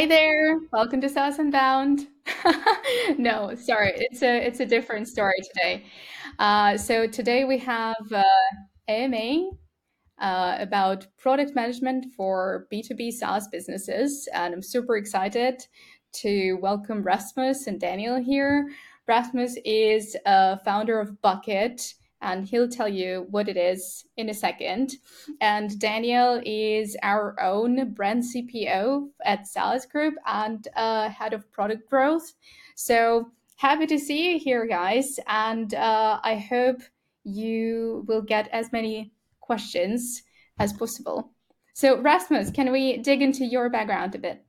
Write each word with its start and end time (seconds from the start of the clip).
Hi 0.00 0.06
there. 0.06 0.60
Welcome 0.72 1.02
to 1.02 1.10
SaaS 1.10 1.38
Unbound. 1.38 2.08
no, 3.18 3.54
sorry, 3.54 3.92
it's 3.96 4.22
a 4.22 4.46
it's 4.46 4.60
a 4.60 4.64
different 4.64 5.08
story 5.08 5.36
today. 5.52 5.84
Uh, 6.38 6.78
so 6.78 7.06
today 7.06 7.44
we 7.44 7.58
have 7.58 8.10
uh, 8.10 8.24
AMA 8.88 9.50
uh, 10.18 10.56
about 10.58 11.06
product 11.18 11.54
management 11.54 12.06
for 12.16 12.66
B2B 12.72 13.12
SaaS 13.12 13.46
businesses, 13.48 14.26
and 14.32 14.54
I'm 14.54 14.62
super 14.62 14.96
excited 14.96 15.62
to 16.22 16.54
welcome 16.62 17.02
Rasmus 17.02 17.66
and 17.66 17.78
Daniel 17.78 18.18
here. 18.18 18.70
Rasmus 19.06 19.58
is 19.66 20.16
a 20.24 20.58
founder 20.60 20.98
of 20.98 21.20
Bucket 21.20 21.92
and 22.20 22.46
he'll 22.46 22.68
tell 22.68 22.88
you 22.88 23.26
what 23.30 23.48
it 23.48 23.56
is 23.56 24.04
in 24.16 24.28
a 24.28 24.34
second. 24.34 24.92
And 25.40 25.78
Daniel 25.78 26.40
is 26.44 26.96
our 27.02 27.40
own 27.40 27.92
brand 27.94 28.24
CPO 28.24 29.08
at 29.24 29.46
saas.group 29.46 30.14
and 30.26 30.66
uh, 30.76 31.08
head 31.08 31.32
of 31.32 31.50
product 31.50 31.88
growth. 31.88 32.32
So 32.76 33.30
happy 33.56 33.86
to 33.86 33.98
see 33.98 34.32
you 34.32 34.38
here, 34.38 34.66
guys. 34.66 35.18
And 35.26 35.74
uh, 35.74 36.20
I 36.22 36.36
hope 36.36 36.80
you 37.24 38.04
will 38.06 38.22
get 38.22 38.48
as 38.52 38.72
many 38.72 39.12
questions 39.40 40.22
as 40.58 40.72
possible. 40.72 41.32
So, 41.74 42.00
Rasmus, 42.00 42.50
can 42.50 42.72
we 42.72 42.98
dig 42.98 43.22
into 43.22 43.44
your 43.44 43.70
background 43.70 44.14
a 44.14 44.18
bit? 44.18 44.44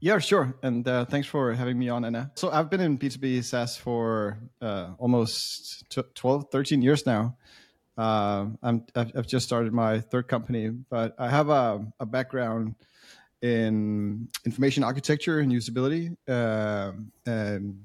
Yeah, 0.00 0.18
sure. 0.18 0.54
And 0.62 0.86
uh, 0.86 1.04
thanks 1.06 1.26
for 1.26 1.52
having 1.52 1.76
me 1.76 1.88
on, 1.88 2.04
Anna. 2.04 2.30
So 2.36 2.50
I've 2.50 2.70
been 2.70 2.80
in 2.80 2.98
B2B 2.98 3.42
SaaS 3.42 3.76
for 3.76 4.38
uh, 4.62 4.90
almost 4.98 5.84
12, 6.14 6.46
13 6.52 6.82
years 6.82 7.04
now. 7.04 7.36
Uh, 7.96 8.46
I'm, 8.62 8.86
I've 8.94 9.26
just 9.26 9.44
started 9.44 9.72
my 9.72 9.98
third 9.98 10.28
company, 10.28 10.68
but 10.68 11.16
I 11.18 11.28
have 11.28 11.48
a, 11.48 11.84
a 11.98 12.06
background 12.06 12.76
in 13.42 14.28
information 14.44 14.84
architecture 14.84 15.40
and 15.40 15.50
usability 15.50 16.16
um, 16.28 17.10
and 17.26 17.80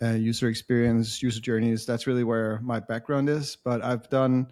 uh, 0.00 0.10
user 0.10 0.48
experience, 0.48 1.22
user 1.22 1.40
journeys. 1.40 1.84
That's 1.86 2.06
really 2.06 2.24
where 2.24 2.60
my 2.62 2.78
background 2.78 3.28
is. 3.28 3.56
But 3.64 3.82
I've 3.82 4.08
done 4.10 4.46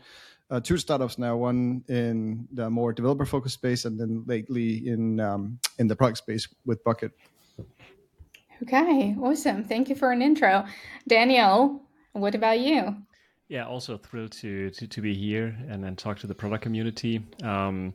uh, 0.51 0.61
two 0.61 0.77
startups 0.77 1.19
now, 1.19 1.37
one 1.37 1.85
in 1.89 2.47
the 2.53 2.69
more 2.69 2.93
developer 2.93 3.25
focused 3.25 3.55
space, 3.55 3.85
and 3.85 3.99
then 3.99 4.25
lately 4.27 4.89
in 4.89 5.21
um, 5.21 5.59
in 5.79 5.87
the 5.87 5.97
product 5.97 6.19
space 6.19 6.49
with 6.67 6.83
Bucket. 6.85 7.13
Okay, 8.63 9.17
awesome. 9.21 9.65
Thank 9.65 9.89
you 9.89 9.95
for 9.95 10.13
an 10.13 10.21
intro, 10.21 10.65
Daniel. 11.09 11.81
What 12.13 12.35
about 12.35 12.61
you? 12.61 12.97
Yeah, 13.49 13.67
also 13.67 13.97
thrilled 13.97 14.33
to 14.33 14.71
to, 14.71 14.87
to 14.87 15.01
be 15.01 15.15
here 15.15 15.57
and 15.69 15.83
then 15.83 15.97
talk 15.97 16.19
to 16.21 16.27
the 16.27 16.35
product 16.35 16.63
community. 16.63 17.25
Um, 17.43 17.95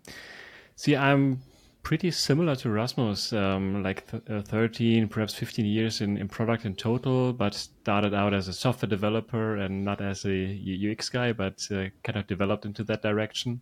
see, 0.75 0.95
I'm 0.95 1.41
pretty 1.85 2.09
similar 2.09 2.55
to 2.55 2.71
Rasmus, 2.71 3.31
um, 3.31 3.83
like 3.83 4.09
th- 4.09 4.23
uh, 4.27 4.41
13, 4.41 5.07
perhaps 5.07 5.35
15 5.35 5.65
years 5.65 6.01
in, 6.01 6.17
in 6.17 6.27
product 6.27 6.65
in 6.65 6.73
total, 6.73 7.31
but 7.31 7.53
started 7.53 8.11
out 8.11 8.33
as 8.33 8.47
a 8.47 8.53
software 8.53 8.89
developer 8.89 9.57
and 9.57 9.85
not 9.85 10.01
as 10.01 10.25
a 10.25 10.91
UX 10.91 11.09
guy, 11.09 11.31
but 11.31 11.65
uh, 11.71 11.85
kind 12.03 12.17
of 12.17 12.25
developed 12.25 12.65
into 12.65 12.83
that 12.85 13.03
direction. 13.03 13.61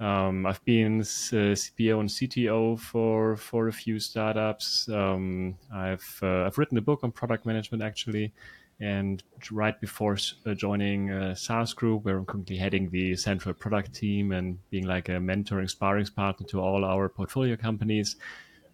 Um, 0.00 0.46
I've 0.46 0.64
been 0.64 1.00
uh, 1.00 1.54
CPO 1.54 2.00
and 2.00 2.08
CTO 2.08 2.78
for 2.78 3.36
for 3.36 3.68
a 3.68 3.72
few 3.72 4.00
startups. 4.00 4.88
Um, 4.88 5.56
I've 5.72 6.18
uh, 6.22 6.44
I've 6.44 6.58
written 6.58 6.78
a 6.78 6.82
book 6.82 7.00
on 7.04 7.12
product 7.12 7.46
management 7.46 7.84
actually, 7.84 8.32
and 8.80 9.22
right 9.50 9.80
before 9.80 10.16
uh, 10.46 10.54
joining 10.54 11.10
a 11.10 11.34
saas.group, 11.34 12.04
where 12.04 12.18
I'm 12.18 12.26
currently 12.26 12.56
heading 12.56 12.90
the 12.90 13.16
central 13.16 13.54
product 13.54 13.94
team 13.94 14.32
and 14.32 14.58
being 14.70 14.86
like 14.86 15.08
a 15.08 15.12
mentoring 15.12 15.68
sparring 15.68 16.06
partner 16.06 16.46
to 16.48 16.60
all 16.60 16.84
our 16.84 17.08
portfolio 17.08 17.56
companies, 17.56 18.16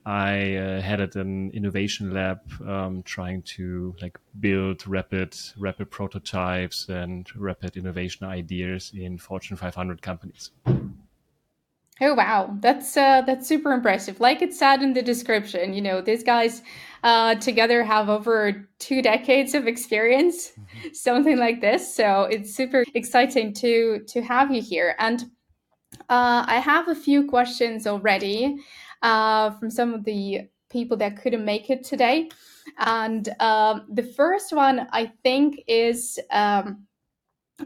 I 0.07 0.57
uh, 0.57 0.81
headed 0.83 1.17
an 1.17 1.51
innovation 1.53 2.13
lab, 2.13 2.41
um, 2.67 3.03
trying 3.05 3.43
to 3.57 3.95
like 4.03 4.19
build 4.39 4.87
rapid, 4.87 5.35
rapid 5.57 5.91
prototypes 5.91 6.89
and 6.91 7.27
rapid 7.35 7.79
innovation 7.79 8.27
ideas 8.27 8.93
in 8.95 9.17
Fortune 9.17 9.57
500 9.57 10.03
companies. 10.03 10.51
Oh 12.01 12.13
wow, 12.13 12.57
that's 12.61 12.97
uh, 12.97 13.23
that's 13.23 13.47
super 13.47 13.73
impressive. 13.73 14.19
Like 14.19 14.43
it 14.43 14.53
said 14.53 14.83
in 14.83 14.95
the 14.95 15.03
description, 15.03 15.73
you 15.75 15.81
know, 15.81 16.01
these 16.01 16.25
guys 16.25 16.61
uh, 17.05 17.35
together 17.37 17.85
have 17.85 18.09
over 18.09 18.67
two 18.79 19.03
decades 19.03 19.55
of 19.55 19.69
experience, 19.69 20.51
mm-hmm. 20.51 20.89
something 20.95 21.37
like 21.37 21.61
this. 21.61 21.95
So 21.95 22.23
it's 22.23 22.55
super 22.55 22.83
exciting 22.95 23.53
to 23.55 24.01
to 24.09 24.23
have 24.23 24.51
you 24.51 24.63
here. 24.63 24.97
And 24.99 25.23
uh, 26.09 26.45
I 26.49 26.59
have 26.65 26.89
a 26.89 26.95
few 26.95 27.29
questions 27.29 27.87
already 27.87 28.57
uh, 29.03 29.51
from 29.51 29.71
some 29.71 29.93
of 29.93 30.05
the 30.05 30.49
people 30.71 30.97
that 30.97 31.21
couldn't 31.21 31.45
make 31.45 31.71
it 31.71 31.85
today. 31.85 32.31
And 32.79 33.29
um, 33.39 33.87
the 33.93 34.03
first 34.03 34.55
one 34.55 34.89
I 34.91 35.13
think 35.23 35.63
is 35.69 36.19
um, 36.31 36.87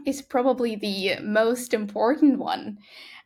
is 0.05 0.21
probably 0.21 0.75
the 0.75 1.15
most 1.21 1.73
important 1.73 2.37
one 2.37 2.77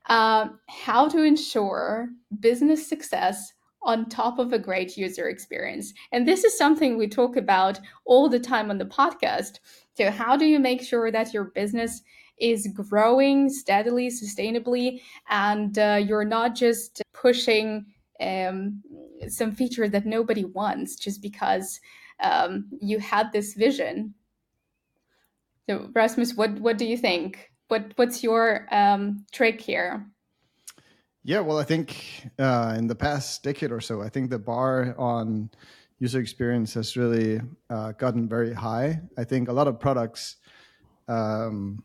uh, 0.09 0.49
how 0.69 1.09
to 1.09 1.23
ensure 1.23 2.09
business 2.39 2.87
success 2.87 3.51
on 3.83 4.09
top 4.09 4.39
of 4.39 4.53
a 4.53 4.59
great 4.59 4.97
user 4.97 5.29
experience. 5.29 5.93
And 6.11 6.27
this 6.27 6.43
is 6.43 6.57
something 6.57 6.97
we 6.97 7.07
talk 7.07 7.35
about 7.35 7.79
all 8.05 8.29
the 8.29 8.39
time 8.39 8.69
on 8.69 8.77
the 8.77 8.85
podcast. 8.85 9.59
So, 9.95 10.09
how 10.11 10.37
do 10.37 10.45
you 10.45 10.59
make 10.59 10.81
sure 10.81 11.11
that 11.11 11.33
your 11.33 11.45
business 11.45 12.01
is 12.37 12.67
growing 12.73 13.49
steadily, 13.49 14.09
sustainably, 14.09 15.01
and 15.29 15.77
uh, 15.77 15.99
you're 16.03 16.25
not 16.25 16.55
just 16.55 17.01
pushing 17.13 17.85
um, 18.19 18.81
some 19.27 19.51
feature 19.51 19.87
that 19.87 20.05
nobody 20.05 20.45
wants 20.45 20.95
just 20.95 21.21
because 21.21 21.79
um, 22.19 22.65
you 22.81 22.99
had 22.99 23.31
this 23.31 23.53
vision? 23.53 24.13
So, 25.69 25.89
Rasmus, 25.93 26.35
what, 26.35 26.51
what 26.59 26.77
do 26.77 26.85
you 26.85 26.97
think? 26.97 27.53
what 27.73 27.91
what's 27.95 28.23
your 28.23 28.67
um, 28.71 29.25
trick 29.31 29.59
here? 29.59 30.05
Yeah, 31.25 31.39
well, 31.39 31.57
I 31.57 31.63
think 31.63 32.29
uh, 32.37 32.75
in 32.77 32.87
the 32.87 32.95
past 32.95 33.43
decade 33.43 33.71
or 33.71 33.79
so, 33.79 34.01
I 34.01 34.09
think 34.09 34.29
the 34.29 34.39
bar 34.39 34.93
on 34.97 35.49
user 35.99 36.19
experience 36.19 36.73
has 36.73 36.97
really 36.97 37.39
uh, 37.69 37.93
gotten 37.93 38.27
very 38.27 38.53
high. 38.53 38.99
I 39.17 39.23
think 39.23 39.47
a 39.47 39.53
lot 39.53 39.69
of 39.69 39.79
products, 39.79 40.35
um, 41.07 41.81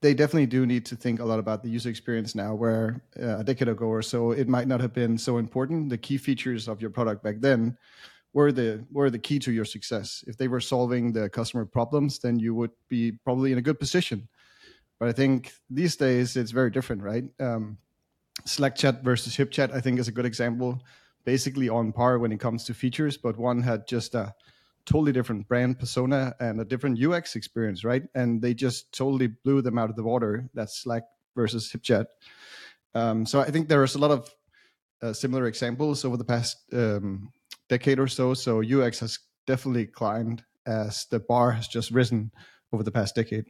they 0.00 0.14
definitely 0.14 0.46
do 0.46 0.64
need 0.64 0.86
to 0.86 0.96
think 0.96 1.20
a 1.20 1.24
lot 1.26 1.38
about 1.38 1.62
the 1.62 1.68
user 1.68 1.90
experience 1.90 2.34
now, 2.34 2.54
where 2.54 3.02
uh, 3.22 3.40
a 3.40 3.44
decade 3.44 3.68
ago 3.68 3.84
or 3.84 4.00
so, 4.00 4.30
it 4.30 4.48
might 4.48 4.66
not 4.66 4.80
have 4.80 4.94
been 4.94 5.18
so 5.18 5.36
important. 5.36 5.90
The 5.90 5.98
key 5.98 6.16
features 6.16 6.68
of 6.68 6.80
your 6.80 6.88
product 6.88 7.22
back 7.22 7.36
then 7.40 7.76
were 8.32 8.50
the 8.50 8.82
were 8.90 9.10
the 9.10 9.18
key 9.18 9.38
to 9.40 9.52
your 9.52 9.66
success. 9.66 10.24
If 10.26 10.38
they 10.38 10.48
were 10.48 10.60
solving 10.60 11.12
the 11.12 11.28
customer 11.28 11.66
problems, 11.66 12.18
then 12.18 12.38
you 12.38 12.54
would 12.54 12.70
be 12.88 13.12
probably 13.12 13.52
in 13.52 13.58
a 13.58 13.62
good 13.62 13.78
position. 13.78 14.26
But 14.98 15.10
I 15.10 15.12
think 15.12 15.52
these 15.68 15.96
days 15.96 16.34
it's 16.34 16.50
very 16.50 16.70
different, 16.70 17.02
right? 17.02 17.24
Um, 17.38 17.76
Slack 18.44 18.76
chat 18.76 19.02
versus 19.02 19.36
HipChat, 19.36 19.72
I 19.72 19.80
think, 19.80 19.98
is 19.98 20.08
a 20.08 20.12
good 20.12 20.26
example. 20.26 20.82
Basically 21.24 21.68
on 21.68 21.92
par 21.92 22.18
when 22.18 22.32
it 22.32 22.40
comes 22.40 22.64
to 22.64 22.74
features, 22.74 23.16
but 23.16 23.36
one 23.36 23.62
had 23.62 23.86
just 23.86 24.14
a 24.14 24.34
totally 24.86 25.12
different 25.12 25.46
brand 25.48 25.78
persona 25.78 26.34
and 26.40 26.60
a 26.60 26.64
different 26.64 27.02
UX 27.02 27.36
experience, 27.36 27.84
right? 27.84 28.02
And 28.14 28.40
they 28.40 28.54
just 28.54 28.92
totally 28.92 29.28
blew 29.28 29.62
them 29.62 29.78
out 29.78 29.90
of 29.90 29.96
the 29.96 30.02
water. 30.02 30.48
That's 30.54 30.82
Slack 30.82 31.02
versus 31.36 31.70
HipChat. 31.70 32.06
Um, 32.94 33.26
so 33.26 33.40
I 33.40 33.50
think 33.50 33.68
there 33.68 33.84
is 33.84 33.94
a 33.94 33.98
lot 33.98 34.10
of 34.10 34.30
uh, 35.02 35.12
similar 35.12 35.46
examples 35.46 36.04
over 36.04 36.16
the 36.16 36.24
past 36.24 36.56
um, 36.72 37.30
decade 37.68 37.98
or 37.98 38.08
so. 38.08 38.34
So 38.34 38.62
UX 38.62 39.00
has 39.00 39.18
definitely 39.46 39.86
climbed 39.86 40.42
as 40.66 41.06
the 41.06 41.20
bar 41.20 41.52
has 41.52 41.68
just 41.68 41.90
risen 41.90 42.30
over 42.72 42.82
the 42.82 42.90
past 42.90 43.14
decade. 43.14 43.46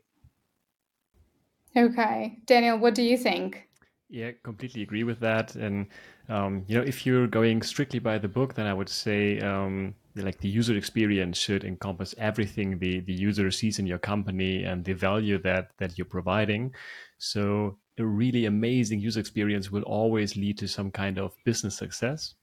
Okay. 1.76 2.38
Daniel, 2.46 2.78
what 2.78 2.94
do 2.94 3.02
you 3.02 3.16
think? 3.16 3.69
Yeah, 4.12 4.32
completely 4.42 4.82
agree 4.82 5.04
with 5.04 5.20
that. 5.20 5.54
And, 5.54 5.86
um, 6.28 6.64
you 6.66 6.76
know, 6.76 6.82
if 6.82 7.06
you're 7.06 7.28
going 7.28 7.62
strictly 7.62 8.00
by 8.00 8.18
the 8.18 8.26
book, 8.26 8.54
then 8.54 8.66
I 8.66 8.74
would 8.74 8.88
say, 8.88 9.38
um, 9.38 9.94
like 10.16 10.38
the 10.40 10.48
user 10.48 10.76
experience 10.76 11.38
should 11.38 11.62
encompass 11.62 12.12
everything 12.18 12.78
the, 12.80 13.00
the 13.00 13.12
user 13.12 13.48
sees 13.52 13.78
in 13.78 13.86
your 13.86 13.98
company 13.98 14.64
and 14.64 14.84
the 14.84 14.94
value 14.94 15.38
that, 15.42 15.70
that 15.78 15.96
you're 15.96 16.06
providing. 16.06 16.74
So 17.18 17.78
a 17.98 18.04
really 18.04 18.46
amazing 18.46 18.98
user 18.98 19.20
experience 19.20 19.70
will 19.70 19.82
always 19.84 20.36
lead 20.36 20.58
to 20.58 20.66
some 20.66 20.90
kind 20.90 21.16
of 21.18 21.36
business 21.44 21.76
success. 21.76 22.34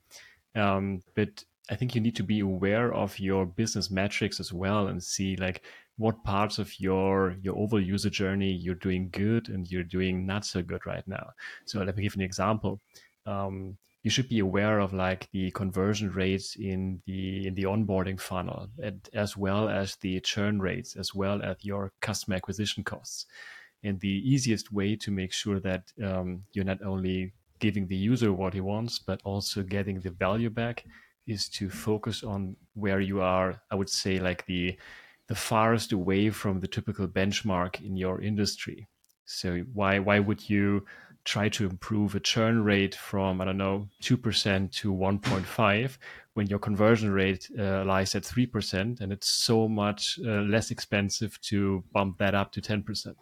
Um, 0.56 1.02
but 1.16 1.44
I 1.70 1.76
think 1.76 1.96
you 1.96 2.02
need 2.02 2.16
to 2.16 2.24
be 2.24 2.40
aware 2.40 2.94
of 2.94 3.20
your 3.20 3.46
business 3.46 3.92
metrics 3.92 4.40
as 4.40 4.54
well 4.54 4.88
and 4.88 5.04
see 5.04 5.36
like 5.36 5.64
what 5.98 6.24
parts 6.24 6.60
of 6.60 6.80
your 6.80 7.36
your 7.42 7.58
overall 7.58 7.82
user 7.82 8.10
journey 8.10 8.52
you're 8.52 8.76
doing 8.76 9.10
good 9.10 9.50
and 9.50 9.70
you're 9.70 9.84
doing 9.84 10.26
not 10.26 10.46
so 10.46 10.62
good 10.62 10.86
right 10.86 11.08
now. 11.08 11.32
So 11.66 11.80
let 11.80 11.96
me 11.96 12.04
give 12.04 12.16
you 12.16 12.20
an 12.20 12.26
example. 12.26 12.80
Um, 13.26 13.78
you 14.04 14.12
should 14.12 14.30
be 14.30 14.40
aware 14.40 14.80
of 14.80 14.94
like 14.94 15.28
the 15.32 15.52
conversion 15.52 16.12
rates 16.12 16.56
in 16.56 17.02
the 17.06 17.48
in 17.48 17.56
the 17.56 17.64
onboarding 17.64 18.20
funnel, 18.20 18.70
and 18.82 19.10
as 19.14 19.36
well 19.36 19.68
as 19.68 19.98
the 19.98 20.20
churn 20.22 20.60
rates, 20.60 20.96
as 20.96 21.14
well 21.14 21.42
as 21.42 21.58
your 21.62 21.92
customer 22.00 22.38
acquisition 22.38 22.84
costs. 22.84 23.26
And 23.84 24.00
the 24.00 24.22
easiest 24.34 24.72
way 24.72 24.96
to 24.96 25.12
make 25.12 25.34
sure 25.34 25.60
that 25.60 25.92
um, 26.04 26.44
you're 26.54 26.66
not 26.66 26.82
only 26.84 27.34
giving 27.60 27.88
the 27.88 27.96
user 27.96 28.32
what 28.32 28.54
he 28.54 28.62
wants, 28.62 29.00
but 29.00 29.22
also 29.24 29.64
getting 29.64 30.00
the 30.00 30.12
value 30.12 30.50
back 30.50 30.86
is 31.26 31.50
to 31.50 31.70
focus 31.70 32.24
on 32.24 32.56
where 32.74 33.02
you 33.02 33.22
are, 33.22 33.62
I 33.70 33.76
would 33.76 33.90
say 33.90 34.20
like 34.20 34.46
the 34.46 34.78
the 35.28 35.36
farthest 35.36 35.92
away 35.92 36.30
from 36.30 36.60
the 36.60 36.68
typical 36.68 37.08
benchmark 37.08 37.82
in 37.82 37.98
your 37.98 38.22
industry. 38.22 38.88
So 39.26 39.60
why 39.74 40.00
why 40.00 40.20
would 40.20 40.50
you 40.50 40.86
try 41.26 41.50
to 41.50 41.66
improve 41.66 42.16
a 42.16 42.22
churn 42.22 42.64
rate 42.64 42.96
from 42.96 43.42
I 43.42 43.46
don't 43.46 43.58
know 43.58 43.90
two 44.02 44.16
percent 44.16 44.72
to 44.76 44.92
one 44.92 45.20
point 45.20 45.46
five 45.46 46.00
when 46.36 46.48
your 46.48 46.60
conversion 46.60 47.12
rate 47.12 47.50
uh, 47.60 47.84
lies 47.84 48.16
at 48.16 48.24
three 48.24 48.46
percent 48.46 49.02
and 49.02 49.12
it's 49.12 49.28
so 49.28 49.68
much 49.68 50.18
uh, 50.26 50.42
less 50.44 50.72
expensive 50.72 51.40
to 51.42 51.84
bump 51.92 52.18
that 52.20 52.34
up 52.34 52.52
to 52.54 52.62
ten 52.62 52.82
percent. 52.84 53.18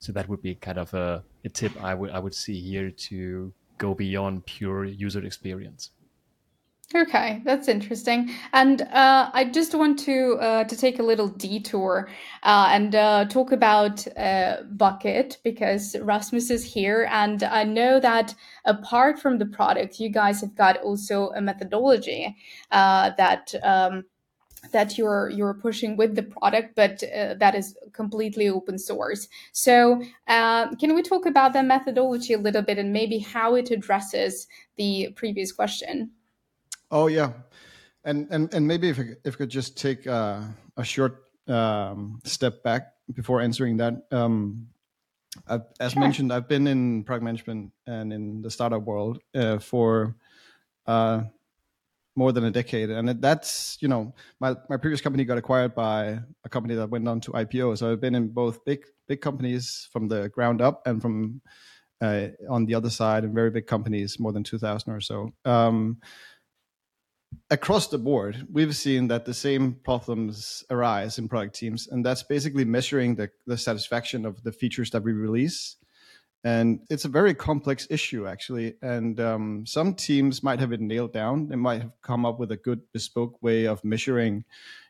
So 0.00 0.12
that 0.12 0.28
would 0.28 0.42
be 0.42 0.56
kind 0.56 0.78
of 0.78 0.92
a, 0.92 1.24
a 1.44 1.48
tip 1.48 1.72
I 1.82 1.94
would 1.94 2.10
I 2.10 2.18
would 2.18 2.34
see 2.34 2.60
here 2.60 2.90
to 2.90 3.54
go 3.78 3.94
beyond 3.94 4.44
pure 4.44 4.84
user 4.84 5.24
experience. 5.24 5.90
Okay, 6.94 7.40
that's 7.44 7.68
interesting. 7.68 8.34
And 8.52 8.82
uh, 8.82 9.30
I 9.32 9.44
just 9.44 9.74
want 9.74 9.98
to 10.00 10.34
uh, 10.40 10.64
to 10.64 10.76
take 10.76 10.98
a 10.98 11.02
little 11.02 11.28
detour 11.28 12.10
uh, 12.42 12.68
and 12.70 12.94
uh, 12.94 13.24
talk 13.26 13.50
about 13.50 14.06
uh, 14.16 14.58
Bucket 14.72 15.38
because 15.42 15.96
Rasmus 15.98 16.50
is 16.50 16.64
here, 16.64 17.08
and 17.10 17.42
I 17.44 17.64
know 17.64 17.98
that 18.00 18.34
apart 18.66 19.18
from 19.18 19.38
the 19.38 19.46
product, 19.46 20.00
you 20.00 20.10
guys 20.10 20.42
have 20.42 20.54
got 20.54 20.76
also 20.82 21.30
a 21.30 21.40
methodology 21.40 22.36
uh, 22.70 23.10
that. 23.16 23.54
Um, 23.62 24.04
that 24.70 24.96
you're 24.96 25.28
you're 25.28 25.54
pushing 25.54 25.96
with 25.96 26.14
the 26.14 26.22
product, 26.22 26.76
but 26.76 27.00
that 27.00 27.56
is 27.56 27.76
completely 27.92 28.48
open 28.48 28.78
source. 28.78 29.26
So, 29.50 30.00
um, 30.28 30.76
can 30.76 30.94
we 30.94 31.02
talk 31.02 31.26
about 31.26 31.52
that 31.54 31.64
methodology 31.64 32.32
a 32.32 32.38
little 32.38 32.62
bit 32.62 32.78
and 32.78 32.92
maybe 32.92 33.18
how 33.18 33.56
it 33.56 33.72
addresses 33.72 34.46
the 34.76 35.12
previous 35.16 35.50
question? 35.50 36.12
Oh 36.92 37.06
yeah, 37.06 37.32
and 38.04 38.28
and 38.30 38.52
and 38.52 38.68
maybe 38.68 38.90
if 38.90 39.00
I, 39.00 39.04
if 39.24 39.34
I 39.34 39.38
could 39.38 39.48
just 39.48 39.78
take 39.78 40.06
uh, 40.06 40.42
a 40.76 40.84
short 40.84 41.24
um, 41.48 42.20
step 42.24 42.62
back 42.62 42.92
before 43.14 43.40
answering 43.40 43.78
that. 43.78 43.94
Um, 44.12 44.68
I've, 45.48 45.62
as 45.80 45.92
sure. 45.92 46.00
mentioned, 46.00 46.30
I've 46.30 46.46
been 46.46 46.66
in 46.66 47.04
product 47.04 47.24
management 47.24 47.72
and 47.86 48.12
in 48.12 48.42
the 48.42 48.50
startup 48.50 48.82
world 48.82 49.20
uh, 49.34 49.58
for 49.58 50.14
uh, 50.86 51.22
more 52.14 52.32
than 52.32 52.44
a 52.44 52.50
decade, 52.50 52.90
and 52.90 53.08
that's 53.22 53.78
you 53.80 53.88
know 53.88 54.14
my 54.38 54.54
my 54.68 54.76
previous 54.76 55.00
company 55.00 55.24
got 55.24 55.38
acquired 55.38 55.74
by 55.74 56.18
a 56.44 56.48
company 56.50 56.74
that 56.74 56.90
went 56.90 57.08
on 57.08 57.22
to 57.22 57.30
IPO. 57.32 57.78
So 57.78 57.90
I've 57.90 58.02
been 58.02 58.14
in 58.14 58.28
both 58.28 58.62
big 58.66 58.84
big 59.08 59.22
companies 59.22 59.88
from 59.90 60.08
the 60.08 60.28
ground 60.28 60.60
up 60.60 60.86
and 60.86 61.00
from 61.00 61.40
uh, 62.02 62.28
on 62.50 62.66
the 62.66 62.74
other 62.74 62.90
side 62.90 63.24
in 63.24 63.32
very 63.32 63.50
big 63.50 63.66
companies, 63.66 64.20
more 64.20 64.32
than 64.32 64.44
two 64.44 64.58
thousand 64.58 64.92
or 64.92 65.00
so. 65.00 65.32
Um, 65.46 65.98
across 67.50 67.88
the 67.88 67.98
board, 67.98 68.46
we've 68.50 68.74
seen 68.74 69.08
that 69.08 69.24
the 69.24 69.34
same 69.34 69.74
problems 69.84 70.64
arise 70.70 71.18
in 71.18 71.28
product 71.28 71.54
teams, 71.54 71.86
and 71.86 72.04
that's 72.04 72.22
basically 72.22 72.64
measuring 72.64 73.16
the, 73.16 73.30
the 73.46 73.58
satisfaction 73.58 74.24
of 74.24 74.42
the 74.42 74.52
features 74.52 74.90
that 74.90 75.02
we 75.02 75.12
release. 75.12 75.76
And 76.44 76.80
it's 76.90 77.04
a 77.04 77.08
very 77.08 77.34
complex 77.34 77.86
issue, 77.88 78.26
actually. 78.26 78.74
And 78.82 79.20
um, 79.20 79.64
some 79.64 79.94
teams 79.94 80.42
might 80.42 80.58
have 80.58 80.72
it 80.72 80.80
nailed 80.80 81.12
down. 81.12 81.48
They 81.48 81.56
might 81.56 81.82
have 81.82 81.92
come 82.02 82.26
up 82.26 82.40
with 82.40 82.50
a 82.50 82.56
good 82.56 82.80
bespoke 82.92 83.40
way 83.42 83.66
of 83.66 83.84
measuring, 83.84 84.44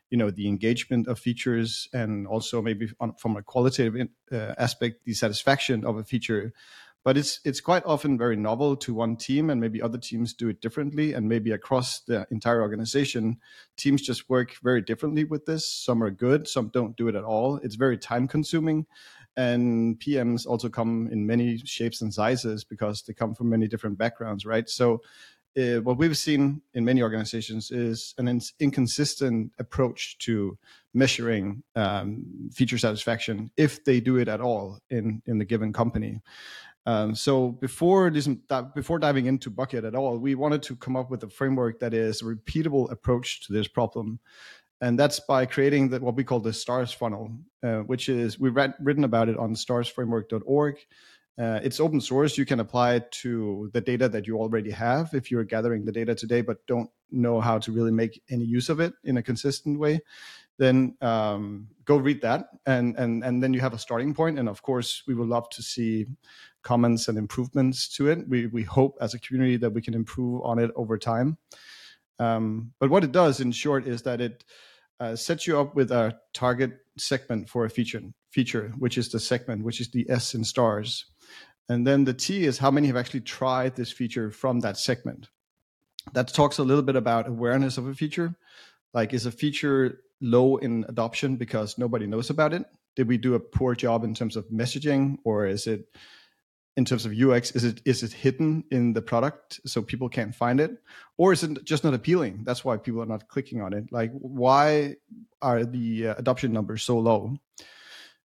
you 0.09 0.17
know, 0.17 0.31
the 0.31 0.47
engagement 0.47 1.07
of 1.07 1.19
features, 1.19 1.87
and 1.93 2.25
also 2.25 2.61
maybe 2.61 2.89
on, 2.99 3.13
from 3.15 3.37
a 3.37 3.43
qualitative 3.43 4.07
uh, 4.31 4.35
aspect, 4.57 5.05
the 5.05 5.13
satisfaction 5.13 5.85
of 5.85 5.97
a 5.97 6.03
feature 6.03 6.53
but 7.03 7.17
it's 7.17 7.39
it's 7.43 7.59
quite 7.59 7.83
often 7.85 8.17
very 8.17 8.35
novel 8.35 8.75
to 8.77 8.93
one 8.93 9.15
team 9.15 9.49
and 9.49 9.59
maybe 9.59 9.81
other 9.81 9.97
teams 9.97 10.33
do 10.33 10.49
it 10.49 10.61
differently 10.61 11.13
and 11.13 11.27
maybe 11.27 11.51
across 11.51 11.99
the 12.01 12.25
entire 12.31 12.61
organization 12.61 13.37
teams 13.77 14.01
just 14.01 14.29
work 14.29 14.55
very 14.63 14.81
differently 14.81 15.23
with 15.23 15.45
this. 15.45 15.69
Some 15.69 16.01
are 16.03 16.11
good 16.11 16.47
some 16.47 16.69
don't 16.69 16.95
do 16.95 17.07
it 17.07 17.15
at 17.15 17.23
all. 17.23 17.57
It's 17.57 17.75
very 17.75 17.97
time 17.97 18.27
consuming 18.27 18.85
and 19.35 19.99
pms 19.99 20.45
also 20.45 20.69
come 20.69 21.09
in 21.11 21.25
many 21.25 21.57
shapes 21.57 22.01
and 22.01 22.13
sizes 22.13 22.63
because 22.63 23.01
they 23.01 23.13
come 23.13 23.33
from 23.33 23.49
many 23.49 23.67
different 23.67 23.97
backgrounds 23.97 24.45
right? 24.45 24.69
So 24.69 25.01
uh, 25.55 25.81
what 25.81 25.97
we've 25.97 26.17
seen 26.17 26.61
in 26.73 26.83
many 26.83 27.03
organizations 27.03 27.69
is 27.69 28.15
an 28.17 28.41
inconsistent 28.59 29.51
approach 29.59 30.17
to 30.17 30.57
measuring 30.95 31.61
um, 31.75 32.49
feature 32.51 32.77
satisfaction 32.77 33.51
if 33.55 33.83
they 33.83 33.99
do 33.99 34.17
it 34.17 34.27
at 34.27 34.41
all 34.41 34.79
in 34.89 35.21
in 35.25 35.37
the 35.37 35.45
given 35.45 35.73
company 35.73 36.21
um, 36.85 37.15
so 37.15 37.49
before 37.49 38.09
this, 38.09 38.27
before 38.75 38.99
diving 38.99 39.25
into 39.27 39.49
Bucket 39.49 39.85
at 39.85 39.95
all, 39.95 40.17
we 40.17 40.35
wanted 40.35 40.61
to 40.63 40.75
come 40.75 40.95
up 40.95 41.09
with 41.09 41.23
a 41.23 41.29
framework 41.29 41.79
that 41.79 41.93
is 41.93 42.21
a 42.21 42.25
repeatable 42.25 42.91
approach 42.91 43.45
to 43.47 43.53
this 43.53 43.67
problem, 43.67 44.19
and 44.81 44.99
that's 44.99 45.19
by 45.21 45.45
creating 45.45 45.89
the, 45.89 45.99
what 45.99 46.15
we 46.15 46.25
call 46.25 46.41
the 46.41 46.51
stars 46.51 46.91
funnel, 46.91 47.31
uh, 47.63 47.79
which 47.79 48.09
is 48.09 48.37
we've 48.37 48.55
read, 48.55 48.73
written 48.81 49.05
about 49.05 49.29
it 49.29 49.37
on 49.37 49.55
starsframework.org. 49.55 50.77
Uh, 51.39 51.59
it's 51.63 51.79
open 51.79 51.99
source. 51.99 52.37
You 52.37 52.45
can 52.45 52.59
apply 52.59 52.95
it 52.95 53.11
to 53.11 53.71
the 53.73 53.81
data 53.81 54.07
that 54.09 54.27
you 54.27 54.37
already 54.37 54.69
have 54.69 55.13
if 55.13 55.31
you're 55.31 55.43
gathering 55.43 55.83
the 55.83 55.91
data 55.91 56.13
today, 56.13 56.41
but 56.41 56.63
don't 56.67 56.89
know 57.11 57.39
how 57.39 57.57
to 57.59 57.71
really 57.71 57.91
make 57.91 58.21
any 58.29 58.43
use 58.43 58.69
of 58.69 58.79
it 58.79 58.93
in 59.03 59.17
a 59.17 59.23
consistent 59.23 59.79
way 59.79 60.01
then 60.57 60.95
um, 61.01 61.67
go 61.85 61.97
read 61.97 62.21
that 62.21 62.49
and 62.65 62.95
and 62.97 63.23
and 63.23 63.41
then 63.41 63.53
you 63.53 63.59
have 63.59 63.73
a 63.73 63.79
starting 63.79 64.09
point. 64.09 64.35
point 64.35 64.39
and 64.39 64.47
of 64.47 64.61
course 64.61 65.03
we 65.07 65.15
would 65.15 65.27
love 65.27 65.49
to 65.49 65.61
see 65.61 66.05
comments 66.63 67.07
and 67.07 67.17
improvements 67.17 67.87
to 67.95 68.09
it. 68.09 68.27
We 68.27 68.47
we 68.47 68.63
hope 68.63 68.97
as 69.01 69.13
a 69.13 69.19
community 69.19 69.57
that 69.57 69.71
we 69.71 69.81
can 69.81 69.93
improve 69.93 70.41
on 70.43 70.59
it 70.59 70.71
over 70.75 70.97
time. 70.97 71.37
Um, 72.19 72.73
but 72.79 72.89
what 72.89 73.03
it 73.03 73.11
does, 73.11 73.39
in 73.41 73.51
short, 73.51 73.87
is 73.87 74.01
that 74.03 74.21
it 74.21 74.43
uh, 74.99 75.15
sets 75.15 75.45
you 75.47 75.59
up 75.59 75.75
with 75.75 75.91
a 75.91 76.17
target 76.33 76.79
segment 76.97 77.49
for 77.49 77.65
a 77.65 77.69
feature, 77.69 78.01
feature, 78.31 78.71
which 78.77 78.97
is 78.97 79.09
the 79.09 79.19
segment, 79.19 79.63
which 79.63 79.81
is 79.81 79.89
the 79.91 80.09
S 80.09 80.35
in 80.35 80.43
stars, 80.43 81.05
and 81.69 81.85
then 81.85 82.03
the 82.05 82.13
T 82.13 82.45
is 82.45 82.57
how 82.57 82.71
many 82.71 82.87
have 82.87 82.97
actually 82.97 83.21
tried 83.21 83.75
this 83.75 83.91
feature 83.91 84.29
from 84.31 84.59
that 84.61 84.77
segment. 84.77 85.29
That 86.13 86.27
talks 86.27 86.57
a 86.57 86.63
little 86.63 86.83
bit 86.83 86.95
about 86.95 87.27
awareness 87.27 87.77
of 87.77 87.87
a 87.87 87.93
feature. 87.93 88.35
Like, 88.93 89.13
is 89.13 89.25
a 89.25 89.31
feature 89.31 90.01
low 90.21 90.57
in 90.57 90.85
adoption 90.87 91.35
because 91.35 91.77
nobody 91.77 92.05
knows 92.05 92.29
about 92.29 92.53
it? 92.53 92.63
Did 92.95 93.07
we 93.07 93.17
do 93.17 93.33
a 93.33 93.39
poor 93.39 93.73
job 93.75 94.03
in 94.03 94.13
terms 94.13 94.35
of 94.35 94.47
messaging, 94.49 95.17
or 95.23 95.47
is 95.47 95.65
it 95.65 95.87
in 96.75 96.85
terms 96.85 97.05
of 97.05 97.13
UX? 97.13 97.51
Is 97.51 97.63
it 97.63 97.81
is 97.85 98.03
it 98.03 98.13
hidden 98.13 98.63
in 98.71 98.93
the 98.93 99.01
product 99.01 99.59
so 99.65 99.81
people 99.81 100.09
can't 100.09 100.33
find 100.33 100.59
it, 100.59 100.71
or 101.17 101.33
is 101.33 101.43
it 101.43 101.63
just 101.63 101.83
not 101.83 101.93
appealing? 101.93 102.43
That's 102.43 102.65
why 102.65 102.77
people 102.77 103.01
are 103.01 103.07
not 103.07 103.27
clicking 103.27 103.61
on 103.61 103.73
it. 103.73 103.91
Like, 103.91 104.11
why 104.13 104.95
are 105.41 105.63
the 105.63 106.09
uh, 106.09 106.15
adoption 106.17 106.51
numbers 106.51 106.83
so 106.83 106.97
low? 106.99 107.37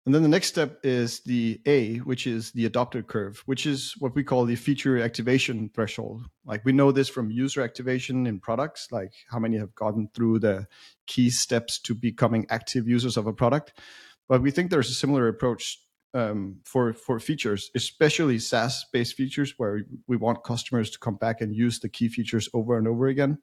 And 0.06 0.14
then 0.14 0.22
the 0.22 0.28
next 0.28 0.48
step 0.48 0.80
is 0.84 1.22
the 1.22 1.62
A, 1.66 2.00
which 2.00 2.28
is 2.28 2.52
the 2.52 2.66
adopted 2.66 3.08
curve, 3.08 3.42
which 3.46 3.66
is 3.66 3.96
what 4.00 4.14
we 4.16 4.24
call 4.24 4.44
the 4.44 4.58
feature 4.58 5.02
activation 5.02 5.70
threshold. 5.74 6.26
Like 6.44 6.66
we 6.66 6.74
know 6.74 6.92
this 6.92 7.08
from 7.08 7.32
user 7.32 7.62
activation 7.62 8.28
in 8.28 8.42
products, 8.42 8.90
like 8.92 9.14
how 9.30 9.40
many 9.40 9.58
have 9.58 9.74
gotten 9.76 10.10
through 10.14 10.40
the 10.40 10.68
key 11.08 11.30
steps 11.30 11.80
to 11.84 11.96
becoming 11.96 12.46
active 12.50 12.86
users 12.86 13.16
of 13.16 13.28
a 13.28 13.34
product. 13.34 13.80
But 14.28 14.42
we 14.42 14.52
think 14.52 14.72
there's 14.72 14.90
a 14.90 14.94
similar 14.94 15.30
approach 15.30 15.80
um, 16.14 16.58
for 16.64 16.94
for 16.94 17.20
features, 17.20 17.72
especially 17.76 18.40
SaaS 18.40 18.86
based 18.92 19.16
features 19.16 19.56
where 19.58 19.82
we 20.08 20.18
want 20.18 20.44
customers 20.44 20.90
to 20.92 21.00
come 21.00 21.16
back 21.16 21.42
and 21.42 21.56
use 21.56 21.80
the 21.80 21.90
key 21.90 22.08
features 22.08 22.50
over 22.54 22.78
and 22.78 22.88
over 22.88 23.08
again. 23.08 23.40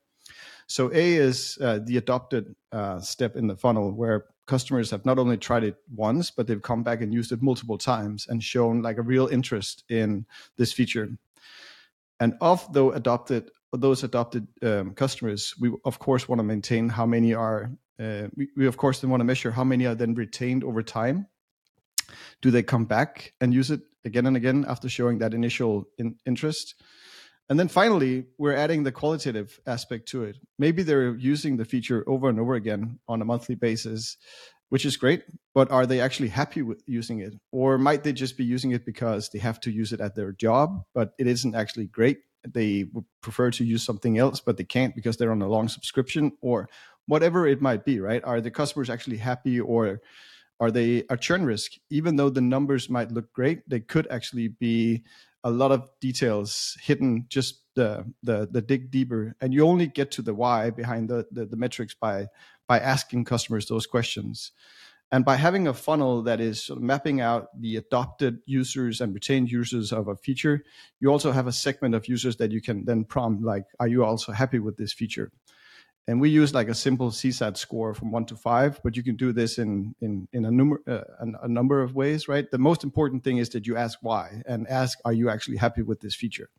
So 0.67 0.89
A 0.93 1.15
is 1.15 1.59
uh, 1.61 1.81
the 1.85 1.97
adopted 1.97 2.55
uh, 2.71 3.01
step 3.01 3.35
in 3.37 3.49
the 3.49 3.57
funnel 3.57 3.93
where 3.93 4.27
customers 4.47 4.91
have 4.91 5.05
not 5.05 5.19
only 5.19 5.37
tried 5.37 5.65
it 5.65 5.77
once, 5.95 6.31
but 6.31 6.47
they've 6.47 6.63
come 6.63 6.85
back 6.85 7.01
and 7.03 7.13
used 7.13 7.33
it 7.33 7.43
multiple 7.43 7.79
times 7.79 8.29
and 8.29 8.43
shown 8.43 8.83
like 8.83 8.99
a 8.99 9.03
real 9.03 9.27
interest 9.27 9.85
in 9.89 10.25
this 10.57 10.73
feature. 10.73 11.09
And 12.21 12.35
of 12.41 12.73
those 12.73 12.95
adopted 12.95 13.51
those 13.73 14.03
adopted 14.03 14.47
um, 14.63 14.95
customers, 14.95 15.55
we 15.61 15.73
of 15.85 15.99
course 15.99 16.29
want 16.29 16.39
to 16.39 16.45
maintain 16.45 16.89
how 16.89 17.07
many 17.07 17.35
are. 17.35 17.71
Uh, 17.99 18.29
we, 18.35 18.49
we 18.57 18.67
of 18.67 18.77
course 18.77 19.01
then 19.01 19.11
want 19.11 19.21
to 19.21 19.25
measure 19.25 19.51
how 19.51 19.65
many 19.65 19.87
are 19.87 19.95
then 19.95 20.15
retained 20.15 20.65
over 20.65 20.83
time 20.83 21.27
do 22.43 22.51
they 22.51 22.63
come 22.63 22.85
back 22.85 23.33
and 23.41 23.53
use 23.53 23.71
it 23.71 23.81
again 24.05 24.27
and 24.27 24.37
again 24.37 24.65
after 24.69 24.89
showing 24.89 25.19
that 25.19 25.35
initial 25.35 25.89
in- 25.99 26.17
interest? 26.27 26.75
And 27.51 27.59
then 27.59 27.67
finally, 27.67 28.27
we're 28.39 28.55
adding 28.55 28.85
the 28.85 28.93
qualitative 28.93 29.59
aspect 29.67 30.07
to 30.11 30.23
it. 30.23 30.37
Maybe 30.57 30.85
they're 30.85 31.17
using 31.17 31.57
the 31.57 31.65
feature 31.65 32.05
over 32.07 32.29
and 32.29 32.39
over 32.39 32.55
again 32.55 33.01
on 33.09 33.21
a 33.21 33.25
monthly 33.25 33.57
basis, 33.57 34.17
which 34.69 34.87
is 34.87 34.97
great, 34.97 35.25
but 35.53 35.69
are 35.73 35.85
they 35.85 36.01
actually 36.01 36.29
happy 36.29 36.63
with 36.63 36.81
using 36.87 37.19
it? 37.19 37.35
Or 37.51 37.77
might 37.77 38.05
they 38.05 38.13
just 38.13 38.39
be 38.39 38.45
using 38.45 38.71
it 38.71 38.87
because 38.87 39.31
they 39.31 39.41
have 39.41 39.59
to 39.63 39.71
use 39.73 39.93
it 39.93 40.01
at 40.01 40.15
their 40.15 40.31
job, 40.31 40.85
but 40.95 41.13
it 41.19 41.27
isn't 41.27 41.57
actually 41.57 41.87
great? 41.87 42.21
They 42.49 42.87
would 42.93 43.05
prefer 43.21 43.51
to 43.51 43.65
use 43.65 43.83
something 43.83 44.17
else, 44.17 44.41
but 44.41 44.57
they 44.57 44.65
can't 44.65 44.95
because 44.95 45.17
they're 45.17 45.33
on 45.33 45.43
a 45.43 45.49
long 45.49 45.67
subscription 45.67 46.31
or 46.41 46.69
whatever 47.07 47.49
it 47.49 47.61
might 47.61 47.85
be, 47.85 47.99
right? 48.01 48.23
Are 48.25 48.41
the 48.41 48.53
customers 48.53 48.89
actually 48.89 49.17
happy 49.17 49.61
or 49.61 50.01
are 50.61 50.71
they 50.71 51.05
a 51.09 51.17
churn 51.17 51.45
risk? 51.45 51.73
Even 51.91 52.17
though 52.17 52.31
the 52.31 52.41
numbers 52.41 52.89
might 52.89 53.11
look 53.11 53.33
great, 53.33 53.69
they 53.69 53.81
could 53.81 54.07
actually 54.11 54.49
be 54.49 55.03
a 55.43 55.51
lot 55.51 55.73
of 55.73 55.89
details 56.01 56.77
hidden 56.83 57.25
just 57.29 57.63
the 57.75 58.05
the, 58.23 58.47
the 58.51 58.61
dig 58.61 58.91
deeper 58.91 59.35
and 59.41 59.55
you 59.55 59.67
only 59.67 59.87
get 59.87 60.11
to 60.11 60.21
the 60.21 60.35
why 60.35 60.69
behind 60.69 61.09
the, 61.09 61.27
the, 61.33 61.47
the 61.47 61.57
metrics 61.57 61.95
by 61.95 62.27
by 62.69 62.79
asking 62.79 63.25
customers 63.25 63.67
those 63.67 63.87
questions 63.87 64.53
and 65.13 65.25
by 65.25 65.37
having 65.37 65.67
a 65.67 65.75
funnel 65.75 66.23
that 66.23 66.41
is 66.41 66.63
sort 66.63 66.77
of 66.77 66.83
mapping 66.85 67.21
out 67.21 67.49
the 67.59 67.77
adopted 67.77 68.39
users 68.47 69.01
and 69.01 69.13
retained 69.13 69.51
users 69.51 69.93
of 69.93 70.07
a 70.07 70.15
feature, 70.15 70.63
you 71.01 71.11
also 71.11 71.33
have 71.33 71.49
a 71.49 71.53
segment 71.53 71.97
of 71.97 72.07
users 72.07 72.37
that 72.37 72.53
you 72.53 72.61
can 72.61 72.85
then 72.85 73.05
prompt, 73.05 73.43
like, 73.43 73.65
are 73.81 73.89
you 73.89 74.05
also 74.05 74.31
happy 74.31 74.61
with 74.61 74.77
this 74.77 74.93
feature? 74.93 75.33
And 76.11 76.21
we 76.21 76.29
use 76.29 76.53
like 76.53 76.69
a 76.69 76.75
simple 76.75 77.13
CSAT 77.13 77.57
score 77.57 77.95
from 77.95 78.11
one 78.11 78.25
to 78.27 78.35
five, 78.35 78.81
but 78.83 78.97
you 78.97 79.05
can 79.05 79.15
do 79.15 79.33
this 79.33 79.59
in 79.59 79.95
in 80.01 80.27
in 80.33 80.45
a 80.45 80.51
number 80.51 80.83
uh, 80.89 81.05
a, 81.21 81.47
number 81.47 81.83
of 81.83 81.95
ways, 81.95 82.27
right? 82.27 82.51
The 82.51 82.59
most 82.59 82.83
important 82.83 83.23
thing 83.23 83.39
is 83.39 83.51
that 83.51 83.65
you 83.65 83.77
ask 83.77 83.97
why 84.03 84.43
and 84.45 84.67
ask, 84.67 84.99
are 85.05 85.13
you 85.13 85.31
actually 85.31 85.59
happy 85.59 85.83
with 85.83 86.01
this 86.01 86.17
feature? 86.17 86.51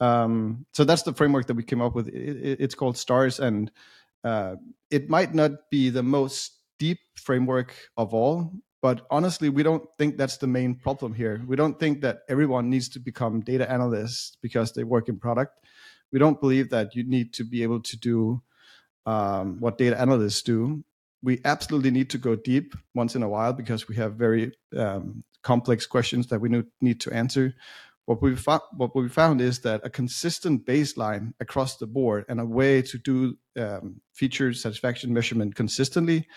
Um, 0.00 0.66
so 0.72 0.82
that's 0.82 1.02
the 1.02 1.14
framework 1.14 1.46
that 1.46 1.54
we 1.54 1.62
came 1.62 1.80
up 1.80 1.94
with. 1.94 2.08
It, 2.08 2.36
it, 2.48 2.60
it's 2.60 2.74
called 2.74 2.98
Stars, 2.98 3.38
and 3.38 3.70
uh, 4.24 4.56
it 4.90 5.08
might 5.08 5.32
not 5.32 5.70
be 5.70 5.88
the 5.90 6.02
most 6.02 6.58
deep 6.80 6.98
framework 7.14 7.72
of 7.96 8.12
all, 8.12 8.52
but 8.82 9.06
honestly, 9.12 9.48
we 9.48 9.62
don't 9.62 9.86
think 9.96 10.16
that's 10.16 10.38
the 10.38 10.48
main 10.48 10.74
problem 10.74 11.14
here. 11.14 11.40
We 11.46 11.54
don't 11.54 11.78
think 11.78 12.00
that 12.00 12.22
everyone 12.28 12.68
needs 12.68 12.88
to 12.90 12.98
become 12.98 13.42
data 13.42 13.70
analysts 13.70 14.36
because 14.42 14.72
they 14.72 14.82
work 14.82 15.08
in 15.08 15.20
product. 15.20 15.60
We 16.10 16.18
don't 16.18 16.40
believe 16.40 16.70
that 16.70 16.96
you 16.96 17.04
need 17.04 17.32
to 17.34 17.44
be 17.44 17.62
able 17.62 17.80
to 17.82 17.96
do 17.96 18.42
um, 19.06 19.58
what 19.60 19.78
data 19.78 19.98
analysts 19.98 20.42
do. 20.42 20.84
We 21.22 21.40
absolutely 21.44 21.90
need 21.90 22.10
to 22.10 22.18
go 22.18 22.36
deep 22.36 22.74
once 22.94 23.14
in 23.14 23.22
a 23.22 23.28
while 23.28 23.52
because 23.52 23.88
we 23.88 23.96
have 23.96 24.14
very 24.14 24.52
um, 24.76 25.24
complex 25.42 25.86
questions 25.86 26.26
that 26.28 26.40
we 26.40 26.64
need 26.80 27.00
to 27.00 27.12
answer. 27.12 27.54
What 28.04 28.22
we 28.22 28.36
found, 28.36 28.62
what 28.76 28.94
we 28.94 29.08
found 29.08 29.40
is 29.40 29.60
that 29.60 29.80
a 29.84 29.90
consistent 29.90 30.64
baseline 30.64 31.32
across 31.40 31.76
the 31.76 31.86
board 31.86 32.24
and 32.28 32.40
a 32.40 32.44
way 32.44 32.82
to 32.82 32.98
do 32.98 33.36
um, 33.58 34.00
feature 34.12 34.52
satisfaction 34.52 35.12
measurement 35.12 35.56
consistently 35.56 36.28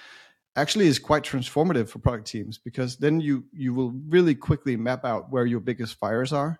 actually 0.55 0.87
is 0.87 0.99
quite 0.99 1.23
transformative 1.23 1.87
for 1.87 1.99
product 1.99 2.27
teams 2.27 2.57
because 2.57 2.97
then 2.97 3.21
you 3.21 3.45
you 3.53 3.73
will 3.73 3.91
really 4.07 4.33
quickly 4.33 4.75
map 4.75 5.05
out 5.05 5.31
where 5.31 5.45
your 5.45 5.59
biggest 5.59 5.95
fires 5.99 6.33
are 6.33 6.59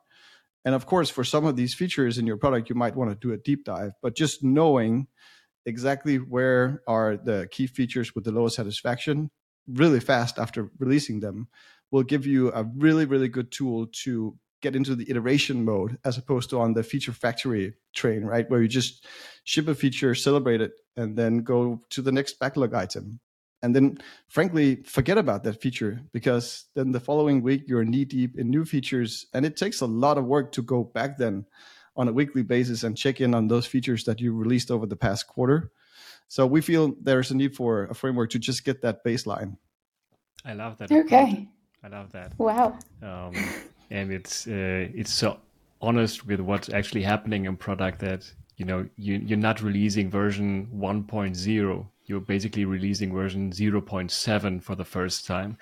and 0.64 0.76
of 0.76 0.86
course 0.86 1.10
for 1.10 1.24
some 1.24 1.46
of 1.46 1.56
these 1.56 1.74
features 1.74 2.20
in 2.20 2.28
your 2.28 2.38
product 2.38 2.70
you 2.70 2.76
might 2.76 2.96
want 2.96 3.10
to 3.10 3.16
do 3.16 3.34
a 3.34 3.38
deep 3.38 3.66
dive 3.66 3.92
but 4.02 4.16
just 4.16 4.44
knowing 4.44 5.08
exactly 5.70 6.18
where 6.18 6.82
are 6.88 7.16
the 7.16 7.48
key 7.52 7.68
features 7.68 8.14
with 8.14 8.26
the 8.26 8.32
lowest 8.32 8.58
satisfaction 8.58 9.30
really 9.68 10.00
fast 10.00 10.40
after 10.40 10.70
releasing 10.80 11.20
them 11.20 11.48
will 11.92 12.04
give 12.04 12.26
you 12.26 12.52
a 12.52 12.64
really 12.76 13.06
really 13.06 13.30
good 13.30 13.52
tool 13.52 13.88
to 14.04 14.38
get 14.62 14.76
into 14.76 14.96
the 14.96 15.10
iteration 15.10 15.64
mode 15.64 15.98
as 16.04 16.18
opposed 16.18 16.50
to 16.50 16.60
on 16.60 16.74
the 16.74 16.84
feature 16.84 17.14
factory 17.14 17.74
train 17.94 18.24
right? 18.24 18.50
Where 18.50 18.62
you 18.62 18.68
just 18.68 19.06
ship 19.44 19.68
a 19.68 19.76
feature 19.76 20.14
celebrate 20.16 20.62
it 20.62 20.72
and 20.98 21.18
then 21.18 21.40
go 21.40 21.80
to 21.92 22.02
the 22.02 22.12
next 22.12 22.40
backlog 22.40 22.74
item. 22.74 23.20
And 23.62 23.76
then 23.76 23.98
frankly 24.30 24.84
forget 24.84 25.18
about 25.18 25.44
that 25.44 25.62
feature 25.62 26.02
because 26.14 26.66
then 26.76 26.92
the 26.92 27.00
following 27.00 27.42
week 27.42 27.64
you're 27.68 27.84
knee 27.84 28.06
deep 28.06 28.38
in 28.38 28.50
new 28.50 28.66
features 28.66 29.26
and 29.34 29.46
it 29.46 29.58
takes 29.58 29.82
a 29.82 29.86
lot 29.86 30.18
of 30.18 30.26
work 30.26 30.52
to 30.54 30.62
go 30.62 30.84
back 30.84 31.18
then 31.18 31.46
on 32.00 32.08
a 32.08 32.14
weekly 32.14 32.44
basis 32.44 32.84
and 32.84 32.98
check 32.98 33.20
in 33.20 33.36
on 33.36 33.50
those 33.50 33.66
features 33.66 34.06
that 34.06 34.22
you 34.22 34.34
released 34.34 34.72
over 34.72 34.86
the 34.86 34.96
past 34.96 35.28
quarter. 35.28 35.70
So 36.30 36.48
we 36.48 36.62
feel 36.62 36.96
there's 37.02 37.30
a 37.30 37.36
need 37.36 37.56
for 37.56 37.84
a 37.86 37.94
framework 37.94 38.30
to 38.32 38.40
just 38.40 38.64
get 38.64 38.82
that 38.84 39.04
baseline. 39.04 39.58
I 40.46 40.54
love 40.54 40.78
that 40.78 40.92
okay. 40.92 41.50
i 41.84 41.88
love 41.90 42.12
that. 42.14 42.40
Wow. 42.40 42.80
Um, 43.04 43.34
and 43.92 44.14
it's 44.14 44.48
uh, 44.48 44.88
it's 44.96 45.12
so 45.12 45.40
honest 45.82 46.26
with 46.26 46.40
what's 46.40 46.70
actually 46.70 47.04
happening 47.04 47.46
in 47.46 47.58
product 47.58 48.00
that 48.00 48.32
you 48.56 48.66
know 48.66 48.88
you, 48.96 49.16
you're 49.26 49.38
not 49.50 49.62
releasing 49.62 50.10
version 50.10 50.68
1.0 50.76 51.88
you're 52.06 52.20
basically 52.20 52.66
releasing 52.66 53.14
version 53.14 53.52
0.7 53.52 54.64
for 54.64 54.74
the 54.74 54.84
first 54.84 55.28
time. 55.28 55.56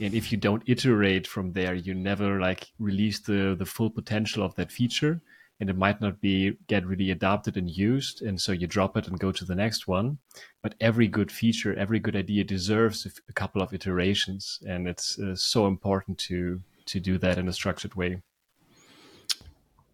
And 0.00 0.14
if 0.14 0.32
you 0.32 0.38
don't 0.38 0.62
iterate 0.66 1.26
from 1.26 1.52
there 1.52 1.74
you 1.74 1.94
never 1.94 2.40
like 2.40 2.68
release 2.78 3.20
the 3.20 3.54
the 3.58 3.66
full 3.66 3.90
potential 3.90 4.42
of 4.42 4.54
that 4.56 4.70
feature 4.72 5.20
and 5.60 5.68
it 5.68 5.76
might 5.76 6.00
not 6.00 6.20
be 6.20 6.56
get 6.66 6.86
really 6.86 7.10
adopted 7.10 7.56
and 7.56 7.70
used 7.70 8.22
and 8.22 8.40
so 8.40 8.52
you 8.52 8.66
drop 8.66 8.96
it 8.96 9.06
and 9.06 9.20
go 9.20 9.30
to 9.30 9.44
the 9.44 9.54
next 9.54 9.86
one. 9.86 10.18
But 10.62 10.74
every 10.80 11.08
good 11.08 11.30
feature 11.30 11.74
every 11.74 12.00
good 12.00 12.16
idea 12.16 12.44
deserves 12.44 13.06
a, 13.28 13.32
couple 13.32 13.62
of 13.62 13.72
iterations 13.72 14.60
and 14.66 14.88
it's 14.88 15.18
uh, 15.18 15.34
so 15.36 15.66
important 15.66 16.18
to 16.18 16.60
to 16.86 17.00
do 17.00 17.18
that 17.18 17.38
in 17.38 17.48
a 17.48 17.52
structured 17.52 17.94
way. 17.94 18.22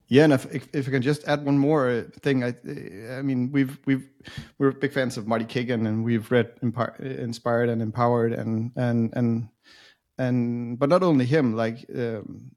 Yeah, 0.09 0.23
and 0.25 0.33
if, 0.33 0.55
if, 0.55 0.69
if 0.73 0.89
I 0.89 0.91
can 0.93 1.03
just 1.03 1.27
add 1.27 1.45
one 1.45 1.59
more 1.59 2.07
thing, 2.21 2.45
I 2.45 2.55
I 3.19 3.23
mean 3.23 3.51
we've 3.51 3.79
we've 3.87 4.09
we're 4.59 4.71
big 4.71 4.93
fans 4.93 5.17
of 5.17 5.27
Marty 5.27 5.45
Cagan, 5.45 5.87
and 5.87 6.05
we've 6.05 6.31
read 6.31 6.53
Inspired 6.63 7.69
and 7.69 7.83
Empowered, 7.83 8.33
and 8.33 8.71
and 8.77 9.13
and 9.15 9.49
and 10.17 10.79
but 10.79 10.89
not 10.89 11.03
only 11.03 11.25
him, 11.25 11.57
like 11.57 11.85
um, 11.93 12.53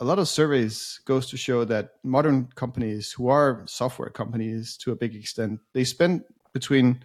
a 0.00 0.04
lot 0.04 0.18
of 0.18 0.28
surveys 0.28 1.00
goes 1.04 1.28
to 1.28 1.36
show 1.36 1.64
that 1.64 1.96
modern 2.02 2.48
companies 2.54 3.12
who 3.12 3.28
are 3.28 3.62
software 3.66 4.08
companies 4.08 4.76
to 4.78 4.92
a 4.92 4.96
big 4.96 5.14
extent, 5.14 5.60
they 5.74 5.84
spend 5.84 6.22
between 6.54 7.02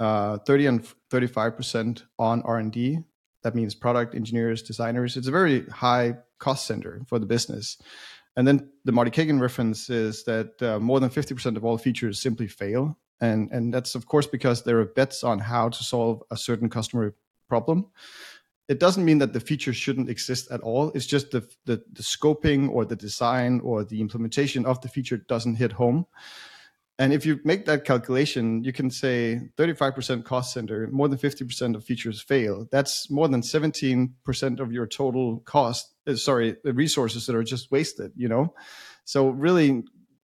uh, 0.00 0.38
30 0.38 0.66
and 0.66 0.86
35 1.10 1.56
percent 1.56 2.04
on 2.18 2.42
R 2.42 2.58
and 2.58 2.72
D. 2.72 2.98
That 3.42 3.54
means 3.54 3.74
product 3.74 4.14
engineers, 4.14 4.62
designers. 4.62 5.18
It's 5.18 5.28
a 5.28 5.30
very 5.30 5.66
high 5.66 6.14
cost 6.38 6.66
center 6.66 7.02
for 7.06 7.18
the 7.18 7.26
business. 7.26 7.76
And 8.36 8.48
then 8.48 8.70
the 8.84 8.92
Marty 8.92 9.10
Cagan 9.10 9.38
reference 9.38 9.90
is 9.90 10.24
that 10.24 10.60
uh, 10.62 10.80
more 10.80 10.98
than 10.98 11.10
50% 11.10 11.56
of 11.56 11.64
all 11.64 11.78
features 11.78 12.20
simply 12.20 12.48
fail. 12.48 12.98
And, 13.20 13.50
and 13.52 13.72
that's, 13.72 13.94
of 13.94 14.06
course, 14.06 14.26
because 14.26 14.64
there 14.64 14.80
are 14.80 14.86
bets 14.86 15.22
on 15.22 15.38
how 15.38 15.68
to 15.68 15.84
solve 15.84 16.22
a 16.30 16.36
certain 16.36 16.68
customer 16.68 17.14
problem. 17.48 17.86
It 18.68 18.80
doesn't 18.80 19.04
mean 19.04 19.18
that 19.18 19.32
the 19.32 19.40
feature 19.40 19.74
shouldn't 19.74 20.08
exist 20.08 20.50
at 20.50 20.60
all. 20.60 20.90
It's 20.94 21.06
just 21.06 21.30
the, 21.32 21.46
the, 21.66 21.82
the 21.92 22.02
scoping 22.02 22.70
or 22.70 22.84
the 22.84 22.96
design 22.96 23.60
or 23.60 23.84
the 23.84 24.00
implementation 24.00 24.64
of 24.64 24.80
the 24.80 24.88
feature 24.88 25.18
doesn't 25.18 25.56
hit 25.56 25.72
home. 25.72 26.06
And 26.98 27.12
if 27.12 27.26
you 27.26 27.40
make 27.44 27.66
that 27.66 27.84
calculation, 27.84 28.62
you 28.62 28.72
can 28.72 28.88
say 28.88 29.40
35% 29.58 30.24
cost 30.24 30.52
center, 30.52 30.88
more 30.92 31.08
than 31.08 31.18
50% 31.18 31.74
of 31.74 31.84
features 31.84 32.22
fail. 32.22 32.68
That's 32.70 33.10
more 33.10 33.26
than 33.26 33.40
17% 33.40 34.60
of 34.60 34.72
your 34.72 34.86
total 34.86 35.40
cost. 35.40 35.92
Uh, 36.06 36.14
sorry, 36.14 36.56
the 36.62 36.72
resources 36.72 37.26
that 37.26 37.34
are 37.34 37.42
just 37.42 37.72
wasted, 37.72 38.12
you 38.14 38.28
know? 38.28 38.54
So 39.04 39.28
really 39.28 39.82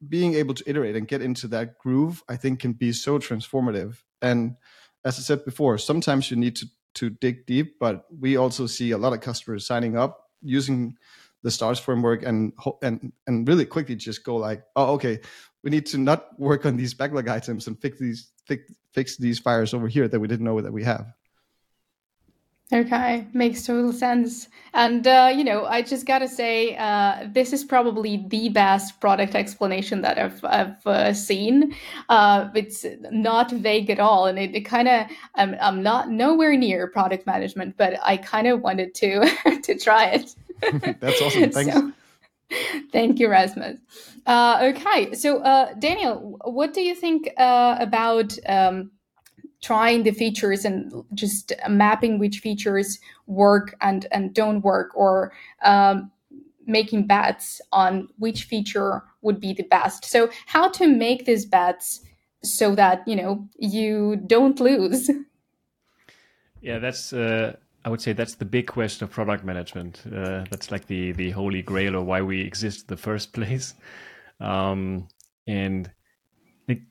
being 0.08 0.34
able 0.34 0.56
to 0.56 0.63
iterate 0.68 0.96
and 0.96 1.08
get 1.08 1.22
into 1.22 1.48
that 1.50 1.77
groove, 1.77 2.24
I 2.27 2.36
think 2.36 2.60
can 2.60 2.74
be 2.74 2.92
so 2.94 3.20
transformative. 3.20 3.98
And 4.22 4.56
as 5.04 5.20
I 5.20 5.22
said 5.22 5.46
before, 5.46 5.77
sometimes 5.77 6.32
you 6.32 6.38
need 6.38 6.56
to, 6.58 6.68
to 6.96 7.10
dig 7.10 7.46
deep, 7.46 7.78
but 7.80 8.06
we 8.20 8.38
also 8.38 8.68
see 8.68 8.92
a 8.92 8.98
lot 8.98 9.14
of 9.14 9.22
customers 9.22 9.66
signing 9.66 9.98
up 9.98 10.30
using 10.42 10.96
the 11.44 11.52
stars 11.52 11.78
framework 11.78 12.24
and 12.24 12.54
and 12.82 13.14
and 13.28 13.48
really 13.48 13.66
quickly 13.66 13.96
just 13.96 14.24
go 14.24 14.36
like 14.36 14.64
oh 14.75 14.94
okay 14.94 15.20
we 15.64 15.70
need 15.70 15.86
to 15.86 16.00
not 16.00 16.40
work 16.40 16.66
on 16.66 16.75
these 16.75 16.94
backlog 16.94 17.28
items 17.28 17.68
and 17.68 17.80
fix 17.80 18.00
these 18.00 18.32
fix, 18.46 18.72
fix 18.94 19.18
these 19.18 19.40
fires 19.40 19.74
over 19.74 19.88
here 19.88 20.08
that 20.08 20.20
we 20.20 20.28
didn't 20.28 20.46
know 20.46 20.62
that 20.62 20.72
we 20.72 20.84
have. 20.84 21.14
Okay, 22.74 23.27
makes 23.31 23.63
total 23.63 23.93
sense. 23.93 24.48
And 24.74 25.05
uh, 25.05 25.31
you 25.36 25.43
know, 25.43 25.65
I 25.65 25.84
just 25.84 26.07
gotta 26.07 26.27
say, 26.27 26.75
uh, 26.77 27.27
this 27.31 27.53
is 27.53 27.63
probably 27.63 28.25
the 28.27 28.50
best 28.50 29.00
product 29.00 29.36
explanation 29.36 30.01
that 30.01 30.17
I've 30.17 30.43
I've 30.43 30.88
uh, 30.88 31.13
seen. 31.13 31.75
Uh, 32.10 32.50
it's 32.55 32.84
not 33.12 33.51
vague 33.51 33.91
at 33.91 34.00
all, 34.00 34.25
and 34.25 34.39
it, 34.39 34.55
it 34.55 34.62
kind 34.62 34.88
of 34.88 35.05
I'm 35.36 35.55
I'm 35.62 35.84
not 35.84 36.10
nowhere 36.10 36.57
near 36.57 36.88
product 36.88 37.27
management, 37.27 37.77
but 37.77 38.00
I 38.03 38.17
kind 38.17 38.48
of 38.48 38.62
wanted 38.62 38.95
to 38.95 39.60
to 39.63 39.77
try 39.77 40.07
it. 40.07 40.36
That's 41.00 41.22
awesome. 41.22 41.51
Thanks. 41.51 41.74
So, 41.74 41.91
Thank 42.91 43.19
you, 43.19 43.29
Rasmus. 43.29 43.77
Uh, 44.25 44.72
okay, 44.75 45.13
so 45.13 45.39
uh, 45.39 45.74
Daniel, 45.75 46.39
what 46.45 46.74
do 46.74 46.81
you 46.81 46.95
think 46.95 47.29
uh, 47.38 47.77
about 47.79 48.38
um, 48.48 48.91
trying 49.65 50.03
the 50.03 50.12
features 50.12 50.65
and 50.65 51.03
just 51.13 51.53
mapping 51.69 52.19
which 52.19 52.39
features 52.39 53.00
work 53.27 53.75
and 53.81 54.07
and 54.12 54.34
don't 54.34 54.62
work, 54.62 54.91
or 54.95 55.31
um, 55.63 56.12
making 56.67 57.07
bets 57.07 57.62
on 57.72 58.07
which 58.17 58.43
feature 58.43 59.03
would 59.22 59.39
be 59.39 59.53
the 59.53 59.63
best? 59.63 60.05
So, 60.05 60.29
how 60.45 60.69
to 60.69 60.88
make 60.88 61.25
these 61.25 61.45
bets 61.45 62.01
so 62.43 62.75
that 62.75 63.07
you 63.07 63.15
know 63.15 63.48
you 63.57 64.17
don't 64.27 64.60
lose? 64.60 65.10
Yeah, 66.62 66.79
that's 66.79 67.13
uh, 67.13 67.57
I 67.86 67.89
would 67.89 68.01
say 68.01 68.13
that's 68.13 68.36
the 68.36 68.45
big 68.45 68.65
question 68.65 69.03
of 69.03 69.12
product 69.12 69.43
management. 69.43 70.01
Uh, 70.07 70.45
that's 70.50 70.72
like 70.72 70.88
the 70.88 71.12
the 71.12 71.29
holy 71.29 71.62
grail 71.62 71.95
or 71.95 72.03
why 72.03 72.22
we 72.24 72.41
exist 72.41 72.81
in 72.81 72.88
the 72.88 72.98
first 72.98 73.34
place. 73.38 73.75
Um, 74.39 75.07
and 75.45 75.91
I, 76.67 76.81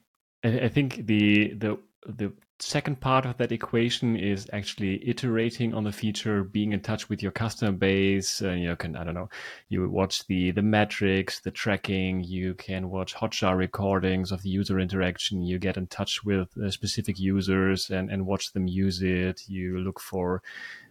I 0.45 0.69
think 0.69 1.07
the 1.07 1.55
the 1.55 1.79
the 2.07 2.33
second 2.65 3.01
part 3.01 3.27
of 3.27 3.37
that 3.37 3.53
equation 3.53 4.17
is 4.17 4.49
actually 4.53 5.07
iterating 5.07 5.75
on 5.75 5.85
the 5.85 5.93
feature, 5.93 6.43
being 6.43 6.73
in 6.73 6.81
touch 6.81 7.09
with 7.09 7.23
your 7.23 7.31
customer 7.31 7.73
base. 7.73 8.41
Uh, 8.41 8.53
you 8.53 8.75
can, 8.77 8.97
I 8.97 9.05
don't 9.05 9.15
know, 9.15 9.29
you 9.69 9.89
watch 9.89 10.27
the 10.27 10.51
the 10.51 10.63
metrics, 10.63 11.41
the 11.41 11.51
tracking. 11.51 12.25
You 12.25 12.55
can 12.55 12.89
watch 12.89 13.15
Hotjar 13.15 13.57
recordings 13.57 14.33
of 14.33 14.43
the 14.43 14.49
user 14.49 14.81
interaction. 14.81 15.43
You 15.43 15.59
get 15.59 15.77
in 15.77 15.87
touch 15.89 16.25
with 16.25 16.57
uh, 16.57 16.71
specific 16.71 17.19
users 17.19 17.91
and 17.91 18.11
and 18.11 18.27
watch 18.27 18.53
them 18.53 18.67
use 18.67 19.03
it. 19.03 19.43
You 19.47 19.79
look 19.79 20.01
for 20.01 20.43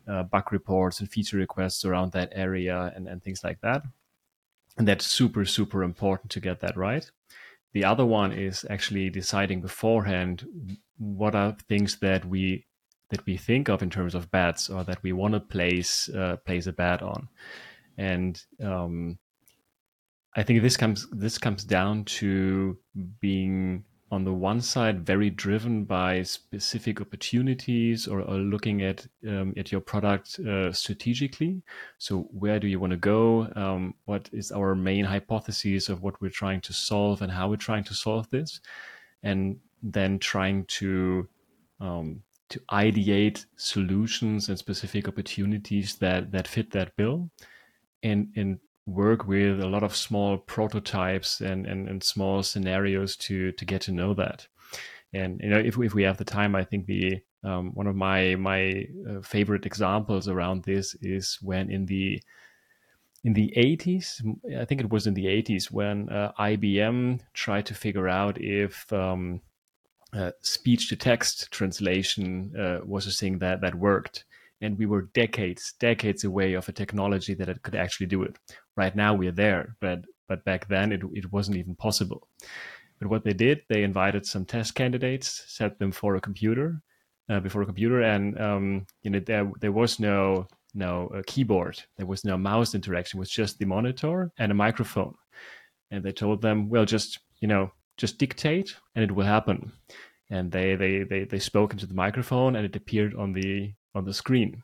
uh, 0.08 0.24
bug 0.24 0.52
reports 0.52 1.00
and 1.00 1.10
feature 1.10 1.38
requests 1.38 1.86
around 1.86 2.12
that 2.12 2.30
area 2.34 2.94
and 2.96 3.08
and 3.08 3.24
things 3.24 3.44
like 3.44 3.62
that. 3.62 3.82
And 4.78 4.88
that's 4.88 5.08
super 5.08 5.46
super 5.46 5.84
important 5.84 6.32
to 6.32 6.40
get 6.40 6.60
that 6.60 6.78
right. 6.78 7.10
The 7.74 7.86
other 7.86 8.06
one 8.06 8.32
is 8.32 8.66
actually 8.70 9.10
deciding 9.10 9.62
beforehand 9.62 10.46
what 10.98 11.36
are 11.36 11.58
things 11.68 11.98
that 12.00 12.26
we 12.26 12.66
that 13.10 13.26
we 13.26 13.38
think 13.38 13.70
of 13.70 13.84
in 13.84 13.90
terms 13.90 14.16
of 14.16 14.32
bets 14.32 14.70
or 14.70 14.84
that 14.84 15.04
we 15.04 15.12
want 15.12 15.34
to 15.34 15.40
place 15.40 16.10
uh, 16.10 16.38
place 16.46 16.68
a 16.68 16.74
bet 16.74 17.02
on, 17.02 17.28
and 17.98 18.42
um, 18.64 19.18
I 20.36 20.44
think 20.44 20.62
this 20.62 20.78
comes 20.78 21.08
this 21.12 21.38
comes 21.38 21.64
down 21.64 22.06
to 22.06 22.78
being 23.20 23.86
on 24.14 24.24
the 24.24 24.34
one 24.34 24.62
side 24.62 25.04
very 25.04 25.32
driven 25.32 25.86
by 25.86 26.22
specific 26.22 27.02
opportunities 27.02 28.08
or, 28.08 28.22
or 28.22 28.38
looking 28.38 28.84
at 28.84 29.08
um, 29.28 29.56
at 29.58 29.72
your 29.72 29.82
product 29.82 30.40
uh, 30.42 30.72
strategically? 30.72 31.64
So 31.98 32.28
where 32.30 32.60
do 32.60 32.68
you 32.68 32.80
want 32.80 32.92
to 32.92 32.98
go? 32.98 33.48
Um, 33.56 33.96
what 34.06 34.30
is 34.32 34.52
our 34.52 34.76
main 34.76 35.06
hypothesis 35.06 35.90
of 35.90 36.04
what 36.04 36.22
we're 36.22 36.40
trying 36.44 36.62
to 36.62 36.74
solve 36.74 37.24
and 37.24 37.32
how 37.32 37.50
we're 37.50 37.66
trying 37.70 37.86
to 37.86 37.96
solve 37.96 38.30
this? 38.30 38.62
And 39.24 39.58
then 39.82 40.20
trying 40.20 40.66
to 40.80 41.28
um, 41.80 42.22
to 42.50 42.60
ideate 42.72 43.46
solutions 43.56 44.48
and 44.48 44.60
specific 44.60 45.08
opportunities 45.08 45.96
that 45.96 46.32
that 46.32 46.48
fit 46.48 46.70
that 46.72 46.96
bill. 46.98 47.32
And 48.04 48.28
and 48.36 48.60
work 48.86 49.28
with 49.28 49.62
a 49.62 49.68
lot 49.68 49.84
of 49.84 49.96
small 49.96 50.38
prototypes 50.38 51.42
and, 51.42 51.66
and, 51.66 51.88
and 51.88 52.04
small 52.04 52.44
scenarios 52.44 53.16
to 53.16 53.52
to 53.54 53.66
get 53.66 53.82
to 53.82 53.92
know 53.92 54.14
that. 54.14 54.48
And 55.14 55.40
you 55.42 55.50
know, 55.50 55.60
if 55.60 55.78
if 55.78 55.94
we 55.94 56.04
have 56.04 56.18
the 56.18 56.26
time, 56.26 56.56
I 56.56 56.64
think 56.64 56.86
the 56.86 57.22
um, 57.44 57.72
one 57.74 57.88
of 57.88 57.96
my 57.96 58.36
my 58.36 58.86
uh, 59.10 59.22
favorite 59.22 59.66
examples 59.66 60.28
around 60.28 60.64
this 60.64 60.96
is 61.02 61.38
when 61.42 61.70
in 61.70 61.86
the 61.86 62.22
in 63.24 63.34
the 63.34 63.54
80s, 63.56 64.22
I 64.60 64.66
think 64.66 64.82
it 64.82 64.92
was 64.92 65.08
in 65.08 65.14
the 65.14 65.28
80s 65.28 65.72
when 65.72 66.10
uh, 66.10 66.34
IBM 66.38 67.22
tried 67.34 67.66
to 67.68 67.74
figure 67.74 68.10
out 68.10 68.38
if 68.42 68.92
um, 68.92 69.40
uh, 70.12 70.32
speech 70.42 70.90
to 70.90 70.98
text 70.98 71.50
translation 71.50 72.54
uh, 72.60 72.80
was 72.86 73.08
a 73.08 73.12
thing 73.12 73.40
that 73.40 73.62
that 73.62 73.76
worked 73.76 74.26
and 74.62 74.78
we 74.78 74.86
were 74.86 75.10
decades 75.14 75.74
decades 75.80 76.24
away 76.24 76.54
of 76.54 76.68
a 76.70 76.72
technology 76.72 77.34
that 77.34 77.62
could 77.64 77.76
actually 77.76 78.08
do 78.08 78.24
it. 78.24 78.38
Right 78.76 78.96
now 78.96 79.14
we're 79.14 79.32
there 79.32 79.76
but 79.80 80.06
but 80.28 80.46
back 80.46 80.68
then 80.68 80.92
it, 80.92 81.02
it 81.14 81.32
wasn't 81.32 81.58
even 81.58 81.76
possible. 81.76 82.28
But 83.00 83.10
what 83.10 83.24
they 83.24 83.34
did 83.34 83.62
they 83.70 83.84
invited 83.84 84.26
some 84.26 84.46
test 84.46 84.76
candidates 84.76 85.44
set 85.48 85.80
them 85.80 85.92
for 85.92 86.16
a 86.16 86.22
computer 86.22 86.82
uh, 87.30 87.40
before 87.40 87.62
a 87.62 87.66
computer 87.66 88.02
and 88.02 88.40
um, 88.40 88.86
you 89.02 89.12
know 89.12 89.20
there, 89.20 89.52
there 89.60 89.72
was 89.72 90.00
no 90.00 90.48
no 90.74 91.08
uh, 91.16 91.22
keyboard. 91.28 91.82
There 91.98 92.08
was 92.08 92.26
no 92.26 92.38
mouse 92.38 92.74
interaction. 92.74 93.18
It 93.18 93.22
was 93.22 93.30
just 93.30 93.60
the 93.60 93.66
monitor 93.66 94.32
and 94.38 94.52
a 94.52 94.56
microphone. 94.56 95.16
And 95.92 96.04
they 96.04 96.12
told 96.12 96.42
them 96.42 96.70
well 96.70 96.86
just 96.86 97.20
you 97.40 97.48
know 97.48 97.72
just 97.98 98.18
dictate 98.18 98.76
and 98.96 99.04
it 99.04 99.12
will 99.12 99.26
happen. 99.26 99.72
And 100.30 100.52
they 100.52 100.76
they 100.76 101.04
they, 101.04 101.24
they 101.26 101.40
spoke 101.40 101.74
into 101.74 101.86
the 101.86 101.94
microphone 101.94 102.56
and 102.56 102.66
it 102.66 102.76
appeared 102.76 103.16
on 103.16 103.34
the 103.34 103.74
on 103.96 104.06
the 104.06 104.14
screen. 104.14 104.64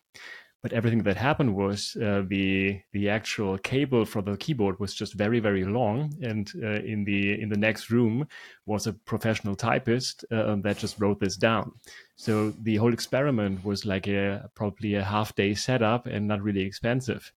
But 0.62 0.74
everything 0.74 1.04
that 1.04 1.16
happened 1.16 1.56
was 1.56 1.96
uh, 1.96 2.24
the 2.28 2.82
the 2.92 3.08
actual 3.08 3.58
cable 3.58 4.04
for 4.04 4.22
the 4.22 4.36
keyboard 4.36 4.78
was 4.78 4.94
just 4.94 5.14
very 5.14 5.40
very 5.40 5.64
long, 5.64 6.14
and 6.22 6.52
uh, 6.62 6.82
in 6.84 7.06
the 7.06 7.42
in 7.42 7.48
the 7.48 7.58
next 7.58 7.90
room 7.90 8.28
was 8.66 8.86
a 8.86 8.92
professional 8.92 9.56
typist 9.56 10.26
uh, 10.32 10.58
that 10.64 10.78
just 10.78 11.00
wrote 11.00 11.22
this 11.22 11.38
down. 11.38 11.72
So 12.18 12.52
the 12.64 12.76
whole 12.76 12.92
experiment 12.92 13.64
was 13.64 13.86
like 13.86 14.08
a 14.08 14.50
probably 14.54 14.96
a 14.96 15.04
half 15.04 15.34
day 15.34 15.54
setup 15.54 16.08
and 16.08 16.28
not 16.28 16.42
really 16.42 16.62
expensive. 16.62 17.32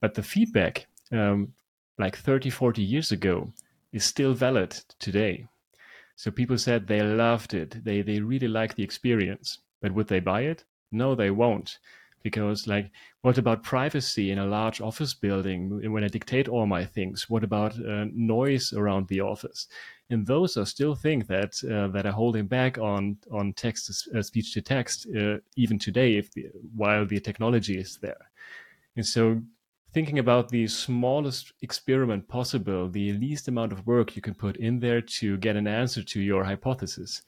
But 0.00 0.14
the 0.14 0.22
feedback, 0.24 0.86
um, 1.12 1.52
like 1.96 2.16
30, 2.16 2.50
40 2.50 2.82
years 2.82 3.12
ago, 3.12 3.52
is 3.92 4.04
still 4.04 4.34
valid 4.34 4.76
today. 4.98 5.46
So 6.16 6.32
people 6.32 6.58
said 6.58 6.88
they 6.88 7.02
loved 7.02 7.54
it. 7.54 7.84
They 7.84 8.02
they 8.02 8.18
really 8.18 8.48
liked 8.48 8.74
the 8.74 8.82
experience. 8.82 9.58
But 9.80 9.92
would 9.92 10.08
they 10.08 10.18
buy 10.18 10.42
it? 10.42 10.64
No, 10.90 11.14
they 11.14 11.30
won't. 11.30 11.78
Because, 12.22 12.66
like, 12.66 12.90
what 13.22 13.38
about 13.38 13.62
privacy 13.62 14.32
in 14.32 14.38
a 14.38 14.46
large 14.46 14.80
office 14.80 15.14
building 15.14 15.92
when 15.92 16.02
I 16.02 16.08
dictate 16.08 16.48
all 16.48 16.66
my 16.66 16.84
things? 16.84 17.30
What 17.30 17.44
about 17.44 17.74
uh, 17.78 18.06
noise 18.12 18.72
around 18.72 19.06
the 19.06 19.20
office? 19.20 19.68
And 20.10 20.26
those 20.26 20.56
are 20.56 20.66
still 20.66 20.94
things 20.94 21.26
that 21.28 21.62
uh, 21.64 21.88
that 21.88 22.06
are 22.06 22.12
holding 22.12 22.46
back 22.46 22.76
on 22.78 23.18
on 23.30 23.52
text 23.52 24.08
uh, 24.14 24.22
speech 24.22 24.52
to 24.54 24.62
text 24.62 25.06
uh, 25.16 25.36
even 25.56 25.78
today, 25.78 26.16
if 26.16 26.30
the, 26.32 26.46
while 26.74 27.06
the 27.06 27.20
technology 27.20 27.78
is 27.78 27.98
there. 27.98 28.30
And 28.96 29.06
so, 29.06 29.40
thinking 29.92 30.18
about 30.18 30.48
the 30.48 30.66
smallest 30.66 31.52
experiment 31.62 32.26
possible, 32.26 32.88
the 32.88 33.12
least 33.12 33.48
amount 33.48 33.72
of 33.72 33.86
work 33.86 34.16
you 34.16 34.22
can 34.22 34.34
put 34.34 34.56
in 34.56 34.80
there 34.80 35.02
to 35.02 35.36
get 35.36 35.56
an 35.56 35.68
answer 35.68 36.02
to 36.02 36.20
your 36.20 36.42
hypothesis. 36.42 37.22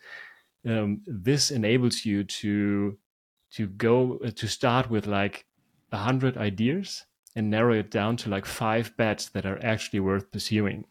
Um, 0.66 1.00
this 1.06 1.50
enables 1.50 2.04
you 2.04 2.24
to 2.24 2.98
to 3.54 3.66
go 3.66 4.18
uh, 4.24 4.30
to 4.30 4.48
start 4.48 4.90
with 4.90 5.06
like 5.06 5.44
a 5.92 5.98
hundred 5.98 6.36
ideas 6.36 7.04
and 7.36 7.50
narrow 7.50 7.74
it 7.74 7.90
down 7.90 8.16
to 8.16 8.30
like 8.30 8.46
five 8.46 8.96
bets 8.96 9.28
that 9.30 9.46
are 9.46 9.58
actually 9.64 10.00
worth 10.00 10.30
pursuing. 10.30 10.84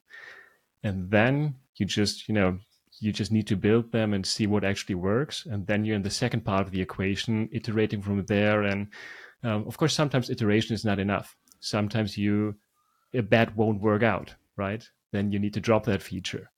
And 0.83 1.09
then 1.11 1.55
you 1.75 1.85
just 1.85 2.27
you 2.27 2.33
know 2.33 2.59
you 2.99 3.11
just 3.13 3.31
need 3.31 3.47
to 3.47 3.55
build 3.55 3.91
them 3.91 4.13
and 4.13 4.25
see 4.25 4.47
what 4.47 4.63
actually 4.63 4.95
works. 4.95 5.45
And 5.45 5.65
then 5.67 5.85
you're 5.85 5.95
in 5.95 6.01
the 6.01 6.09
second 6.09 6.43
part 6.43 6.67
of 6.67 6.71
the 6.71 6.81
equation 6.81 7.47
iterating 7.51 8.01
from 8.01 8.25
there. 8.25 8.63
And 8.63 8.87
um, 9.43 9.65
of 9.67 9.77
course 9.77 9.93
sometimes 9.93 10.29
iteration 10.29 10.73
is 10.73 10.83
not 10.83 10.99
enough. 10.99 11.35
Sometimes 11.61 12.17
you 12.17 12.55
a 13.13 13.21
bet 13.21 13.55
won't 13.55 13.81
work 13.81 14.03
out 14.03 14.35
right? 14.59 14.87
Then 15.11 15.31
you 15.31 15.39
need 15.39 15.55
to 15.55 15.59
drop 15.61 15.85
that 15.85 16.03
feature. 16.03 16.51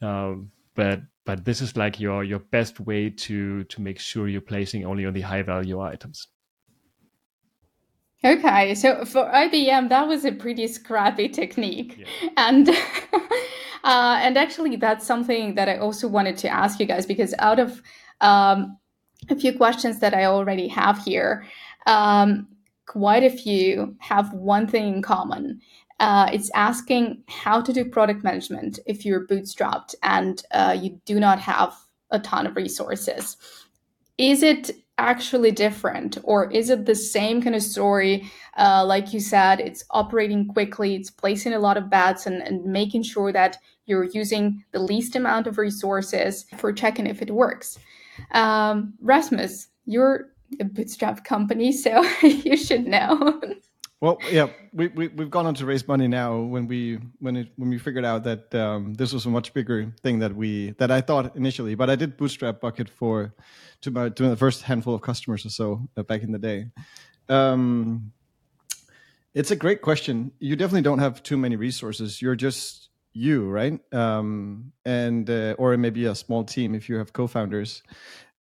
Um, 0.00 0.52
but 0.76 1.00
but 1.24 1.44
this 1.44 1.60
is 1.60 1.76
like 1.76 1.98
your 1.98 2.22
your 2.22 2.38
best 2.38 2.78
way 2.80 3.10
to 3.10 3.64
to 3.64 3.82
make 3.82 3.98
sure 3.98 4.28
you're 4.28 4.40
placing 4.40 4.86
only 4.86 5.04
on 5.04 5.12
the 5.12 5.20
high 5.20 5.42
value 5.42 5.80
items 5.80 6.28
okay 8.24 8.74
so 8.74 9.04
for 9.04 9.24
ibm 9.32 9.88
that 9.88 10.06
was 10.06 10.24
a 10.24 10.32
pretty 10.32 10.66
scrappy 10.66 11.28
technique 11.28 11.98
yeah. 11.98 12.30
and 12.36 12.68
uh, 13.84 14.18
and 14.20 14.38
actually 14.38 14.76
that's 14.76 15.06
something 15.06 15.54
that 15.54 15.68
i 15.68 15.76
also 15.76 16.06
wanted 16.06 16.36
to 16.36 16.48
ask 16.48 16.78
you 16.78 16.86
guys 16.86 17.04
because 17.04 17.34
out 17.40 17.58
of 17.58 17.82
um, 18.20 18.78
a 19.28 19.36
few 19.36 19.56
questions 19.56 19.98
that 19.98 20.14
i 20.14 20.24
already 20.24 20.68
have 20.68 20.98
here 21.04 21.44
um, 21.86 22.48
quite 22.86 23.22
a 23.22 23.30
few 23.30 23.96
have 23.98 24.32
one 24.32 24.66
thing 24.66 24.94
in 24.94 25.02
common 25.02 25.60
uh, 25.98 26.28
it's 26.32 26.50
asking 26.54 27.22
how 27.28 27.60
to 27.60 27.72
do 27.72 27.84
product 27.84 28.22
management 28.22 28.78
if 28.86 29.04
you're 29.04 29.26
bootstrapped 29.26 29.94
and 30.02 30.42
uh, 30.50 30.76
you 30.78 31.00
do 31.04 31.18
not 31.18 31.38
have 31.40 31.74
a 32.10 32.18
ton 32.18 32.46
of 32.46 32.56
resources. 32.56 33.36
Is 34.18 34.42
it 34.42 34.70
actually 34.98 35.50
different 35.50 36.16
or 36.22 36.50
is 36.50 36.70
it 36.70 36.86
the 36.86 36.94
same 36.94 37.42
kind 37.42 37.54
of 37.54 37.62
story? 37.62 38.30
Uh, 38.56 38.84
like 38.86 39.12
you 39.12 39.20
said, 39.20 39.60
it's 39.60 39.84
operating 39.90 40.46
quickly, 40.46 40.94
it's 40.94 41.10
placing 41.10 41.54
a 41.54 41.58
lot 41.58 41.76
of 41.76 41.90
bets 41.90 42.26
and, 42.26 42.42
and 42.42 42.64
making 42.64 43.02
sure 43.02 43.32
that 43.32 43.58
you're 43.86 44.04
using 44.04 44.64
the 44.72 44.78
least 44.78 45.16
amount 45.16 45.46
of 45.46 45.58
resources 45.58 46.46
for 46.56 46.72
checking 46.72 47.06
if 47.06 47.22
it 47.22 47.30
works. 47.30 47.78
Um, 48.32 48.94
Rasmus, 49.00 49.68
you're 49.84 50.28
a 50.60 50.64
bootstrap 50.64 51.24
company, 51.24 51.72
so 51.72 52.04
you 52.22 52.56
should 52.56 52.86
know. 52.86 53.40
Well, 54.00 54.18
yeah, 54.30 54.48
we, 54.74 54.88
we 54.88 55.08
we've 55.08 55.30
gone 55.30 55.46
on 55.46 55.54
to 55.54 55.64
raise 55.64 55.88
money 55.88 56.06
now. 56.06 56.38
When 56.40 56.66
we 56.66 56.98
when 57.18 57.36
it 57.36 57.48
when 57.56 57.70
we 57.70 57.78
figured 57.78 58.04
out 58.04 58.24
that 58.24 58.54
um, 58.54 58.92
this 58.92 59.12
was 59.12 59.24
a 59.24 59.30
much 59.30 59.54
bigger 59.54 59.90
thing 60.02 60.18
that 60.18 60.36
we 60.36 60.72
that 60.72 60.90
I 60.90 61.00
thought 61.00 61.34
initially, 61.34 61.74
but 61.74 61.88
I 61.88 61.96
did 61.96 62.18
bootstrap 62.18 62.60
bucket 62.60 62.90
for 62.90 63.34
to 63.80 63.90
my 63.90 64.10
to 64.10 64.28
the 64.28 64.36
first 64.36 64.62
handful 64.62 64.94
of 64.94 65.00
customers 65.00 65.46
or 65.46 65.50
so 65.50 65.88
uh, 65.96 66.02
back 66.02 66.22
in 66.22 66.30
the 66.30 66.38
day. 66.38 66.66
Um, 67.30 68.12
it's 69.32 69.50
a 69.50 69.56
great 69.56 69.80
question. 69.80 70.32
You 70.40 70.56
definitely 70.56 70.82
don't 70.82 70.98
have 70.98 71.22
too 71.22 71.38
many 71.38 71.56
resources. 71.56 72.20
You're 72.20 72.36
just 72.36 72.90
you, 73.14 73.48
right? 73.48 73.80
Um, 73.94 74.72
and 74.84 75.28
uh, 75.30 75.54
or 75.58 75.74
maybe 75.78 76.04
a 76.04 76.14
small 76.14 76.44
team 76.44 76.74
if 76.74 76.90
you 76.90 76.96
have 76.96 77.14
co-founders. 77.14 77.82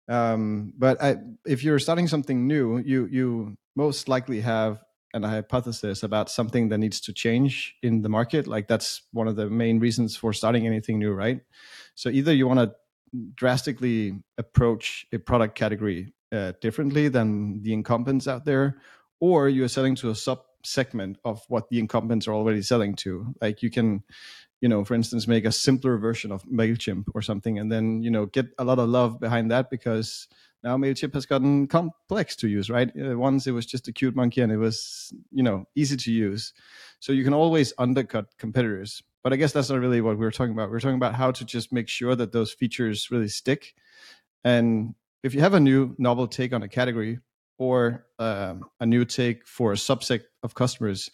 Um, 0.10 0.74
but 0.78 1.02
I, 1.02 1.16
if 1.46 1.64
you're 1.64 1.80
starting 1.80 2.10
something 2.10 2.46
new, 2.46 2.78
you 2.80 3.06
you 3.06 3.58
most 3.78 4.10
likely 4.10 4.42
have 4.42 4.84
and 5.16 5.26
a 5.26 5.30
hypothesis 5.30 6.04
about 6.04 6.30
something 6.30 6.70
that 6.70 6.78
needs 6.78 7.02
to 7.02 7.12
change 7.12 7.76
in 7.82 8.04
the 8.04 8.10
market 8.10 8.46
like 8.46 8.68
that's 8.68 9.02
one 9.14 9.28
of 9.28 9.36
the 9.36 9.50
main 9.50 9.80
reasons 9.80 10.16
for 10.16 10.32
starting 10.34 10.68
anything 10.68 11.00
new 11.00 11.14
right 11.14 11.42
so 11.96 12.10
either 12.10 12.32
you 12.34 12.48
want 12.48 12.60
to 12.60 12.76
drastically 13.36 14.20
approach 14.38 15.06
a 15.14 15.18
product 15.18 15.56
category 15.56 16.14
uh, 16.32 16.54
differently 16.62 17.08
than 17.08 17.62
the 17.62 17.74
incumbents 17.74 18.28
out 18.28 18.46
there, 18.46 18.78
or 19.20 19.50
you're 19.50 19.68
selling 19.68 19.96
to 19.96 20.10
a 20.10 20.16
sub 20.16 20.42
segment 20.64 21.18
of 21.24 21.44
what 21.48 21.70
the 21.70 21.80
incumbents 21.80 22.28
are 22.28 22.34
already 22.34 22.62
selling 22.62 22.96
to. 22.96 23.34
Like 23.42 23.62
you 23.62 23.70
can, 23.70 24.04
you 24.62 24.68
know, 24.68 24.84
for 24.84 24.96
instance, 24.96 25.28
make 25.28 25.46
a 25.46 25.52
simpler 25.52 25.98
version 25.98 26.32
of 26.32 26.44
Mailchimp 26.44 27.06
or 27.14 27.22
something, 27.22 27.60
and 27.60 27.72
then 27.72 28.02
you 28.04 28.12
know 28.12 28.26
get 28.26 28.48
a 28.58 28.64
lot 28.64 28.80
of 28.80 28.90
love 28.90 29.20
behind 29.20 29.52
that 29.52 29.70
because 29.70 30.28
now 30.66 30.76
Mailchimp 30.76 31.14
has 31.14 31.26
gotten 31.26 31.68
complex 31.68 32.36
to 32.38 32.50
use. 32.50 32.70
Right? 32.70 32.92
Uh, 33.00 33.18
once 33.18 33.48
it 33.48 33.52
was 33.52 33.66
just 33.66 33.88
a 33.88 33.94
cute 33.94 34.16
monkey 34.16 34.42
and 34.42 34.52
it 34.52 34.58
was 34.58 35.14
you 35.32 35.44
know 35.44 35.66
easy 35.76 35.96
to 35.96 36.12
use, 36.12 36.52
so 37.00 37.14
you 37.14 37.24
can 37.24 37.34
always 37.34 37.72
undercut 37.78 38.26
competitors. 38.38 39.02
But 39.24 39.32
I 39.32 39.38
guess 39.38 39.54
that's 39.54 39.70
not 39.70 39.80
really 39.80 40.02
what 40.02 40.18
we 40.18 40.26
are 40.26 40.32
talking 40.32 40.54
about. 40.54 40.70
We 40.70 40.74
we're 40.74 40.82
talking 40.82 40.98
about 40.98 41.16
how 41.16 41.32
to 41.32 41.46
just 41.46 41.72
make 41.72 41.88
sure 41.88 42.16
that 42.16 42.34
those 42.34 42.52
features 42.52 43.10
really 43.10 43.30
stick. 43.30 43.74
And 44.44 44.96
if 45.24 45.34
you 45.34 45.40
have 45.40 45.54
a 45.54 45.60
new 45.60 45.96
novel 45.98 46.28
take 46.28 46.54
on 46.54 46.62
a 46.62 46.68
category, 46.68 47.20
or 47.58 48.06
um, 48.20 48.66
a 48.80 48.86
new 48.86 49.06
take 49.06 49.48
for 49.48 49.72
a 49.72 49.76
subset 49.76 50.24
of 50.44 50.56
customers. 50.56 51.10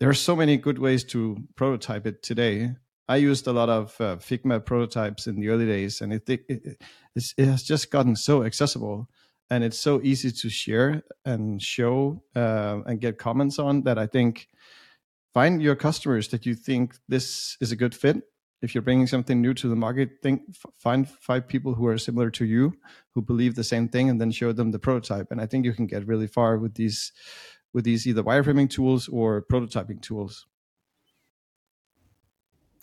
There 0.00 0.08
are 0.08 0.14
so 0.14 0.36
many 0.36 0.56
good 0.56 0.78
ways 0.78 1.04
to 1.04 1.38
prototype 1.56 2.06
it 2.06 2.22
today. 2.22 2.72
I 3.08 3.16
used 3.16 3.46
a 3.46 3.52
lot 3.52 3.70
of 3.70 3.98
uh, 4.00 4.16
Figma 4.16 4.64
prototypes 4.64 5.26
in 5.26 5.40
the 5.40 5.48
early 5.48 5.66
days, 5.66 6.00
and 6.00 6.12
it, 6.12 6.28
it, 6.28 6.78
it 7.14 7.44
has 7.46 7.62
just 7.62 7.90
gotten 7.90 8.16
so 8.16 8.44
accessible 8.44 9.08
and 9.50 9.64
it's 9.64 9.78
so 9.78 10.00
easy 10.02 10.30
to 10.30 10.48
share 10.48 11.02
and 11.24 11.62
show 11.62 12.22
uh, 12.36 12.80
and 12.86 13.00
get 13.00 13.18
comments 13.18 13.58
on 13.58 13.82
that 13.82 13.98
I 13.98 14.06
think 14.06 14.48
find 15.32 15.62
your 15.62 15.76
customers 15.76 16.28
that 16.28 16.46
you 16.46 16.54
think 16.54 16.96
this 17.08 17.56
is 17.60 17.72
a 17.72 17.76
good 17.76 17.94
fit. 17.94 18.22
If 18.60 18.74
you're 18.74 18.82
bringing 18.82 19.06
something 19.06 19.40
new 19.40 19.54
to 19.54 19.68
the 19.68 19.76
market 19.76 20.10
think 20.22 20.42
find 20.78 21.08
five 21.08 21.46
people 21.48 21.74
who 21.74 21.86
are 21.86 21.96
similar 21.96 22.30
to 22.30 22.44
you 22.44 22.74
who 23.14 23.22
believe 23.22 23.54
the 23.54 23.64
same 23.64 23.88
thing 23.88 24.10
and 24.10 24.20
then 24.20 24.32
show 24.32 24.52
them 24.52 24.72
the 24.72 24.78
prototype. 24.78 25.30
And 25.30 25.40
i 25.40 25.46
think 25.46 25.64
you 25.64 25.72
can 25.72 25.86
get 25.86 26.06
really 26.06 26.26
far 26.26 26.58
with 26.58 26.74
these 26.74 27.12
with 27.72 27.84
these 27.84 28.06
either 28.06 28.22
wireframing 28.22 28.68
tools 28.68 29.08
or 29.08 29.44
prototyping 29.50 30.02
tools 30.02 30.46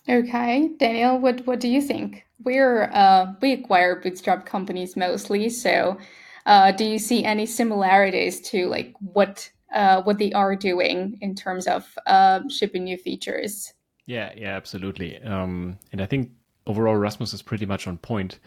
okay 0.08 0.70
daniel 0.78 1.18
what 1.18 1.46
what 1.48 1.60
do 1.60 1.68
you 1.68 1.82
think 1.82 2.26
we're 2.44 2.90
uh, 2.94 3.34
we 3.42 3.54
acquire 3.54 4.00
bootstrap 4.00 4.46
companies 4.46 4.96
mostly 4.96 5.50
so 5.50 5.98
uh, 6.46 6.72
do 6.72 6.86
you 6.86 7.00
see 7.00 7.24
any 7.24 7.46
similarities 7.46 8.40
to 8.40 8.68
like 8.68 8.94
what 9.00 9.50
uh, 9.74 10.02
what 10.04 10.20
they 10.20 10.32
are 10.34 10.56
doing 10.56 11.18
in 11.22 11.34
terms 11.34 11.68
of 11.68 11.98
uh, 12.06 12.40
shipping 12.50 12.84
new 12.84 12.98
features 12.98 13.74
yeah, 14.06 14.32
yeah, 14.36 14.56
absolutely. 14.56 15.22
Um, 15.22 15.80
and 15.92 16.02
I 16.02 16.06
think 16.06 16.32
overall 16.68 16.96
Rasmus 16.96 17.34
is 17.34 17.42
pretty 17.42 17.66
much 17.66 17.88
on 17.88 17.98
point. 17.98 18.40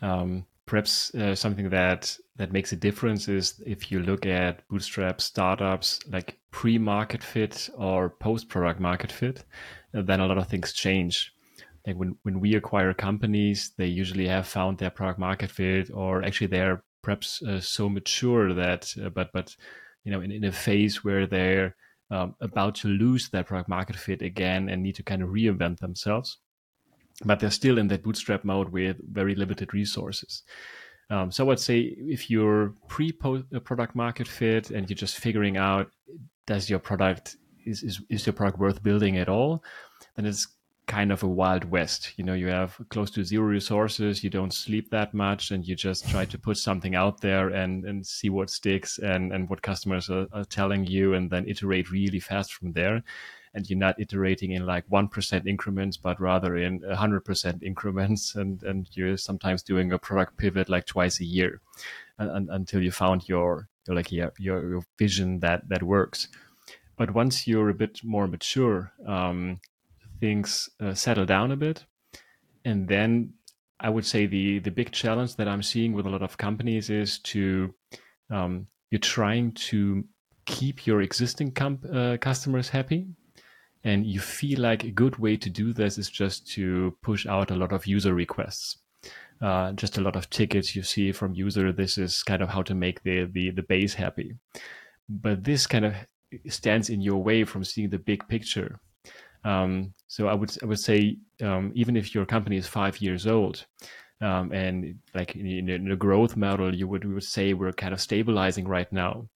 Um, 0.00 0.46
perhaps 0.66 1.14
uh, 1.14 1.34
something 1.34 1.70
that 1.70 2.16
that 2.36 2.52
makes 2.52 2.72
a 2.72 2.76
difference 2.76 3.28
is 3.28 3.60
if 3.66 3.90
you 3.92 4.00
look 4.00 4.26
at 4.26 4.66
bootstrap 4.68 5.20
startups 5.20 6.00
like 6.08 6.38
pre-market 6.50 7.22
fit 7.22 7.68
or 7.76 8.08
post-product 8.08 8.80
market 8.80 9.12
fit, 9.12 9.44
then 9.92 10.20
a 10.20 10.26
lot 10.26 10.38
of 10.38 10.48
things 10.48 10.72
change. 10.72 11.32
Like 11.86 11.96
when 11.96 12.16
when 12.22 12.40
we 12.40 12.54
acquire 12.54 12.94
companies, 12.94 13.72
they 13.76 13.86
usually 13.86 14.28
have 14.28 14.46
found 14.46 14.78
their 14.78 14.90
product 14.90 15.18
market 15.18 15.50
fit, 15.50 15.90
or 15.92 16.22
actually 16.22 16.46
they're 16.46 16.82
perhaps 17.02 17.42
uh, 17.42 17.60
so 17.60 17.88
mature 17.88 18.54
that, 18.54 18.92
uh, 19.04 19.08
but 19.08 19.30
but 19.32 19.56
you 20.04 20.12
know, 20.12 20.20
in, 20.20 20.30
in 20.30 20.44
a 20.44 20.52
phase 20.52 21.04
where 21.04 21.26
they're 21.26 21.76
um, 22.10 22.34
about 22.40 22.74
to 22.76 22.88
lose 22.88 23.30
their 23.30 23.44
product 23.44 23.68
market 23.68 23.96
fit 23.96 24.22
again 24.22 24.68
and 24.68 24.82
need 24.82 24.94
to 24.96 25.02
kind 25.02 25.22
of 25.22 25.30
reinvent 25.30 25.78
themselves. 25.78 26.38
But 27.24 27.40
they're 27.40 27.50
still 27.50 27.78
in 27.78 27.88
that 27.88 28.02
bootstrap 28.02 28.44
mode 28.44 28.70
with 28.70 28.96
very 29.10 29.34
limited 29.34 29.74
resources. 29.74 30.42
Um, 31.10 31.30
so 31.30 31.44
I 31.44 31.48
would 31.48 31.60
say 31.60 31.80
if 31.80 32.30
you're 32.30 32.74
pre 32.88 33.12
uh, 33.24 33.60
product 33.60 33.94
market 33.94 34.28
fit 34.28 34.70
and 34.70 34.88
you're 34.88 34.96
just 34.96 35.18
figuring 35.18 35.56
out 35.56 35.90
does 36.46 36.68
your 36.68 36.78
product 36.78 37.36
is, 37.64 37.82
is, 37.82 38.00
is 38.08 38.26
your 38.26 38.32
product 38.32 38.58
worth 38.58 38.82
building 38.82 39.18
at 39.18 39.28
all, 39.28 39.62
then 40.16 40.26
it's 40.26 40.46
kind 40.86 41.12
of 41.12 41.22
a 41.22 41.28
wild 41.28 41.64
west. 41.64 42.12
You 42.16 42.24
know, 42.24 42.34
you 42.34 42.48
have 42.48 42.78
close 42.90 43.10
to 43.12 43.24
zero 43.24 43.44
resources, 43.46 44.24
you 44.24 44.30
don't 44.30 44.52
sleep 44.52 44.90
that 44.90 45.14
much, 45.14 45.50
and 45.50 45.66
you 45.66 45.74
just 45.74 46.08
try 46.08 46.24
to 46.24 46.38
put 46.38 46.56
something 46.58 46.94
out 46.94 47.20
there 47.20 47.48
and, 47.48 47.84
and 47.84 48.06
see 48.06 48.28
what 48.30 48.50
sticks 48.50 48.98
and, 48.98 49.32
and 49.32 49.48
what 49.48 49.62
customers 49.62 50.10
are, 50.10 50.26
are 50.32 50.44
telling 50.44 50.86
you, 50.86 51.14
and 51.14 51.30
then 51.30 51.48
iterate 51.48 51.90
really 51.90 52.20
fast 52.20 52.52
from 52.52 52.72
there. 52.72 53.02
And 53.54 53.68
you're 53.68 53.78
not 53.78 54.00
iterating 54.00 54.52
in 54.52 54.64
like 54.66 54.88
1% 54.88 55.46
increments, 55.46 55.96
but 55.98 56.20
rather 56.20 56.56
in 56.56 56.80
100% 56.80 57.62
increments. 57.70 58.34
And, 58.34 58.62
and 58.62 58.88
you're 58.92 59.16
sometimes 59.16 59.62
doing 59.62 59.92
a 59.92 59.98
product 59.98 60.36
pivot 60.38 60.68
like 60.68 60.86
twice 60.86 61.20
a 61.20 61.24
year 61.24 61.60
and, 62.18 62.48
until 62.50 62.82
you 62.82 62.90
found 62.90 63.28
your, 63.28 63.68
your 63.86 63.96
like 63.96 64.10
your, 64.10 64.32
your 64.38 64.82
vision 64.98 65.40
that, 65.40 65.68
that 65.68 65.82
works. 65.82 66.28
But 67.02 67.14
once 67.14 67.48
you're 67.48 67.68
a 67.68 67.74
bit 67.74 67.98
more 68.04 68.28
mature, 68.28 68.92
um, 69.08 69.58
things 70.20 70.70
uh, 70.80 70.94
settle 70.94 71.26
down 71.26 71.50
a 71.50 71.56
bit. 71.56 71.84
And 72.64 72.86
then 72.86 73.32
I 73.80 73.88
would 73.88 74.06
say 74.06 74.26
the 74.26 74.60
the 74.60 74.70
big 74.70 74.92
challenge 74.92 75.34
that 75.34 75.48
I'm 75.48 75.64
seeing 75.64 75.94
with 75.94 76.06
a 76.06 76.10
lot 76.10 76.22
of 76.22 76.36
companies 76.36 76.90
is 76.90 77.18
to 77.18 77.74
um, 78.30 78.68
you're 78.92 79.00
trying 79.00 79.50
to 79.70 80.04
keep 80.46 80.86
your 80.86 81.02
existing 81.02 81.50
comp- 81.50 81.92
uh, 81.92 82.18
customers 82.18 82.68
happy, 82.68 83.08
and 83.82 84.06
you 84.06 84.20
feel 84.20 84.60
like 84.60 84.84
a 84.84 84.92
good 84.92 85.16
way 85.16 85.36
to 85.36 85.50
do 85.50 85.72
this 85.72 85.98
is 85.98 86.08
just 86.08 86.46
to 86.54 86.96
push 87.02 87.26
out 87.26 87.50
a 87.50 87.56
lot 87.56 87.72
of 87.72 87.84
user 87.84 88.14
requests. 88.14 88.78
Uh, 89.40 89.72
just 89.72 89.98
a 89.98 90.00
lot 90.00 90.14
of 90.14 90.30
tickets 90.30 90.76
you 90.76 90.84
see 90.84 91.10
from 91.10 91.34
user. 91.34 91.72
This 91.72 91.98
is 91.98 92.22
kind 92.22 92.42
of 92.42 92.48
how 92.50 92.62
to 92.62 92.74
make 92.76 93.02
the, 93.02 93.24
the 93.24 93.50
the 93.50 93.64
base 93.64 93.94
happy, 93.94 94.36
but 95.08 95.42
this 95.42 95.66
kind 95.66 95.84
of 95.84 95.94
stands 96.48 96.90
in 96.90 97.00
your 97.00 97.22
way 97.22 97.44
from 97.44 97.64
seeing 97.64 97.90
the 97.90 97.98
big 97.98 98.26
picture 98.28 98.80
um, 99.44 99.92
so 100.06 100.28
I 100.28 100.34
would 100.34 100.56
I 100.62 100.66
would 100.66 100.78
say 100.78 101.18
um, 101.42 101.72
even 101.74 101.96
if 101.96 102.14
your 102.14 102.26
company 102.26 102.56
is 102.56 102.66
five 102.66 103.00
years 103.00 103.26
old, 103.26 103.66
um, 104.20 104.52
and 104.52 104.98
like 105.14 105.34
in, 105.34 105.68
in, 105.68 105.90
a 105.90 105.96
growth 105.96 106.36
model, 106.36 106.74
you 106.74 106.86
would 106.86 107.04
we 107.04 107.14
would 107.14 107.24
say 107.24 107.52
we're 107.52 107.72
kind 107.72 107.92
of 107.92 108.00
stabilizing 108.00 108.68
right 108.68 108.90
now. 108.92 109.28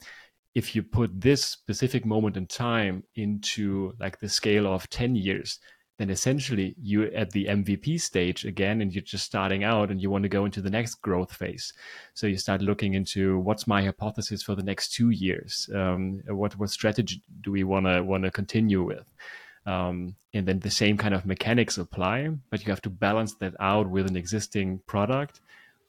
If 0.54 0.74
you 0.74 0.82
put 0.82 1.20
this 1.20 1.44
specific 1.44 2.06
moment 2.06 2.36
in 2.36 2.46
time 2.46 3.02
into 3.16 3.94
like 3.98 4.18
the 4.20 4.28
scale 4.28 4.66
of 4.72 4.88
ten 4.90 5.16
years, 5.16 5.58
then 5.98 6.10
essentially 6.10 6.74
you're 6.80 7.12
at 7.14 7.30
the 7.30 7.46
MVP 7.46 8.00
stage 8.00 8.44
again, 8.44 8.80
and 8.80 8.94
you're 8.94 9.02
just 9.02 9.24
starting 9.24 9.64
out, 9.64 9.90
and 9.90 10.00
you 10.00 10.10
want 10.10 10.24
to 10.24 10.28
go 10.28 10.44
into 10.44 10.60
the 10.60 10.70
next 10.70 10.96
growth 10.96 11.32
phase. 11.32 11.72
So 12.14 12.26
you 12.26 12.36
start 12.36 12.60
looking 12.60 12.94
into 12.94 13.38
what's 13.38 13.66
my 13.66 13.82
hypothesis 13.82 14.42
for 14.42 14.54
the 14.54 14.62
next 14.62 14.92
two 14.92 15.10
years. 15.10 15.70
Um, 15.74 16.22
what 16.26 16.56
what 16.58 16.70
strategy 16.70 17.22
do 17.40 17.50
we 17.50 17.64
want 17.64 17.86
to 17.86 18.02
want 18.02 18.24
to 18.24 18.30
continue 18.30 18.82
with? 18.82 19.06
Um, 19.66 20.14
and 20.32 20.46
then 20.46 20.60
the 20.60 20.70
same 20.70 20.96
kind 20.96 21.14
of 21.14 21.26
mechanics 21.26 21.76
apply, 21.76 22.28
but 22.50 22.64
you 22.64 22.70
have 22.70 22.82
to 22.82 22.90
balance 22.90 23.34
that 23.36 23.54
out 23.58 23.90
with 23.90 24.06
an 24.06 24.16
existing 24.16 24.80
product. 24.86 25.40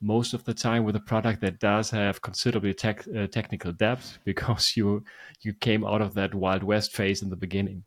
Most 0.02 0.34
of 0.34 0.44
the 0.46 0.54
time, 0.54 0.84
with 0.84 0.96
a 0.96 1.00
product 1.00 1.42
that 1.42 1.60
does 1.60 1.90
have 1.92 2.22
considerably 2.22 2.74
tech, 2.74 3.06
uh, 3.16 3.28
technical 3.28 3.72
debt, 3.72 4.18
because 4.26 4.78
you 4.78 5.04
you 5.42 5.54
came 5.54 5.86
out 5.86 6.02
of 6.02 6.14
that 6.16 6.34
wild 6.34 6.64
west 6.64 6.94
phase 6.94 7.22
in 7.22 7.30
the 7.30 7.36
beginning. 7.36 7.84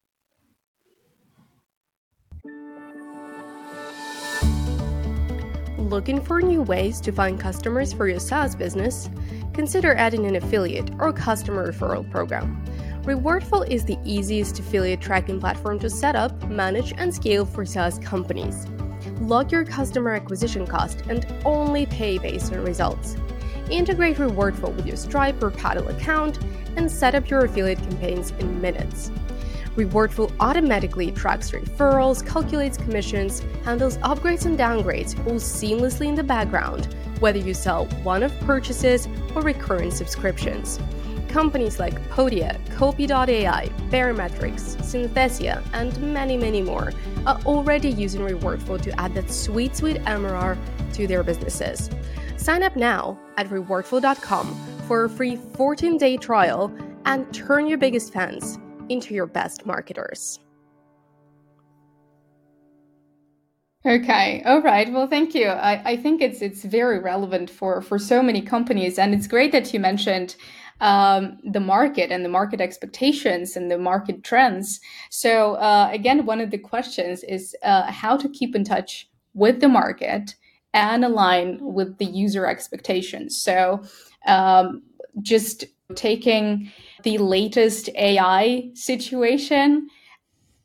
Looking 5.90 6.22
for 6.22 6.40
new 6.40 6.62
ways 6.62 7.00
to 7.00 7.10
find 7.10 7.38
customers 7.38 7.92
for 7.92 8.06
your 8.06 8.20
SaaS 8.20 8.54
business? 8.54 9.10
Consider 9.52 9.92
adding 9.96 10.24
an 10.24 10.36
affiliate 10.36 10.88
or 11.00 11.12
customer 11.12 11.72
referral 11.72 12.08
program. 12.08 12.64
Rewardful 13.02 13.68
is 13.68 13.84
the 13.84 13.98
easiest 14.04 14.60
affiliate 14.60 15.00
tracking 15.00 15.40
platform 15.40 15.80
to 15.80 15.90
set 15.90 16.14
up, 16.14 16.48
manage, 16.48 16.92
and 16.96 17.12
scale 17.12 17.44
for 17.44 17.66
SaaS 17.66 17.98
companies. 17.98 18.68
Log 19.18 19.50
your 19.50 19.64
customer 19.64 20.12
acquisition 20.12 20.64
cost 20.64 21.02
and 21.08 21.26
only 21.44 21.86
pay 21.86 22.18
based 22.18 22.52
on 22.52 22.62
results. 22.62 23.16
Integrate 23.68 24.18
Rewardful 24.18 24.72
with 24.76 24.86
your 24.86 24.96
Stripe 24.96 25.42
or 25.42 25.50
Paddle 25.50 25.88
account 25.88 26.38
and 26.76 26.88
set 26.88 27.16
up 27.16 27.28
your 27.28 27.46
affiliate 27.46 27.80
campaigns 27.80 28.30
in 28.38 28.60
minutes. 28.60 29.10
Rewardful 29.76 30.32
automatically 30.40 31.12
tracks 31.12 31.52
referrals, 31.52 32.26
calculates 32.26 32.76
commissions, 32.76 33.40
handles 33.64 33.98
upgrades 33.98 34.44
and 34.44 34.58
downgrades 34.58 35.16
all 35.26 35.34
seamlessly 35.34 36.08
in 36.08 36.16
the 36.16 36.24
background, 36.24 36.92
whether 37.20 37.38
you 37.38 37.54
sell 37.54 37.86
one 38.02 38.24
off 38.24 38.40
purchases 38.40 39.06
or 39.34 39.42
recurring 39.42 39.92
subscriptions. 39.92 40.80
Companies 41.28 41.78
like 41.78 41.94
Podia, 42.10 42.58
Copy.ai, 42.76 43.68
Baremetrics, 43.90 44.76
Synthesia, 44.78 45.62
and 45.72 45.96
many, 46.12 46.36
many 46.36 46.62
more 46.62 46.92
are 47.24 47.40
already 47.46 47.90
using 47.90 48.22
Rewardful 48.22 48.82
to 48.82 49.00
add 49.00 49.14
that 49.14 49.30
sweet, 49.30 49.76
sweet 49.76 49.98
MRR 49.98 50.58
to 50.94 51.06
their 51.06 51.22
businesses. 51.22 51.88
Sign 52.36 52.64
up 52.64 52.74
now 52.74 53.20
at 53.36 53.46
rewardful.com 53.48 54.82
for 54.88 55.04
a 55.04 55.08
free 55.08 55.36
14 55.36 55.96
day 55.96 56.16
trial 56.16 56.76
and 57.04 57.32
turn 57.32 57.68
your 57.68 57.78
biggest 57.78 58.12
fans 58.12 58.58
into 58.90 59.14
your 59.14 59.26
best 59.26 59.64
marketers. 59.64 60.38
Okay. 63.86 64.42
All 64.44 64.60
right. 64.60 64.92
Well, 64.92 65.06
thank 65.06 65.34
you. 65.34 65.46
I, 65.46 65.92
I 65.92 65.96
think 65.96 66.20
it's 66.20 66.42
it's 66.42 66.64
very 66.64 66.98
relevant 66.98 67.48
for 67.48 67.80
for 67.80 67.98
so 67.98 68.22
many 68.22 68.42
companies, 68.42 68.98
and 68.98 69.14
it's 69.14 69.26
great 69.26 69.52
that 69.52 69.72
you 69.72 69.80
mentioned 69.80 70.36
um, 70.82 71.38
the 71.44 71.60
market 71.60 72.10
and 72.10 72.22
the 72.22 72.28
market 72.28 72.60
expectations 72.60 73.56
and 73.56 73.70
the 73.70 73.78
market 73.78 74.22
trends. 74.22 74.80
So 75.08 75.54
uh, 75.54 75.88
again, 75.92 76.26
one 76.26 76.40
of 76.40 76.50
the 76.50 76.58
questions 76.58 77.22
is 77.24 77.56
uh, 77.62 77.90
how 77.90 78.18
to 78.18 78.28
keep 78.28 78.54
in 78.54 78.64
touch 78.64 79.08
with 79.32 79.60
the 79.60 79.68
market 79.68 80.34
and 80.74 81.04
align 81.04 81.58
with 81.60 81.98
the 81.98 82.04
user 82.04 82.46
expectations. 82.46 83.40
So 83.40 83.82
um, 84.26 84.82
just 85.22 85.64
taking 85.94 86.70
the 87.02 87.18
latest 87.18 87.88
AI 87.96 88.70
situation, 88.74 89.88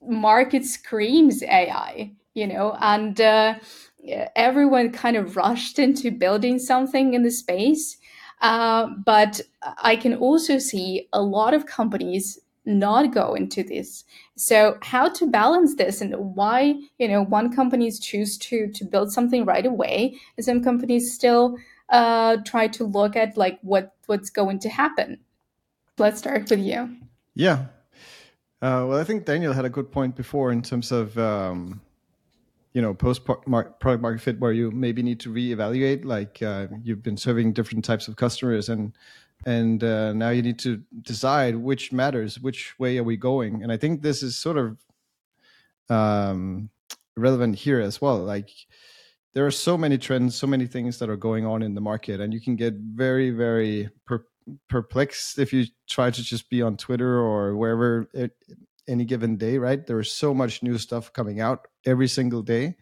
market 0.01 0.65
screams 0.65 1.43
AI 1.43 2.11
you 2.35 2.45
know, 2.45 2.77
and 2.81 3.21
uh, 3.21 3.55
everyone 4.35 4.91
kind 4.91 5.15
of 5.17 5.35
rushed 5.35 5.79
into 5.79 6.11
building 6.11 6.59
something 6.59 7.13
in 7.13 7.23
the 7.23 7.31
space. 7.31 7.97
Uh, 8.41 8.87
but 9.05 9.41
I 9.81 9.95
can 9.95 10.13
also 10.15 10.59
see 10.59 11.07
a 11.13 11.21
lot 11.21 11.53
of 11.53 11.65
companies 11.65 12.37
not 12.65 13.13
go 13.13 13.35
into 13.35 13.63
this. 13.63 14.03
So 14.35 14.77
how 14.81 15.07
to 15.09 15.27
balance 15.27 15.75
this 15.75 16.01
and 16.01 16.13
why, 16.35 16.75
you 16.99 17.07
know, 17.07 17.23
one 17.23 17.55
companies 17.55 17.99
choose 17.99 18.37
to 18.39 18.67
to 18.73 18.83
build 18.83 19.11
something 19.13 19.45
right 19.45 19.65
away, 19.65 20.15
and 20.35 20.45
some 20.45 20.63
companies 20.63 21.13
still 21.13 21.57
uh, 21.89 22.37
try 22.45 22.67
to 22.67 22.83
look 22.83 23.15
at 23.15 23.37
like 23.37 23.59
what 23.61 23.93
what's 24.07 24.29
going 24.29 24.59
to 24.59 24.69
happen. 24.69 25.19
Let's 25.97 26.19
start 26.19 26.49
with 26.49 26.59
you. 26.59 26.97
Yeah. 27.35 27.67
Uh, 28.61 28.85
well, 28.87 28.99
I 28.99 29.03
think 29.03 29.25
Daniel 29.25 29.53
had 29.53 29.65
a 29.65 29.69
good 29.69 29.91
point 29.91 30.15
before 30.15 30.51
in 30.51 30.61
terms 30.61 30.91
of 30.91 31.17
um, 31.17 31.81
you 32.75 32.81
know 32.81 32.93
post 32.93 33.23
product 33.23 34.01
market 34.01 34.21
fit 34.21 34.39
where 34.39 34.51
you 34.51 34.69
maybe 34.69 35.01
need 35.01 35.19
to 35.21 35.33
reevaluate 35.33 36.03
like 36.03 36.41
uh, 36.41 36.67
you've 36.83 37.01
been 37.01 37.17
serving 37.17 37.53
different 37.53 37.85
types 37.85 38.07
of 38.07 38.17
customers 38.17 38.67
and 38.69 38.91
and 39.45 39.83
uh, 39.83 40.11
now 40.13 40.29
you 40.29 40.41
need 40.41 40.59
to 40.59 40.83
decide 41.01 41.55
which 41.55 41.93
matters 41.93 42.37
which 42.39 42.77
way 42.77 42.97
are 42.97 43.03
we 43.03 43.15
going 43.15 43.63
and 43.63 43.71
i 43.71 43.77
think 43.77 44.01
this 44.01 44.21
is 44.21 44.35
sort 44.35 44.57
of 44.57 44.77
um, 45.89 46.69
relevant 47.15 47.55
here 47.55 47.79
as 47.79 48.01
well 48.01 48.17
like 48.17 48.49
there 49.33 49.45
are 49.45 49.51
so 49.51 49.77
many 49.77 49.97
trends 49.97 50.35
so 50.35 50.45
many 50.45 50.67
things 50.67 50.99
that 50.99 51.09
are 51.09 51.15
going 51.15 51.45
on 51.45 51.63
in 51.63 51.75
the 51.75 51.81
market 51.81 52.19
and 52.19 52.33
you 52.33 52.41
can 52.41 52.57
get 52.57 52.73
very 52.73 53.29
very 53.29 53.89
per- 54.05 54.25
perplexed 54.69 55.39
if 55.39 55.51
you 55.53 55.65
try 55.89 56.11
to 56.11 56.23
just 56.23 56.49
be 56.49 56.61
on 56.61 56.77
twitter 56.77 57.19
or 57.19 57.55
wherever 57.55 58.07
it, 58.13 58.31
any 58.87 59.05
given 59.05 59.37
day, 59.37 59.57
right? 59.57 59.85
There 59.85 59.99
is 59.99 60.11
so 60.11 60.33
much 60.33 60.63
new 60.63 60.77
stuff 60.77 61.13
coming 61.13 61.39
out 61.39 61.67
every 61.85 62.07
single 62.07 62.41
day. 62.41 62.75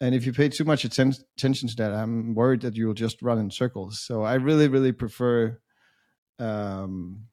And 0.00 0.14
if 0.14 0.26
you 0.26 0.32
pay 0.32 0.48
too 0.48 0.64
much 0.64 0.84
atten- 0.84 1.14
attention 1.36 1.68
to 1.68 1.76
that, 1.76 1.92
I'm 1.92 2.34
worried 2.34 2.62
that 2.62 2.76
you'll 2.76 2.94
just 2.94 3.22
run 3.22 3.38
in 3.38 3.50
circles. 3.50 4.00
So 4.00 4.22
I 4.22 4.34
really, 4.34 4.68
really 4.68 4.92
prefer 4.92 5.58
um, 6.38 7.26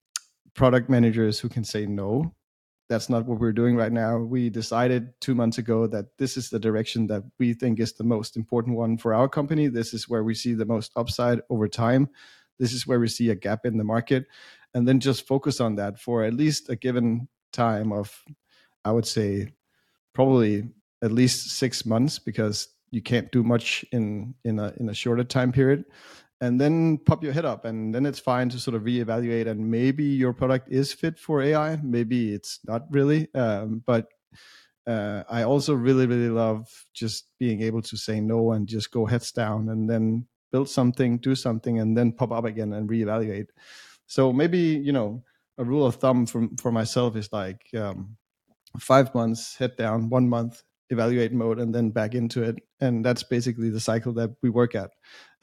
product 0.54 0.90
managers 0.90 1.40
who 1.40 1.50
can 1.50 1.64
say 1.64 1.86
no. 1.86 2.34
That's 2.88 3.10
not 3.10 3.26
what 3.26 3.40
we're 3.40 3.54
doing 3.54 3.78
right 3.78 3.92
now. 3.92 4.18
We 4.18 4.50
decided 4.50 5.14
two 5.22 5.34
months 5.34 5.58
ago 5.58 5.88
that 5.88 6.18
this 6.18 6.36
is 6.36 6.50
the 6.50 6.60
direction 6.60 7.08
that 7.08 7.24
we 7.40 7.54
think 7.54 7.80
is 7.80 7.94
the 7.94 8.04
most 8.04 8.36
important 8.36 8.78
one 8.78 8.98
for 8.98 9.14
our 9.14 9.30
company. 9.30 9.68
This 9.68 9.94
is 9.94 10.10
where 10.10 10.24
we 10.24 10.36
see 10.36 10.54
the 10.54 10.66
most 10.66 10.92
upside 10.96 11.40
over 11.50 11.70
time. 11.70 12.10
This 12.62 12.72
is 12.72 12.88
where 12.88 13.00
we 13.00 13.10
see 13.10 13.30
a 13.30 13.36
gap 13.36 13.66
in 13.66 13.78
the 13.78 13.84
market. 13.84 14.28
And 14.74 14.88
then 14.88 15.02
just 15.02 15.28
focus 15.28 15.60
on 15.60 15.76
that 15.76 16.00
for 16.00 16.24
at 16.24 16.34
least 16.34 16.70
a 16.70 16.78
given 16.78 17.28
time 17.52 17.92
of 17.92 18.24
i 18.86 18.92
would 18.92 19.06
say 19.06 19.52
probably 20.14 20.64
at 21.04 21.12
least 21.12 21.52
six 21.52 21.86
months 21.86 22.20
because 22.20 22.70
you 22.92 23.02
can't 23.02 23.32
do 23.32 23.44
much 23.44 23.86
in 23.92 24.34
in 24.44 24.60
a 24.60 24.74
in 24.78 24.90
a 24.90 24.94
shorter 24.94 25.24
time 25.24 25.52
period 25.52 25.86
and 26.40 26.60
then 26.60 26.98
pop 26.98 27.24
your 27.24 27.34
head 27.34 27.46
up 27.46 27.66
and 27.66 27.94
then 27.94 28.06
it's 28.06 28.20
fine 28.20 28.50
to 28.50 28.60
sort 28.60 28.76
of 28.76 28.84
reevaluate 28.84 29.48
and 29.48 29.70
maybe 29.70 30.04
your 30.04 30.34
product 30.34 30.72
is 30.72 30.94
fit 30.94 31.20
for 31.20 31.42
ai 31.42 31.78
maybe 31.84 32.34
it's 32.34 32.60
not 32.66 32.84
really 32.90 33.28
um, 33.36 33.84
but 33.86 34.08
uh, 34.88 35.24
i 35.30 35.44
also 35.44 35.74
really 35.74 36.08
really 36.08 36.30
love 36.30 36.68
just 36.94 37.28
being 37.40 37.62
able 37.62 37.82
to 37.82 37.96
say 37.96 38.20
no 38.20 38.52
and 38.52 38.68
just 38.68 38.92
go 38.92 39.06
heads 39.06 39.32
down 39.32 39.70
and 39.70 39.90
then 39.90 40.26
build 40.52 40.70
something 40.70 41.18
do 41.18 41.36
something 41.36 41.80
and 41.80 41.98
then 41.98 42.12
pop 42.12 42.32
up 42.32 42.46
again 42.46 42.74
and 42.74 42.90
reevaluate 42.90 43.48
so 44.08 44.34
maybe 44.34 44.60
you 44.60 44.92
know 44.92 45.24
a 45.58 45.64
rule 45.64 45.86
of 45.86 45.96
thumb 45.96 46.26
for 46.26 46.48
for 46.60 46.72
myself 46.72 47.16
is 47.16 47.32
like 47.32 47.62
um, 47.76 48.18
five 48.80 49.14
months 49.14 49.56
head 49.56 49.76
down, 49.78 50.10
one 50.10 50.28
month 50.30 50.64
evaluate 50.90 51.32
mode, 51.32 51.60
and 51.60 51.74
then 51.74 51.90
back 51.90 52.16
into 52.16 52.44
it. 52.44 52.58
And 52.80 53.06
that's 53.06 53.24
basically 53.24 53.70
the 53.70 53.80
cycle 53.80 54.14
that 54.14 54.32
we 54.42 54.50
work 54.50 54.76
at. 54.76 54.92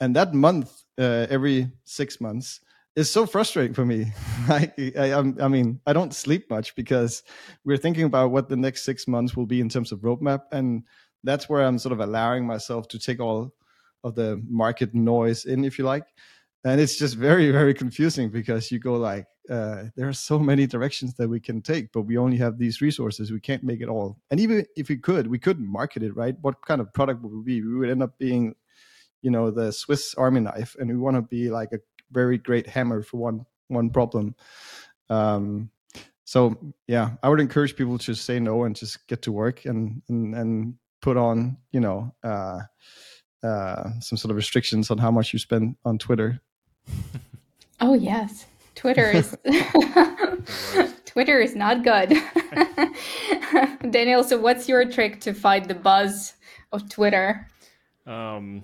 And 0.01 0.15
that 0.17 0.35
month, 0.35 0.85
uh, 0.99 1.27
every 1.31 1.71
six 1.85 2.21
months, 2.21 2.61
is 2.97 3.11
so 3.11 3.27
frustrating 3.27 3.75
for 3.75 3.87
me. 3.87 4.13
I, 4.49 4.71
I, 4.99 5.13
I, 5.15 5.49
mean, 5.49 5.81
I 5.87 5.93
don't 5.93 6.15
sleep 6.15 6.51
much 6.51 6.75
because 6.75 7.23
we're 7.65 7.79
thinking 7.79 8.05
about 8.05 8.31
what 8.31 8.49
the 8.49 8.57
next 8.57 8.85
six 8.85 9.09
months 9.09 9.37
will 9.37 9.47
be 9.47 9.61
in 9.61 9.69
terms 9.69 9.93
of 9.93 10.01
roadmap, 10.01 10.43
and 10.53 10.85
that's 11.25 11.49
where 11.49 11.65
I'm 11.65 11.79
sort 11.79 11.93
of 11.93 12.01
allowing 12.01 12.47
myself 12.47 12.89
to 12.89 12.99
take 12.99 13.21
all 13.21 13.55
of 14.05 14.15
the 14.15 14.43
market 14.49 14.95
noise 14.95 15.45
in, 15.45 15.65
if 15.65 15.79
you 15.79 15.85
like. 15.85 16.05
And 16.65 16.81
it's 16.81 16.97
just 16.97 17.15
very, 17.15 17.51
very 17.51 17.73
confusing 17.73 18.31
because 18.31 18.71
you 18.71 18.79
go 18.79 18.95
like, 18.95 19.27
uh, 19.49 19.85
there 19.97 20.09
are 20.09 20.13
so 20.13 20.39
many 20.39 20.67
directions 20.67 21.15
that 21.15 21.29
we 21.29 21.41
can 21.41 21.63
take, 21.63 21.91
but 21.93 22.03
we 22.03 22.19
only 22.19 22.37
have 22.37 22.59
these 22.59 22.81
resources. 22.81 23.33
We 23.33 23.41
can't 23.41 23.63
make 23.63 23.81
it 23.81 23.89
all. 23.89 24.19
And 24.31 24.41
even 24.41 24.67
if 24.77 24.89
we 24.89 24.97
could, 24.97 25.27
we 25.27 25.39
couldn't 25.39 25.67
market 25.67 26.03
it, 26.03 26.15
right? 26.15 26.37
What 26.43 26.61
kind 26.67 26.81
of 26.81 26.93
product 26.93 27.23
would 27.23 27.33
we 27.33 27.43
be? 27.43 27.63
We 27.63 27.77
would 27.77 27.91
end 27.91 28.03
up 28.03 28.19
being, 28.19 28.55
you 29.23 29.31
know, 29.31 29.51
the 29.51 29.73
Swiss 29.73 30.15
Army 30.15 30.41
knife, 30.41 30.77
and 30.79 30.91
we 30.91 30.97
want 30.97 31.17
to 31.17 31.23
be 31.23 31.49
like 31.49 31.73
a 31.73 31.79
very 32.13 32.39
great 32.39 32.67
hammer 32.67 33.03
for 33.03 33.17
one 33.19 33.47
one 33.69 33.91
problem. 33.91 34.35
Um, 35.11 35.71
so 36.25 36.59
yeah, 36.87 37.13
I 37.23 37.29
would 37.29 37.41
encourage 37.41 37.77
people 37.77 37.99
to 37.99 38.15
say 38.15 38.39
no 38.39 38.65
and 38.65 38.77
just 38.77 39.07
get 39.07 39.23
to 39.23 39.33
work 39.33 39.65
and 39.65 40.03
and, 40.09 40.35
and 40.35 40.75
put 41.01 41.17
on, 41.17 41.57
you 41.73 41.81
know, 41.81 42.15
uh, 42.23 42.61
uh, 43.43 43.91
some 44.01 44.17
sort 44.17 44.31
of 44.31 44.37
restrictions 44.37 44.91
on 44.91 44.99
how 44.99 45.11
much 45.11 45.33
you 45.33 45.39
spend 45.39 45.77
on 45.85 45.99
Twitter. 45.99 46.41
Oh 47.81 47.95
yes. 47.95 48.47
Twitter 48.75 49.11
is 49.11 49.37
Twitter 51.05 51.41
is 51.41 51.55
not 51.55 51.85
good. 51.85 52.13
Daniel, 53.91 54.25
so 54.25 54.39
what's 54.39 54.69
your 54.69 54.85
trick 54.85 55.21
to 55.21 55.33
fight 55.33 55.69
the 55.69 55.75
buzz 55.75 56.35
of 56.73 56.89
Twitter? 56.89 57.47
Um, 58.07 58.63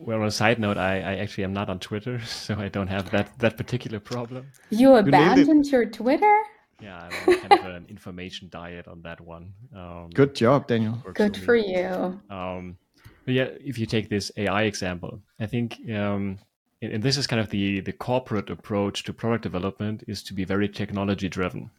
well, 0.00 0.20
on 0.20 0.26
a 0.26 0.30
side 0.30 0.58
note, 0.58 0.76
I, 0.76 0.96
I 1.00 1.16
actually 1.16 1.44
am 1.44 1.52
not 1.52 1.68
on 1.68 1.78
Twitter, 1.78 2.20
so 2.20 2.54
I 2.54 2.68
don't 2.68 2.88
have 2.88 3.10
that 3.10 3.38
that 3.38 3.56
particular 3.56 4.00
problem. 4.00 4.46
You 4.70 4.96
abandoned 4.96 5.66
your 5.66 5.86
Twitter? 5.86 6.42
Yeah, 6.80 7.08
I'm 7.10 7.34
on 7.34 7.40
kind 7.40 7.52
of 7.52 7.74
an 7.74 7.86
information 7.88 8.48
diet 8.50 8.86
on 8.86 9.02
that 9.02 9.20
one. 9.20 9.52
Um, 9.74 10.10
Good 10.14 10.34
job, 10.36 10.68
Daniel. 10.68 11.02
Good 11.14 11.36
for, 11.36 11.44
for 11.44 11.56
you. 11.56 12.20
Um, 12.30 12.76
but 12.87 12.87
yeah, 13.32 13.48
if 13.60 13.78
you 13.78 13.86
take 13.86 14.08
this 14.08 14.30
AI 14.36 14.62
example, 14.62 15.20
I 15.40 15.46
think 15.46 15.78
um, 15.90 16.38
and 16.80 17.02
this 17.02 17.16
is 17.16 17.26
kind 17.26 17.40
of 17.40 17.50
the 17.50 17.80
the 17.80 17.92
corporate 17.92 18.50
approach 18.50 19.04
to 19.04 19.12
product 19.12 19.42
development 19.42 20.04
is 20.06 20.22
to 20.24 20.34
be 20.34 20.44
very 20.44 20.68
technology 20.68 21.28
driven. 21.28 21.70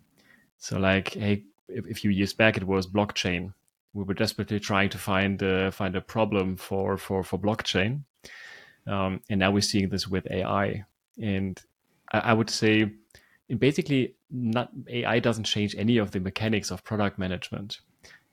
So 0.58 0.78
like 0.78 1.14
hey 1.14 1.44
a 1.70 1.94
few 1.94 2.10
years 2.10 2.34
back 2.34 2.58
it 2.58 2.64
was 2.64 2.88
blockchain 2.88 3.54
we 3.94 4.04
were 4.04 4.14
desperately 4.14 4.60
trying 4.60 4.90
to 4.90 4.98
find 4.98 5.42
uh, 5.42 5.72
find 5.72 5.96
a 5.96 6.02
problem 6.02 6.56
for 6.56 6.98
for 6.98 7.24
for 7.24 7.40
blockchain 7.40 8.04
um, 8.88 9.22
and 9.30 9.40
now 9.40 9.52
we're 9.52 9.62
seeing 9.62 9.90
this 9.90 10.08
with 10.08 10.28
ai 10.32 10.84
and 11.22 11.62
I, 12.12 12.20
I 12.20 12.34
would 12.34 12.50
say 12.50 12.92
basically 13.58 14.16
not 14.30 14.72
ai 14.90 15.20
doesn't 15.20 15.46
change 15.46 15.76
any 15.76 15.98
of 15.98 16.12
the 16.12 16.20
mechanics 16.20 16.72
of 16.72 16.84
product 16.84 17.18
management 17.18 17.80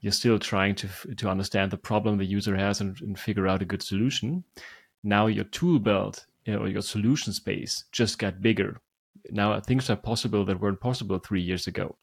you're 0.00 0.12
still 0.12 0.38
trying 0.38 0.74
to 0.74 0.88
to 1.16 1.28
understand 1.28 1.70
the 1.70 1.76
problem 1.76 2.18
the 2.18 2.24
user 2.24 2.56
has 2.56 2.80
and, 2.80 3.00
and 3.00 3.18
figure 3.18 3.48
out 3.48 3.62
a 3.62 3.66
good 3.66 3.82
solution 3.82 4.44
now 5.02 5.26
your 5.26 5.44
tool 5.44 5.78
belt 5.78 6.26
know, 6.54 6.64
your 6.66 6.82
solution 6.82 7.32
space 7.32 7.84
just 7.92 8.18
got 8.18 8.40
bigger. 8.40 8.80
Now 9.30 9.52
uh, 9.52 9.60
things 9.60 9.90
are 9.90 9.96
possible 9.96 10.44
that 10.44 10.60
weren't 10.60 10.80
possible 10.80 11.18
three 11.18 11.40
years 11.42 11.66
ago. 11.66 11.96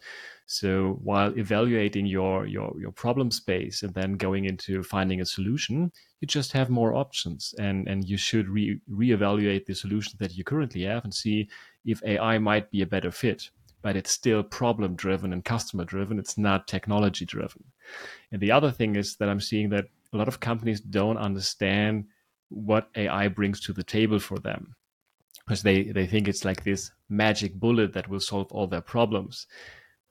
So 0.46 1.00
while 1.02 1.38
evaluating 1.38 2.06
your 2.06 2.46
your 2.46 2.74
your 2.78 2.92
problem 2.92 3.32
space 3.32 3.84
and 3.84 3.94
then 3.94 4.18
going 4.18 4.46
into 4.46 4.84
finding 4.84 5.22
a 5.22 5.26
solution, 5.26 5.92
you 6.20 6.28
just 6.28 6.52
have 6.52 6.70
more 6.70 6.94
options, 6.96 7.56
and 7.60 7.88
and 7.88 8.04
you 8.04 8.18
should 8.18 8.50
re 8.50 8.80
reevaluate 8.92 9.66
the 9.66 9.74
solution 9.74 10.14
that 10.20 10.36
you 10.36 10.44
currently 10.44 10.84
have 10.84 11.06
and 11.06 11.14
see 11.14 11.48
if 11.86 12.04
AI 12.04 12.38
might 12.40 12.70
be 12.72 12.82
a 12.82 12.88
better 12.88 13.12
fit. 13.12 13.50
But 13.84 13.98
it's 13.98 14.12
still 14.12 14.44
problem 14.44 14.96
driven 14.96 15.34
and 15.34 15.46
customer 15.46 15.86
driven. 15.86 16.20
It's 16.20 16.38
not 16.40 16.68
technology 16.68 17.26
driven. 17.26 17.66
And 18.32 18.42
the 18.42 18.52
other 18.52 18.72
thing 18.72 18.96
is 18.98 19.18
that 19.18 19.30
I'm 19.30 19.42
seeing 19.42 19.70
that 19.72 19.86
a 20.14 20.18
lot 20.18 20.28
of 20.30 20.40
companies 20.40 20.82
don't 20.82 21.18
understand 21.18 22.06
what 22.50 22.90
AI 22.96 23.28
brings 23.30 23.60
to 23.62 23.74
the 23.74 23.84
table 23.84 24.20
for 24.20 24.40
them. 24.40 24.76
Because 25.46 25.64
they, 25.64 25.84
they 25.84 26.08
think 26.08 26.28
it's 26.30 26.46
like 26.46 26.64
this 26.64 26.92
magic 27.10 27.56
bullet 27.56 27.94
that 27.94 28.10
will 28.10 28.22
solve 28.22 28.52
all 28.52 28.68
their 28.68 28.82
problems. 28.82 29.48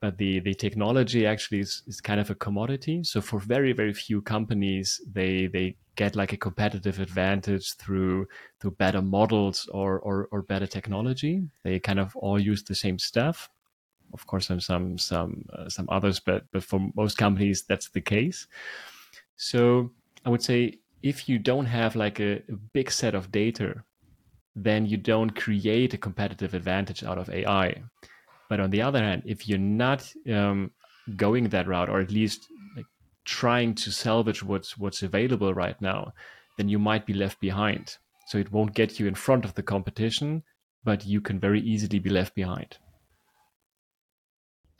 but 0.00 0.18
the 0.18 0.40
the 0.40 0.54
technology 0.54 1.26
actually 1.26 1.60
is, 1.60 1.82
is 1.86 2.00
kind 2.00 2.20
of 2.20 2.30
a 2.30 2.34
commodity. 2.34 3.04
So 3.04 3.20
for 3.20 3.38
very 3.38 3.72
very 3.72 3.94
few 3.94 4.20
companies, 4.22 5.00
they 5.12 5.46
they 5.46 5.76
get 5.96 6.16
like 6.16 6.32
a 6.32 6.36
competitive 6.36 6.98
advantage 7.00 7.74
through 7.76 8.26
through 8.60 8.72
better 8.72 9.02
models 9.02 9.68
or 9.72 10.00
or, 10.00 10.28
or 10.32 10.42
better 10.42 10.66
technology. 10.66 11.42
They 11.64 11.78
kind 11.80 12.00
of 12.00 12.16
all 12.16 12.38
use 12.40 12.64
the 12.64 12.74
same 12.74 12.98
stuff. 12.98 13.48
Of 14.12 14.26
course, 14.26 14.46
some 14.46 14.60
some 14.60 14.98
some 14.98 15.44
uh, 15.52 15.68
some 15.68 15.88
others, 15.90 16.20
but 16.20 16.44
but 16.52 16.64
for 16.64 16.80
most 16.94 17.16
companies, 17.16 17.64
that's 17.64 17.90
the 17.90 18.00
case. 18.00 18.46
So 19.36 19.90
I 20.24 20.30
would 20.30 20.42
say 20.42 20.78
if 21.02 21.28
you 21.28 21.38
don't 21.38 21.66
have 21.66 21.96
like 21.96 22.20
a, 22.20 22.42
a 22.48 22.56
big 22.72 22.90
set 22.90 23.14
of 23.14 23.32
data, 23.32 23.82
then 24.54 24.86
you 24.86 24.96
don't 24.96 25.30
create 25.30 25.94
a 25.94 25.98
competitive 25.98 26.54
advantage 26.54 27.02
out 27.02 27.18
of 27.18 27.28
AI 27.30 27.82
but 28.52 28.60
on 28.60 28.68
the 28.68 28.82
other 28.82 28.98
hand, 28.98 29.22
if 29.24 29.48
you're 29.48 29.56
not 29.56 30.12
um, 30.30 30.72
going 31.16 31.48
that 31.48 31.66
route, 31.66 31.88
or 31.88 32.00
at 32.00 32.10
least 32.10 32.48
like, 32.76 32.84
trying 33.24 33.74
to 33.76 33.90
salvage 33.90 34.42
what's 34.42 34.76
what's 34.76 35.02
available 35.02 35.54
right 35.54 35.80
now, 35.80 36.12
then 36.58 36.68
you 36.68 36.78
might 36.78 37.06
be 37.06 37.14
left 37.14 37.40
behind. 37.40 37.96
So 38.26 38.36
it 38.36 38.52
won't 38.52 38.74
get 38.74 39.00
you 39.00 39.06
in 39.06 39.14
front 39.14 39.46
of 39.46 39.54
the 39.54 39.62
competition, 39.62 40.42
but 40.84 41.06
you 41.06 41.22
can 41.22 41.40
very 41.40 41.62
easily 41.62 41.98
be 41.98 42.10
left 42.10 42.34
behind. 42.34 42.76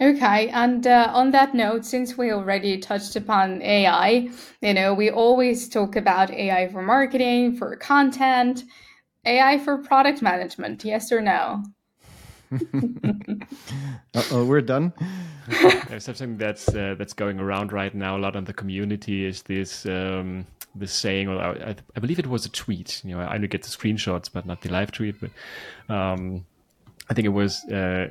Okay, 0.03 0.49
and 0.49 0.85
uh, 0.85 1.13
on 1.15 1.31
that 1.31 1.55
note, 1.55 1.85
since 1.85 2.19
we 2.19 2.33
already 2.33 2.77
touched 2.77 3.15
upon 3.15 3.63
AI, 3.63 4.29
you 4.61 4.75
know, 4.75 4.95
we 4.95 5.11
always 5.11 5.69
talk 5.69 5.95
about 5.95 6.33
AI 6.33 6.67
for 6.73 6.83
marketing, 6.83 7.55
for 7.55 7.77
content, 7.77 8.65
AI 9.25 9.59
for 9.59 9.79
product 9.79 10.21
management, 10.21 10.85
yes 10.85 11.13
or 11.13 11.21
no? 11.21 11.63
oh, 14.33 14.45
we're 14.45 14.61
done. 14.61 14.93
There's 15.89 16.05
something 16.05 16.37
that's 16.37 16.69
uh, 16.69 16.97
that's 16.99 17.13
going 17.13 17.39
around 17.39 17.71
right 17.73 17.95
now 17.95 18.17
a 18.17 18.19
lot 18.19 18.35
in 18.35 18.43
the 18.43 18.53
community. 18.53 19.25
Is 19.25 19.43
this 19.43 19.87
um, 19.87 20.49
this 20.75 20.93
saying? 20.93 21.29
Or 21.29 21.39
I, 21.39 21.77
I, 21.95 22.01
believe 22.01 22.19
it 22.19 22.27
was 22.27 22.45
a 22.45 22.51
tweet. 22.51 23.03
You 23.05 23.15
know, 23.15 23.21
I 23.21 23.37
only 23.37 23.47
get 23.47 23.63
the 23.63 23.69
screenshots, 23.69 24.29
but 24.33 24.47
not 24.47 24.63
the 24.63 24.69
live 24.69 24.91
tweet. 24.91 25.15
But 25.21 25.31
um, 25.95 26.45
I 27.09 27.15
think 27.15 27.27
it 27.27 27.31
was. 27.31 27.65
Uh, 27.67 28.09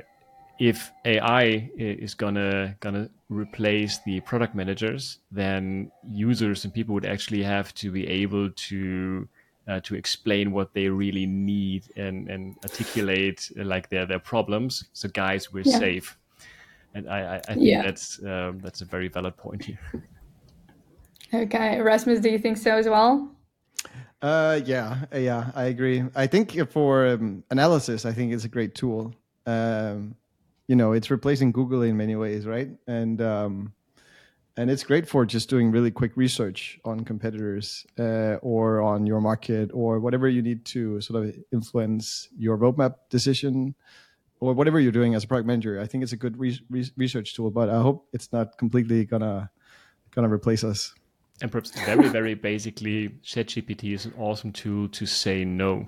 if 0.62 0.92
AI 1.04 1.68
is 1.76 2.14
gonna 2.14 2.76
gonna 2.78 3.10
replace 3.28 3.98
the 4.06 4.20
product 4.20 4.54
managers, 4.54 5.18
then 5.32 5.90
users 6.06 6.64
and 6.64 6.72
people 6.72 6.94
would 6.94 7.04
actually 7.04 7.42
have 7.42 7.74
to 7.74 7.90
be 7.90 8.06
able 8.06 8.48
to 8.50 9.28
uh, 9.66 9.80
to 9.80 9.96
explain 9.96 10.52
what 10.52 10.72
they 10.72 10.88
really 10.88 11.26
need 11.26 11.82
and, 11.96 12.28
and 12.28 12.56
articulate 12.62 13.50
uh, 13.58 13.64
like 13.64 13.88
their, 13.88 14.06
their 14.06 14.20
problems. 14.20 14.84
So 14.92 15.08
guys, 15.08 15.52
we're 15.52 15.64
yeah. 15.66 15.78
safe. 15.78 16.16
And 16.94 17.08
I, 17.08 17.18
I, 17.18 17.36
I 17.36 17.54
think 17.54 17.66
yeah. 17.66 17.82
that's 17.82 18.22
um, 18.22 18.60
that's 18.60 18.82
a 18.82 18.84
very 18.84 19.08
valid 19.08 19.36
point 19.36 19.64
here. 19.64 19.80
Okay, 21.34 21.80
Rasmus, 21.80 22.20
do 22.20 22.28
you 22.28 22.38
think 22.38 22.58
so 22.58 22.76
as 22.76 22.86
well? 22.86 23.34
Uh, 24.20 24.60
yeah, 24.66 25.06
yeah, 25.14 25.50
I 25.54 25.64
agree. 25.64 26.04
I 26.14 26.26
think 26.26 26.70
for 26.70 27.06
um, 27.06 27.42
analysis, 27.50 28.04
I 28.04 28.12
think 28.12 28.34
it's 28.34 28.44
a 28.44 28.50
great 28.50 28.74
tool. 28.74 29.14
Um, 29.46 30.14
you 30.72 30.76
know, 30.76 30.92
it's 30.92 31.10
replacing 31.10 31.52
Google 31.52 31.82
in 31.82 31.98
many 31.98 32.16
ways, 32.16 32.46
right? 32.46 32.70
And 32.86 33.20
um, 33.20 33.74
and 34.56 34.70
it's 34.70 34.82
great 34.82 35.06
for 35.06 35.26
just 35.26 35.50
doing 35.50 35.70
really 35.70 35.90
quick 35.90 36.12
research 36.16 36.80
on 36.82 37.04
competitors 37.04 37.84
uh, 37.98 38.36
or 38.40 38.80
on 38.80 39.04
your 39.04 39.20
market 39.20 39.70
or 39.74 40.00
whatever 40.00 40.30
you 40.30 40.40
need 40.40 40.64
to 40.64 40.98
sort 41.02 41.22
of 41.22 41.34
influence 41.52 42.26
your 42.38 42.56
roadmap 42.56 42.94
decision 43.10 43.74
or 44.40 44.54
whatever 44.54 44.80
you're 44.80 44.92
doing 44.92 45.14
as 45.14 45.24
a 45.24 45.26
product 45.26 45.46
manager. 45.46 45.78
I 45.78 45.86
think 45.86 46.04
it's 46.04 46.14
a 46.14 46.16
good 46.16 46.38
re- 46.38 46.58
re- 46.70 46.92
research 46.96 47.34
tool, 47.34 47.50
but 47.50 47.68
I 47.68 47.82
hope 47.82 48.08
it's 48.14 48.32
not 48.32 48.56
completely 48.56 49.04
gonna 49.04 49.50
gonna 50.14 50.30
replace 50.30 50.64
us. 50.64 50.94
And 51.42 51.52
perhaps 51.52 51.78
very 51.84 52.08
very 52.08 52.32
basically, 52.32 53.10
ChatGPT 53.22 53.92
is 53.92 54.06
an 54.06 54.14
awesome 54.16 54.52
tool 54.52 54.88
to 54.88 55.04
say 55.04 55.44
no. 55.44 55.86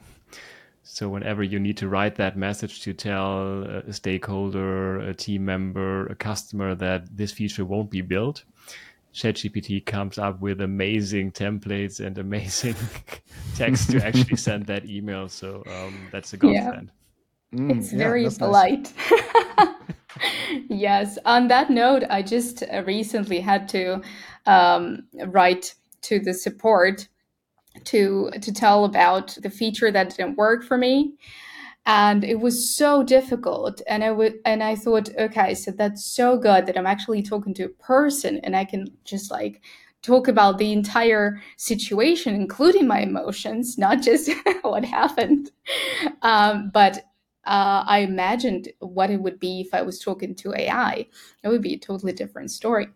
So 0.86 1.08
whenever 1.08 1.42
you 1.42 1.58
need 1.58 1.78
to 1.78 1.88
write 1.88 2.16
that 2.16 2.36
message 2.36 2.82
to 2.82 2.92
tell 2.92 3.62
a 3.62 3.92
stakeholder, 3.92 5.00
a 5.00 5.14
team 5.14 5.44
member, 5.44 6.06
a 6.06 6.14
customer 6.14 6.74
that 6.74 7.16
this 7.16 7.32
feature 7.32 7.64
won't 7.64 7.90
be 7.90 8.02
built, 8.02 8.44
ChatGPT 9.14 9.84
comes 9.86 10.18
up 10.18 10.40
with 10.40 10.60
amazing 10.60 11.32
templates 11.32 12.04
and 12.04 12.18
amazing 12.18 12.76
text 13.56 13.92
to 13.92 14.04
actually 14.04 14.36
send 14.36 14.66
that 14.66 14.84
email. 14.84 15.28
So 15.28 15.62
um, 15.66 16.08
that's 16.12 16.34
a 16.34 16.36
godsend. 16.36 16.90
Yeah. 17.52 17.60
Mm, 17.60 17.78
it's 17.78 17.92
yeah, 17.92 17.98
very 17.98 18.28
polite. 18.28 18.92
Nice. 19.10 19.68
yes. 20.68 21.18
On 21.24 21.48
that 21.48 21.70
note, 21.70 22.02
I 22.10 22.20
just 22.20 22.62
recently 22.84 23.40
had 23.40 23.68
to 23.70 24.02
um, 24.44 25.06
write 25.28 25.74
to 26.02 26.18
the 26.18 26.34
support 26.34 27.08
to 27.84 28.30
to 28.40 28.52
tell 28.52 28.84
about 28.84 29.36
the 29.42 29.50
feature 29.50 29.90
that 29.90 30.16
didn't 30.16 30.36
work 30.36 30.64
for 30.64 30.78
me. 30.78 31.14
And 31.86 32.24
it 32.24 32.40
was 32.40 32.74
so 32.74 33.02
difficult. 33.02 33.82
And 33.86 34.04
i 34.04 34.10
would 34.10 34.38
and 34.44 34.62
i 34.62 34.74
thought 34.74 35.08
okay 35.18 35.54
so 35.54 35.70
that's 35.70 36.04
so 36.04 36.38
good 36.38 36.66
that 36.66 36.78
i'm 36.78 36.86
actually 36.86 37.22
talking 37.22 37.54
to 37.54 37.64
a 37.64 37.68
person 37.68 38.38
and 38.38 38.56
i 38.56 38.64
can 38.64 38.86
just 39.04 39.30
like 39.30 39.62
talk 40.02 40.28
about 40.28 40.58
the 40.58 40.72
entire 40.72 41.40
situation 41.56 42.34
including 42.34 42.86
my 42.86 43.00
emotions 43.00 43.78
not 43.78 44.02
just 44.02 44.30
what 44.62 44.84
happened. 44.84 45.50
Um, 46.22 46.70
but 46.72 46.98
uh, 47.46 47.84
i 47.86 47.98
imagined 47.98 48.68
what 48.80 49.10
it 49.10 49.20
would 49.20 49.38
be 49.38 49.60
if 49.60 49.74
i 49.74 49.82
was 49.82 49.98
talking 49.98 50.34
to 50.34 50.54
ai 50.54 51.06
it 51.42 51.48
would 51.48 51.62
be 51.62 51.74
a 51.74 51.78
totally 51.78 52.12
different 52.12 52.50
story 52.50 52.88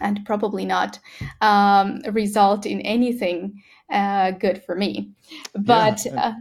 and 0.00 0.24
probably 0.24 0.64
not 0.64 0.98
um, 1.40 2.00
result 2.12 2.66
in 2.66 2.80
anything 2.82 3.62
uh, 3.90 4.30
good 4.30 4.62
for 4.64 4.74
me 4.74 5.10
but 5.54 6.04
yeah, 6.04 6.20
uh, 6.20 6.32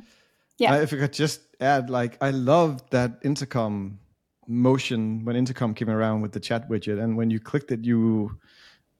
yeah. 0.58 0.76
if 0.78 0.94
I 0.94 0.98
could 0.98 1.14
just 1.14 1.42
add, 1.60 1.90
like, 1.90 2.18
I 2.22 2.32
love 2.32 2.88
that 2.90 3.20
intercom 3.24 4.00
motion 4.48 5.24
when 5.24 5.36
intercom 5.36 5.74
came 5.74 5.90
around 5.90 6.22
with 6.22 6.34
the 6.34 6.40
chat 6.40 6.70
widget, 6.70 7.02
and 7.02 7.16
when 7.16 7.30
you 7.30 7.40
clicked 7.40 7.72
it, 7.72 7.86
you 7.86 8.38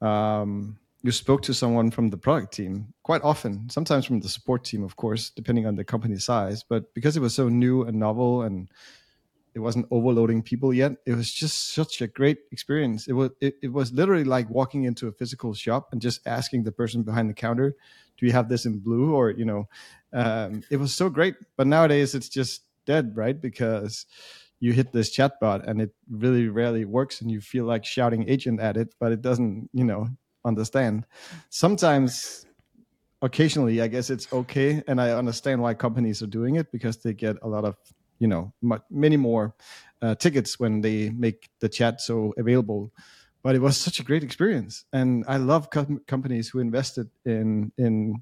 um, 0.02 0.78
you 1.04 1.12
spoke 1.12 1.42
to 1.44 1.54
someone 1.54 1.90
from 1.92 2.10
the 2.10 2.18
product 2.18 2.54
team 2.54 2.94
quite 3.04 3.24
often. 3.24 3.70
Sometimes 3.70 4.06
from 4.06 4.20
the 4.20 4.30
support 4.30 4.64
team, 4.64 4.84
of 4.84 4.96
course, 4.96 5.32
depending 5.32 5.66
on 5.66 5.76
the 5.76 5.84
company 5.84 6.18
size. 6.18 6.64
But 6.64 6.94
because 6.94 7.18
it 7.18 7.22
was 7.22 7.34
so 7.34 7.50
new 7.50 7.84
and 7.84 7.98
novel, 8.00 8.44
and 8.44 8.70
it 9.54 9.60
wasn't 9.60 9.88
overloading 9.92 10.42
people 10.42 10.74
yet, 10.74 10.94
it 11.06 11.14
was 11.14 11.32
just 11.32 11.74
such 11.74 12.02
a 12.02 12.08
great 12.08 12.40
experience. 12.52 13.08
It 13.08 13.14
was 13.14 13.32
it, 13.42 13.56
it 13.62 13.74
was 13.74 13.92
literally 13.92 14.24
like 14.24 14.50
walking 14.50 14.84
into 14.86 15.08
a 15.08 15.12
physical 15.12 15.54
shop 15.54 15.90
and 15.92 16.02
just 16.02 16.26
asking 16.26 16.64
the 16.64 16.72
person 16.72 17.04
behind 17.04 17.30
the 17.30 17.34
counter, 17.34 17.76
"Do 18.18 18.26
you 18.26 18.32
have 18.32 18.50
this 18.50 18.66
in 18.66 18.80
blue?" 18.80 19.14
or 19.14 19.32
you 19.32 19.46
know 19.46 19.68
um, 20.14 20.64
it 20.70 20.78
was 20.78 20.94
so 20.94 21.10
great. 21.10 21.36
But 21.58 21.68
nowadays 21.68 22.16
it's 22.16 22.30
just 22.30 22.64
dead, 22.86 23.16
right? 23.16 23.40
Because 23.40 24.06
you 24.60 24.74
hit 24.74 24.94
this 24.94 25.16
chatbot 25.16 25.68
and 25.68 25.82
it 25.82 25.92
really 26.10 26.48
rarely 26.48 26.86
works, 26.86 27.22
and 27.22 27.32
you 27.32 27.42
feel 27.42 27.66
like 27.66 27.84
shouting 27.84 28.30
agent 28.30 28.60
at 28.60 28.78
it, 28.78 28.94
but 29.00 29.12
it 29.12 29.22
doesn't, 29.22 29.70
you 29.74 29.84
know, 29.84 30.08
understand. 30.46 31.06
Sometimes, 31.50 32.46
occasionally, 33.22 33.82
I 33.82 33.88
guess 33.88 34.10
it's 34.10 34.32
okay, 34.32 34.84
and 34.88 35.02
I 35.02 35.12
understand 35.12 35.62
why 35.62 35.74
companies 35.74 36.22
are 36.22 36.28
doing 36.28 36.56
it 36.56 36.72
because 36.72 36.98
they 36.98 37.14
get 37.14 37.38
a 37.42 37.48
lot 37.48 37.66
of, 37.66 37.76
you 38.22 38.28
know, 38.28 38.54
many 38.90 39.18
more 39.18 39.54
uh, 40.02 40.16
tickets 40.16 40.60
when 40.60 40.82
they 40.82 41.10
make 41.10 41.50
the 41.60 41.70
chat 41.70 42.00
so 42.00 42.34
available 42.38 42.92
but 43.44 43.56
it 43.56 43.60
was 43.60 43.76
such 43.76 44.00
a 44.00 44.04
great 44.04 44.24
experience 44.24 44.86
and 44.94 45.26
i 45.28 45.38
love 45.38 45.72
com- 45.72 46.02
companies 46.06 46.50
who 46.50 46.60
invested 46.60 47.10
in 47.26 47.72
in 47.78 48.22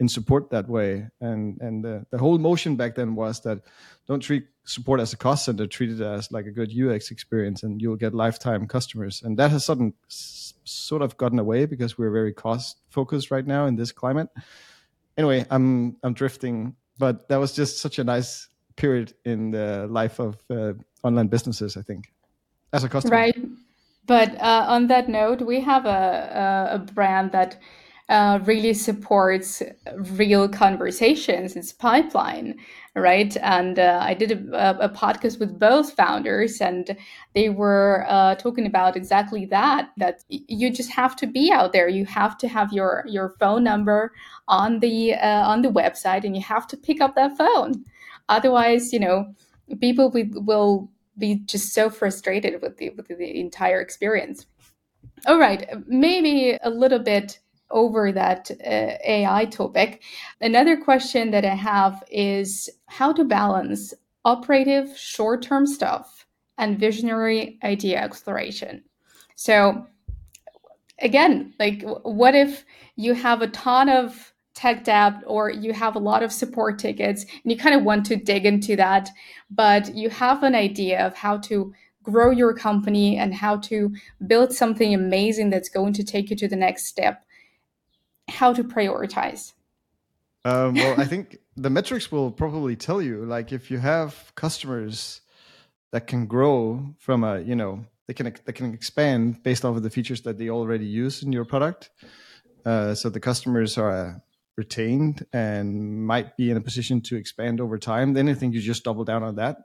in 0.00 0.08
support 0.08 0.50
that 0.50 0.68
way. 0.68 1.08
And 1.20 1.60
and 1.60 1.84
the, 1.84 2.06
the 2.10 2.18
whole 2.18 2.38
motion 2.38 2.76
back 2.76 2.94
then 2.94 3.14
was 3.14 3.40
that 3.42 3.60
don't 4.06 4.20
treat 4.20 4.46
support 4.64 5.00
as 5.00 5.12
a 5.12 5.16
cost 5.16 5.44
center, 5.44 5.66
treat 5.66 5.90
it 5.90 6.00
as 6.00 6.30
like 6.30 6.46
a 6.46 6.50
good 6.50 6.72
UX 6.72 7.10
experience, 7.10 7.62
and 7.62 7.80
you'll 7.80 7.96
get 7.96 8.14
lifetime 8.14 8.66
customers. 8.66 9.22
And 9.22 9.38
that 9.38 9.50
has 9.50 9.64
sudden 9.64 9.94
sort 10.08 11.02
of 11.02 11.16
gotten 11.16 11.38
away 11.38 11.66
because 11.66 11.98
we're 11.98 12.10
very 12.10 12.32
cost 12.32 12.76
focused 12.90 13.30
right 13.30 13.46
now 13.46 13.66
in 13.66 13.76
this 13.76 13.92
climate. 13.92 14.28
Anyway, 15.16 15.44
I'm 15.50 15.96
I'm 16.02 16.14
drifting, 16.14 16.76
but 16.98 17.28
that 17.28 17.38
was 17.38 17.52
just 17.54 17.78
such 17.78 17.98
a 17.98 18.04
nice 18.04 18.48
period 18.78 19.12
in 19.24 19.50
the 19.50 19.86
life 19.90 20.18
of 20.18 20.36
uh, 20.50 20.72
online 21.02 21.28
businesses. 21.28 21.76
I 21.76 21.82
think 21.82 22.12
as 22.72 22.84
a 22.84 22.88
customer, 22.88 23.16
right. 23.16 23.36
But 24.06 24.40
uh, 24.40 24.64
on 24.68 24.86
that 24.86 25.08
note, 25.10 25.42
we 25.42 25.60
have 25.60 25.84
a, 25.84 26.70
a 26.72 26.78
brand 26.78 27.32
that 27.32 27.58
uh, 28.08 28.38
really 28.44 28.72
supports 28.72 29.62
real 30.16 30.48
conversations. 30.48 31.56
It's 31.56 31.74
pipeline, 31.74 32.58
right? 32.96 33.36
And 33.42 33.78
uh, 33.78 34.00
I 34.02 34.14
did 34.14 34.32
a, 34.32 34.84
a, 34.86 34.88
podcast 34.88 35.38
with 35.38 35.58
both 35.58 35.92
founders, 35.92 36.62
and 36.62 36.96
they 37.34 37.50
were 37.50 38.06
uh, 38.08 38.36
talking 38.36 38.64
about 38.64 38.96
exactly 38.96 39.44
that. 39.46 39.90
That 39.98 40.24
you 40.28 40.70
just 40.70 40.90
have 40.92 41.16
to 41.16 41.26
be 41.26 41.52
out 41.52 41.74
there. 41.74 41.86
You 41.86 42.06
have 42.06 42.38
to 42.38 42.48
have 42.48 42.72
your 42.72 43.04
your 43.06 43.34
phone 43.38 43.62
number 43.62 44.14
on 44.48 44.80
the 44.80 45.12
uh, 45.12 45.46
on 45.46 45.60
the 45.60 45.68
website, 45.68 46.24
and 46.24 46.34
you 46.34 46.42
have 46.42 46.66
to 46.68 46.78
pick 46.78 47.02
up 47.02 47.14
that 47.14 47.36
phone. 47.36 47.84
Otherwise, 48.28 48.92
you 48.92 49.00
know, 49.00 49.34
people 49.80 50.12
will 50.12 50.90
be 51.16 51.36
just 51.46 51.72
so 51.72 51.90
frustrated 51.90 52.62
with 52.62 52.76
the 52.76 52.90
with 52.90 53.08
the 53.08 53.40
entire 53.40 53.80
experience. 53.80 54.46
All 55.26 55.38
right, 55.38 55.68
maybe 55.86 56.58
a 56.62 56.70
little 56.70 56.98
bit 56.98 57.40
over 57.70 58.12
that 58.12 58.50
uh, 58.64 58.96
AI 59.04 59.46
topic. 59.46 60.02
Another 60.40 60.76
question 60.76 61.30
that 61.32 61.44
I 61.44 61.54
have 61.54 62.02
is 62.10 62.70
how 62.86 63.12
to 63.12 63.24
balance 63.24 63.92
operative 64.24 64.96
short 64.96 65.42
term 65.42 65.66
stuff 65.66 66.26
and 66.56 66.78
visionary 66.78 67.58
idea 67.62 68.00
exploration. 68.00 68.82
So, 69.34 69.86
again, 71.00 71.54
like, 71.58 71.82
what 72.02 72.34
if 72.34 72.64
you 72.96 73.14
have 73.14 73.42
a 73.42 73.48
ton 73.48 73.88
of 73.88 74.32
tech 74.58 74.82
debt 74.82 75.22
or 75.24 75.50
you 75.50 75.72
have 75.72 75.94
a 75.94 76.00
lot 76.00 76.24
of 76.24 76.32
support 76.32 76.80
tickets 76.80 77.22
and 77.22 77.52
you 77.52 77.56
kind 77.56 77.76
of 77.76 77.84
want 77.84 78.04
to 78.04 78.16
dig 78.16 78.44
into 78.44 78.74
that, 78.74 79.08
but 79.48 79.94
you 79.94 80.10
have 80.10 80.42
an 80.42 80.56
idea 80.56 81.06
of 81.06 81.14
how 81.14 81.38
to 81.38 81.72
grow 82.02 82.30
your 82.32 82.52
company 82.52 83.16
and 83.16 83.32
how 83.34 83.56
to 83.56 83.94
build 84.26 84.52
something 84.52 84.92
amazing 84.92 85.50
that's 85.50 85.68
going 85.68 85.92
to 85.92 86.02
take 86.02 86.28
you 86.28 86.36
to 86.36 86.48
the 86.48 86.56
next 86.56 86.86
step? 86.86 87.24
How 88.28 88.52
to 88.52 88.64
prioritize? 88.64 89.52
Um, 90.44 90.74
well, 90.74 91.00
I 91.00 91.04
think 91.12 91.38
the 91.56 91.70
metrics 91.70 92.10
will 92.10 92.32
probably 92.32 92.74
tell 92.74 93.00
you, 93.00 93.24
like, 93.24 93.52
if 93.52 93.70
you 93.70 93.78
have 93.78 94.32
customers 94.34 95.20
that 95.92 96.08
can 96.08 96.26
grow 96.26 96.94
from 96.98 97.22
a, 97.22 97.40
you 97.40 97.54
know, 97.54 97.84
they 98.08 98.14
can 98.14 98.34
they 98.44 98.52
can 98.52 98.74
expand 98.74 99.42
based 99.44 99.64
off 99.64 99.76
of 99.76 99.82
the 99.84 99.90
features 99.90 100.22
that 100.22 100.36
they 100.38 100.48
already 100.50 100.86
use 100.86 101.22
in 101.22 101.30
your 101.30 101.44
product. 101.44 101.90
Uh, 102.64 102.94
so 102.94 103.08
the 103.08 103.20
customers 103.20 103.78
are 103.78 104.20
retained 104.58 105.24
and 105.32 106.04
might 106.04 106.36
be 106.36 106.50
in 106.50 106.56
a 106.58 106.60
position 106.60 107.00
to 107.02 107.16
expand 107.16 107.60
over 107.60 107.78
time. 107.78 108.12
Then 108.12 108.28
I 108.28 108.34
think 108.34 108.52
you 108.52 108.60
just 108.60 108.84
double 108.84 109.04
down 109.04 109.22
on 109.22 109.36
that. 109.36 109.56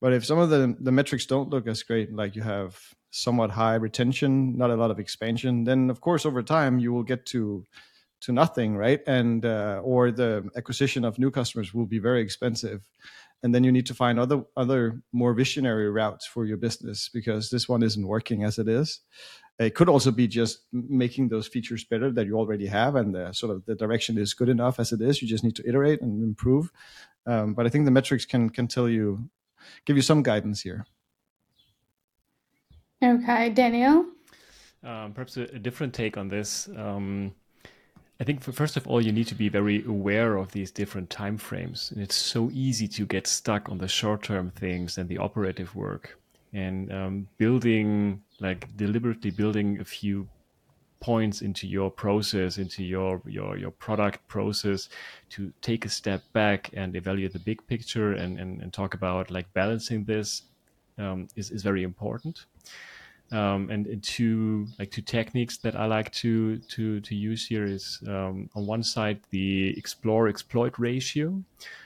But 0.00 0.14
if 0.14 0.24
some 0.24 0.38
of 0.38 0.48
the 0.48 0.74
the 0.80 0.92
metrics 0.92 1.26
don't 1.26 1.50
look 1.50 1.66
as 1.66 1.82
great, 1.82 2.12
like 2.14 2.34
you 2.34 2.42
have 2.42 2.80
somewhat 3.10 3.50
high 3.50 3.74
retention, 3.74 4.56
not 4.56 4.70
a 4.70 4.76
lot 4.76 4.90
of 4.90 4.98
expansion, 4.98 5.64
then 5.64 5.90
of 5.90 6.00
course 6.00 6.24
over 6.24 6.42
time 6.42 6.78
you 6.78 6.92
will 6.92 7.04
get 7.04 7.26
to 7.26 7.64
to 8.22 8.32
nothing, 8.32 8.76
right? 8.76 9.00
And 9.06 9.44
uh, 9.44 9.80
or 9.84 10.10
the 10.10 10.48
acquisition 10.56 11.04
of 11.04 11.18
new 11.18 11.30
customers 11.30 11.74
will 11.74 11.86
be 11.86 11.98
very 11.98 12.22
expensive, 12.22 12.80
and 13.42 13.54
then 13.54 13.64
you 13.64 13.72
need 13.72 13.86
to 13.86 13.94
find 13.94 14.18
other 14.18 14.44
other 14.56 15.02
more 15.12 15.34
visionary 15.34 15.90
routes 15.90 16.26
for 16.26 16.46
your 16.46 16.56
business 16.56 17.08
because 17.12 17.50
this 17.50 17.68
one 17.68 17.82
isn't 17.82 18.06
working 18.06 18.44
as 18.44 18.58
it 18.58 18.68
is. 18.68 19.00
It 19.58 19.74
could 19.74 19.88
also 19.88 20.10
be 20.10 20.26
just 20.26 20.60
making 20.72 21.28
those 21.28 21.46
features 21.46 21.84
better 21.84 22.10
that 22.10 22.26
you 22.26 22.36
already 22.36 22.66
have, 22.66 22.96
and 22.96 23.14
the, 23.14 23.32
sort 23.32 23.54
of 23.54 23.64
the 23.66 23.74
direction 23.74 24.18
is 24.18 24.34
good 24.34 24.48
enough 24.48 24.80
as 24.80 24.92
it 24.92 25.00
is. 25.00 25.20
You 25.20 25.28
just 25.28 25.44
need 25.44 25.56
to 25.56 25.68
iterate 25.68 26.00
and 26.00 26.22
improve. 26.22 26.70
Um, 27.26 27.54
but 27.54 27.66
I 27.66 27.68
think 27.68 27.84
the 27.84 27.90
metrics 27.90 28.24
can 28.24 28.50
can 28.50 28.66
tell 28.66 28.88
you 28.88 29.28
give 29.84 29.96
you 29.96 30.02
some 30.02 30.22
guidance 30.22 30.62
here. 30.62 30.86
Okay, 33.02 33.50
Daniel. 33.50 34.06
Um, 34.84 35.12
perhaps 35.12 35.36
a, 35.36 35.42
a, 35.42 35.58
different 35.58 35.94
take 35.94 36.16
on 36.16 36.28
this. 36.28 36.68
Um, 36.76 37.34
I 38.20 38.24
think 38.24 38.40
for, 38.40 38.52
first 38.52 38.76
of 38.76 38.86
all, 38.86 39.00
you 39.00 39.12
need 39.12 39.28
to 39.28 39.34
be 39.34 39.48
very 39.48 39.84
aware 39.84 40.36
of 40.36 40.52
these 40.52 40.70
different 40.70 41.10
time 41.10 41.38
frames, 41.38 41.90
and 41.92 42.02
it's 42.02 42.16
so 42.16 42.50
easy 42.52 42.88
to 42.88 43.06
get 43.06 43.26
stuck 43.26 43.68
on 43.68 43.78
the 43.78 43.88
short-term 43.88 44.50
things 44.50 44.98
and 44.98 45.08
the 45.08 45.18
operative 45.18 45.74
work. 45.74 46.18
And 46.52 46.92
um, 46.92 47.28
building, 47.38 48.22
like 48.40 48.76
deliberately 48.76 49.30
building 49.30 49.80
a 49.80 49.84
few 49.84 50.28
points 51.00 51.42
into 51.42 51.66
your 51.66 51.90
process, 51.90 52.58
into 52.58 52.84
your 52.84 53.20
your 53.26 53.58
your 53.58 53.72
product 53.72 54.26
process, 54.28 54.88
to 55.30 55.52
take 55.60 55.84
a 55.84 55.88
step 55.88 56.22
back 56.32 56.70
and 56.74 56.94
evaluate 56.96 57.32
the 57.32 57.38
big 57.38 57.66
picture 57.66 58.12
and 58.12 58.38
and, 58.38 58.62
and 58.62 58.72
talk 58.72 58.94
about 58.94 59.30
like 59.30 59.52
balancing 59.52 60.04
this 60.04 60.42
um, 60.98 61.28
is 61.36 61.50
is 61.50 61.62
very 61.62 61.82
important. 61.82 62.46
Um, 63.32 63.70
and, 63.70 63.86
and, 63.86 64.02
two 64.02 64.66
like 64.78 64.90
two 64.90 65.00
techniques 65.00 65.56
that 65.58 65.74
I 65.74 65.86
like 65.86 66.12
to 66.20 66.58
to 66.58 67.00
to 67.00 67.14
use 67.14 67.46
here 67.46 67.64
is 67.64 67.98
um, 68.06 68.50
on 68.54 68.66
one 68.66 68.82
side 68.82 69.20
the 69.30 69.74
explore 69.78 70.28
exploit 70.28 70.78
ratio, 70.78 71.42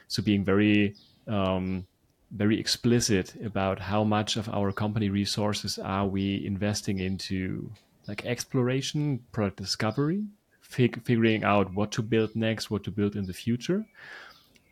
so 0.08 0.22
being 0.24 0.44
very 0.44 0.96
um, 1.28 1.86
very 2.30 2.58
explicit 2.58 3.34
about 3.44 3.78
how 3.78 4.04
much 4.04 4.36
of 4.36 4.48
our 4.48 4.72
company 4.72 5.08
resources 5.08 5.78
are 5.78 6.06
we 6.06 6.44
investing 6.44 6.98
into 6.98 7.70
like 8.08 8.24
exploration, 8.24 9.20
product 9.32 9.56
discovery, 9.56 10.24
fig- 10.60 11.02
figuring 11.04 11.44
out 11.44 11.72
what 11.74 11.92
to 11.92 12.02
build 12.02 12.34
next, 12.36 12.70
what 12.70 12.84
to 12.84 12.90
build 12.90 13.16
in 13.16 13.26
the 13.26 13.32
future, 13.32 13.84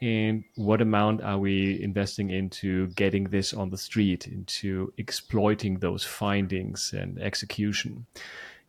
and 0.00 0.44
what 0.57 0.80
amount 0.80 1.22
are 1.22 1.38
we 1.38 1.80
investing 1.82 2.30
into 2.30 2.88
getting 2.88 3.24
this 3.24 3.55
on 3.55 3.70
the 3.70 3.78
street, 3.78 4.26
into 4.26 4.92
exploiting 4.98 5.78
those 5.78 6.05
findings 6.05 6.92
and 6.92 7.18
execution. 7.20 8.07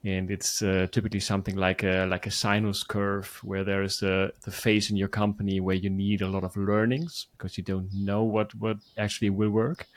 And 0.05 0.29
it's 0.29 0.61
uh, 0.61 0.87
typically 0.91 1.19
something 1.19 1.55
like 1.55 1.83
a 1.83 2.05
like 2.05 2.27
a 2.27 2.31
sinus 2.31 2.83
curve, 2.83 3.39
where 3.43 3.63
there 3.63 3.81
is 3.81 4.03
a, 4.03 4.31
the 4.43 4.51
phase 4.51 4.91
in 4.91 4.97
your 4.97 5.07
company 5.07 5.59
where 5.59 5.75
you 5.75 5.89
need 5.89 6.21
a 6.21 6.27
lot 6.27 6.43
of 6.43 6.55
learnings 6.55 7.27
because 7.35 7.57
you 7.57 7.63
don't 7.63 7.91
know 7.91 8.23
what 8.23 8.53
what 8.55 8.77
actually 8.97 9.31
will 9.31 9.49
work. 9.49 9.87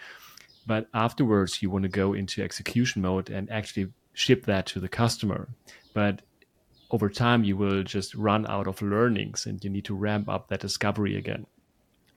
But 0.67 0.89
afterwards, 0.95 1.63
you 1.63 1.71
want 1.71 1.83
to 1.83 1.89
go 1.89 2.15
into 2.15 2.43
execution 2.43 3.03
mode 3.03 3.29
and 3.31 3.51
actually 3.51 3.93
ship 4.15 4.47
that 4.47 4.67
to 4.67 4.81
the 4.81 4.89
customer. 4.89 5.49
But 5.95 6.23
over 6.91 7.11
time, 7.11 7.45
you 7.45 7.57
will 7.57 7.83
just 7.83 8.15
run 8.15 8.47
out 8.47 8.67
of 8.67 8.81
learnings 8.81 9.47
and 9.47 9.63
you 9.63 9.71
need 9.71 9.85
to 9.85 9.95
ramp 9.95 10.29
up 10.29 10.49
that 10.49 10.61
discovery 10.61 11.17
again. 11.17 11.47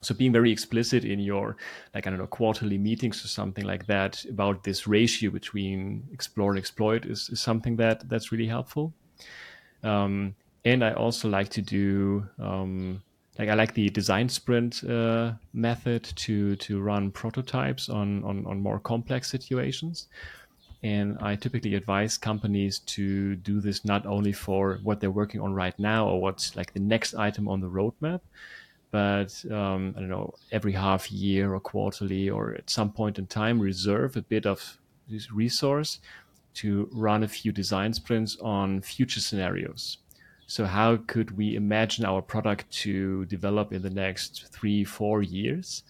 So 0.02 0.16
being 0.16 0.32
very 0.32 0.52
explicit 0.52 1.06
in 1.06 1.20
your, 1.20 1.58
like, 1.94 2.08
I 2.08 2.10
don't 2.10 2.18
know, 2.20 2.26
quarterly 2.26 2.80
meetings 2.80 3.24
or 3.24 3.28
something 3.28 3.66
like 3.66 3.86
that 3.86 4.26
about 4.26 4.64
this 4.64 4.88
ratio 4.88 5.30
between 5.30 6.04
explore 6.12 6.52
and 6.52 6.58
exploit 6.58 7.06
is, 7.06 7.30
is 7.30 7.40
something 7.40 7.76
that 7.78 8.10
that's 8.10 8.32
really 8.32 8.48
helpful. 8.48 8.94
Um, 9.84 10.36
and 10.66 10.84
I 10.84 10.94
also 10.94 11.30
like 11.30 11.50
to 11.50 11.62
do, 11.62 12.28
um, 12.40 13.02
like 13.38 13.50
I 13.50 13.54
like 13.54 13.74
the 13.74 13.90
design 13.90 14.28
sprint 14.28 14.84
uh, 14.84 15.34
method 15.54 16.04
to 16.04 16.56
to 16.56 16.82
run 16.82 17.12
prototypes 17.12 17.90
on, 17.90 18.24
on 18.24 18.46
on 18.46 18.60
more 18.60 18.80
complex 18.80 19.30
situations. 19.30 20.08
And 20.84 21.18
I 21.22 21.36
typically 21.36 21.76
advise 21.76 22.18
companies 22.18 22.80
to 22.80 23.36
do 23.36 23.62
this 23.62 23.86
not 23.86 24.06
only 24.08 24.34
for 24.34 24.80
what 24.82 25.00
they're 25.00 25.12
working 25.12 25.40
on 25.40 25.54
right 25.54 25.78
now 25.78 26.08
or 26.08 26.20
what's 26.20 26.56
like 26.56 26.74
the 26.74 26.80
next 26.80 27.14
item 27.14 27.48
on 27.48 27.62
the 27.62 27.70
roadmap, 27.70 28.22
but 28.92 29.44
um, 29.52 29.94
I 29.96 30.02
don't 30.02 30.10
know, 30.10 30.34
every 30.52 30.74
half 30.74 31.12
year 31.12 31.54
or 31.54 31.60
quarterly 31.60 32.30
or 32.30 32.54
at 32.54 32.70
some 32.70 32.92
point 32.92 33.18
in 33.18 33.28
time, 33.28 33.60
reserve 33.60 34.18
a 34.18 34.22
bit 34.22 34.46
of 34.46 34.78
this 35.10 35.32
resource 35.32 36.00
to 36.56 36.90
run 36.92 37.24
a 37.24 37.28
few 37.28 37.52
design 37.52 37.94
sprints 37.94 38.38
on 38.42 38.82
future 38.82 39.22
scenarios. 39.22 39.98
So, 40.48 40.66
how 40.66 40.98
could 41.08 41.38
we 41.38 41.56
imagine 41.56 42.04
our 42.06 42.22
product 42.22 42.70
to 42.84 43.26
develop 43.26 43.72
in 43.72 43.82
the 43.82 43.90
next 43.90 44.48
three, 44.52 44.84
four 44.84 45.24
years? 45.24 45.84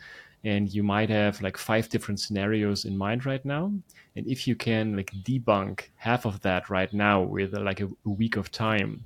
And 0.43 0.73
you 0.73 0.83
might 0.83 1.09
have 1.09 1.41
like 1.41 1.57
five 1.57 1.89
different 1.89 2.19
scenarios 2.19 2.85
in 2.85 2.97
mind 2.97 3.25
right 3.25 3.43
now 3.45 3.71
and 4.15 4.27
if 4.27 4.47
you 4.47 4.55
can 4.55 4.95
like 4.95 5.11
debunk 5.23 5.89
half 5.95 6.25
of 6.25 6.41
that 6.41 6.69
right 6.69 6.91
now 6.93 7.21
with 7.21 7.53
like 7.53 7.79
a, 7.79 7.89
a 8.05 8.09
week 8.09 8.37
of 8.37 8.51
time 8.51 9.03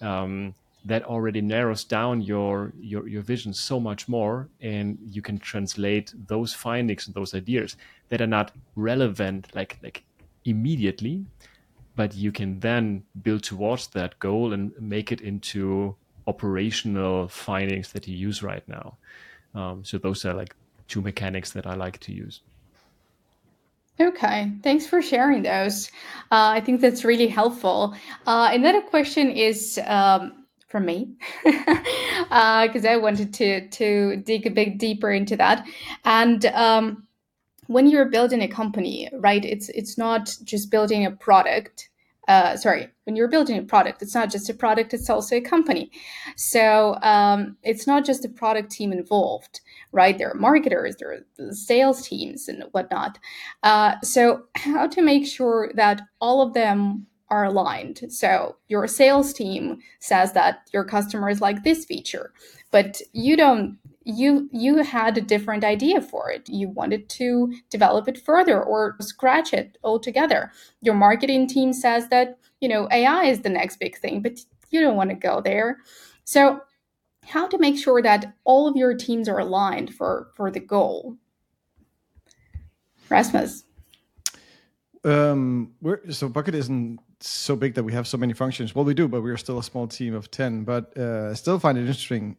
um, 0.00 0.54
that 0.84 1.04
already 1.04 1.40
narrows 1.40 1.84
down 1.84 2.20
your, 2.20 2.72
your 2.80 3.06
your 3.06 3.22
vision 3.22 3.52
so 3.52 3.78
much 3.78 4.08
more 4.08 4.48
and 4.60 4.98
you 5.04 5.22
can 5.22 5.38
translate 5.38 6.12
those 6.26 6.52
findings 6.52 7.06
and 7.06 7.14
those 7.14 7.34
ideas 7.34 7.76
that 8.08 8.20
are 8.20 8.26
not 8.26 8.52
relevant 8.74 9.48
like 9.54 9.78
like 9.82 10.02
immediately 10.44 11.24
but 11.94 12.14
you 12.14 12.32
can 12.32 12.58
then 12.60 13.02
build 13.22 13.42
towards 13.42 13.86
that 13.88 14.18
goal 14.18 14.52
and 14.52 14.72
make 14.80 15.12
it 15.12 15.20
into 15.20 15.94
operational 16.26 17.28
findings 17.28 17.92
that 17.92 18.08
you 18.08 18.16
use 18.16 18.42
right 18.42 18.66
now 18.66 18.96
um, 19.54 19.84
so 19.84 19.98
those 19.98 20.24
are 20.24 20.34
like 20.34 20.54
two 20.88 21.00
mechanics 21.00 21.52
that 21.52 21.66
i 21.66 21.74
like 21.74 21.98
to 21.98 22.12
use 22.12 22.40
Okay, 24.00 24.50
thanks 24.62 24.86
for 24.86 25.02
sharing 25.02 25.42
those. 25.42 25.90
Uh, 26.30 26.56
I 26.56 26.60
think 26.60 26.80
that's 26.80 27.04
really 27.04 27.28
helpful. 27.28 27.94
Uh, 28.26 28.48
another 28.50 28.80
question 28.80 29.30
is 29.30 29.78
um, 29.86 30.41
from 30.72 30.86
me 30.86 31.14
because 31.44 32.84
uh, 32.84 32.88
I 32.88 32.96
wanted 32.96 33.32
to 33.34 33.68
to 33.68 34.16
dig 34.16 34.46
a 34.46 34.50
bit 34.50 34.78
deeper 34.78 35.12
into 35.12 35.36
that. 35.36 35.64
And 36.04 36.46
um, 36.46 37.06
when 37.66 37.86
you're 37.86 38.08
building 38.08 38.42
a 38.42 38.48
company, 38.48 39.08
right? 39.12 39.44
It's 39.44 39.68
it's 39.68 39.96
not 39.96 40.34
just 40.42 40.70
building 40.70 41.04
a 41.04 41.12
product 41.12 41.90
uh, 42.28 42.56
sorry, 42.56 42.88
when 43.04 43.16
you're 43.16 43.28
building 43.28 43.58
a 43.58 43.62
product, 43.62 44.00
it's 44.00 44.14
not 44.14 44.30
just 44.30 44.48
a 44.48 44.54
product, 44.54 44.94
it's 44.94 45.10
also 45.10 45.36
a 45.36 45.40
company. 45.40 45.90
So 46.36 46.96
um, 47.02 47.56
it's 47.64 47.86
not 47.86 48.04
just 48.04 48.22
the 48.22 48.28
product 48.28 48.70
team 48.70 48.92
involved, 48.92 49.60
right? 49.90 50.16
There 50.16 50.30
are 50.30 50.34
marketers, 50.34 50.94
there 50.96 51.12
are 51.12 51.52
sales 51.52 52.06
teams 52.06 52.46
and 52.46 52.64
whatnot. 52.70 53.18
Uh, 53.64 53.96
so, 54.02 54.44
how 54.54 54.86
to 54.86 55.02
make 55.02 55.26
sure 55.26 55.72
that 55.74 56.00
all 56.20 56.42
of 56.42 56.54
them 56.54 57.06
are 57.32 57.44
aligned. 57.44 58.00
So, 58.10 58.56
your 58.68 58.86
sales 58.86 59.32
team 59.32 59.78
says 60.00 60.32
that 60.34 60.68
your 60.72 60.84
customers 60.84 61.40
like 61.40 61.64
this 61.64 61.84
feature, 61.84 62.32
but 62.70 63.00
you 63.12 63.36
don't 63.36 63.78
you 64.04 64.48
you 64.52 64.82
had 64.82 65.16
a 65.16 65.20
different 65.20 65.64
idea 65.64 66.00
for 66.00 66.30
it. 66.30 66.48
You 66.48 66.68
wanted 66.68 67.08
to 67.10 67.52
develop 67.70 68.08
it 68.08 68.18
further 68.18 68.62
or 68.62 68.96
scratch 69.00 69.52
it 69.52 69.78
altogether. 69.84 70.52
Your 70.80 70.94
marketing 70.94 71.46
team 71.46 71.72
says 71.72 72.08
that 72.08 72.38
you 72.60 72.68
know 72.68 72.88
ai 72.90 73.24
is 73.24 73.40
the 73.40 73.48
next 73.48 73.78
big 73.78 73.96
thing 73.96 74.20
but 74.22 74.38
you 74.70 74.80
don't 74.80 74.96
want 74.96 75.10
to 75.10 75.16
go 75.16 75.40
there. 75.40 75.78
So 76.24 76.60
how 77.24 77.46
to 77.46 77.58
make 77.58 77.78
sure 77.78 78.02
that 78.02 78.34
all 78.44 78.66
of 78.66 78.76
your 78.76 78.94
teams 78.94 79.28
are 79.28 79.38
aligned 79.38 79.94
for 79.94 80.28
for 80.34 80.50
the 80.50 80.60
goal? 80.60 81.16
Rasmus. 83.08 83.64
Um 85.04 85.74
so 86.10 86.28
bucket 86.28 86.54
isn't 86.54 87.00
so 87.22 87.56
big 87.56 87.74
that 87.74 87.84
we 87.84 87.92
have 87.92 88.06
so 88.06 88.16
many 88.16 88.32
functions 88.32 88.74
well 88.74 88.84
we 88.84 88.94
do 88.94 89.06
but 89.08 89.22
we're 89.22 89.36
still 89.36 89.58
a 89.58 89.62
small 89.62 89.86
team 89.86 90.14
of 90.14 90.30
10 90.30 90.64
but 90.64 90.92
uh, 90.98 91.28
i 91.30 91.34
still 91.34 91.58
find 91.58 91.78
it 91.78 91.82
interesting 91.82 92.36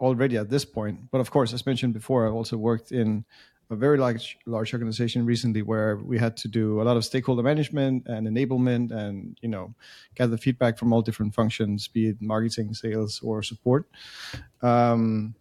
already 0.00 0.36
at 0.36 0.50
this 0.50 0.64
point. 0.64 1.10
But 1.10 1.20
of 1.20 1.30
course, 1.30 1.52
as 1.52 1.66
mentioned 1.66 1.94
before, 1.94 2.26
I've 2.26 2.34
also 2.34 2.56
worked 2.56 2.92
in 2.92 3.24
a 3.68 3.74
very 3.74 3.98
large 3.98 4.38
large 4.46 4.72
organization 4.72 5.26
recently 5.26 5.60
where 5.60 5.96
we 5.96 6.18
had 6.18 6.36
to 6.36 6.48
do 6.48 6.80
a 6.80 6.84
lot 6.84 6.96
of 6.96 7.04
stakeholder 7.04 7.42
management 7.42 8.06
and 8.06 8.28
enablement 8.28 8.92
and 8.92 9.36
you 9.42 9.48
know 9.48 9.74
gather 10.14 10.36
feedback 10.36 10.78
from 10.78 10.92
all 10.92 11.02
different 11.02 11.34
functions 11.34 11.88
be 11.88 12.10
it 12.10 12.22
marketing 12.22 12.72
sales 12.74 13.20
or 13.24 13.42
support 13.42 13.88
um, 14.62 15.34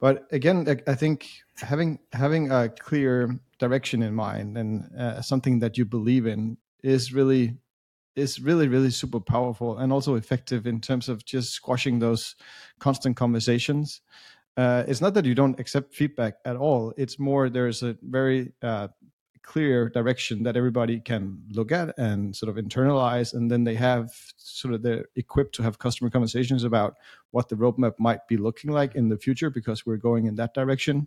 but 0.00 0.26
again 0.32 0.66
i 0.86 0.94
think 0.94 1.28
having 1.58 1.98
having 2.14 2.50
a 2.50 2.70
clear 2.70 3.38
direction 3.58 4.02
in 4.02 4.14
mind 4.14 4.56
and 4.56 4.90
uh, 4.98 5.20
something 5.20 5.58
that 5.58 5.76
you 5.76 5.84
believe 5.84 6.24
in 6.24 6.56
is 6.82 7.12
really 7.12 7.58
is 8.16 8.40
really 8.40 8.66
really 8.68 8.90
super 8.90 9.20
powerful 9.20 9.78
and 9.78 9.92
also 9.92 10.14
effective 10.14 10.66
in 10.66 10.80
terms 10.80 11.08
of 11.08 11.24
just 11.24 11.52
squashing 11.52 11.98
those 11.98 12.34
constant 12.78 13.16
conversations. 13.16 14.00
Uh, 14.56 14.84
it's 14.88 15.02
not 15.02 15.12
that 15.12 15.26
you 15.26 15.34
don't 15.34 15.60
accept 15.60 15.94
feedback 15.94 16.36
at 16.46 16.56
all. 16.56 16.94
It's 16.96 17.18
more 17.18 17.50
there's 17.50 17.82
a 17.82 17.94
very 18.02 18.52
uh, 18.62 18.88
clear 19.46 19.88
direction 19.88 20.42
that 20.42 20.56
everybody 20.56 20.98
can 20.98 21.40
look 21.52 21.70
at 21.70 21.96
and 21.98 22.34
sort 22.34 22.50
of 22.50 22.62
internalize 22.62 23.32
and 23.32 23.48
then 23.48 23.62
they 23.62 23.76
have 23.76 24.10
sort 24.36 24.74
of 24.74 24.82
they're 24.82 25.06
equipped 25.14 25.54
to 25.54 25.62
have 25.62 25.78
customer 25.78 26.10
conversations 26.10 26.64
about 26.64 26.96
what 27.30 27.48
the 27.48 27.54
roadmap 27.54 27.94
might 27.98 28.26
be 28.26 28.36
looking 28.36 28.72
like 28.72 28.96
in 28.96 29.08
the 29.08 29.16
future 29.16 29.48
because 29.48 29.86
we're 29.86 29.96
going 29.96 30.26
in 30.26 30.34
that 30.34 30.52
direction 30.52 31.06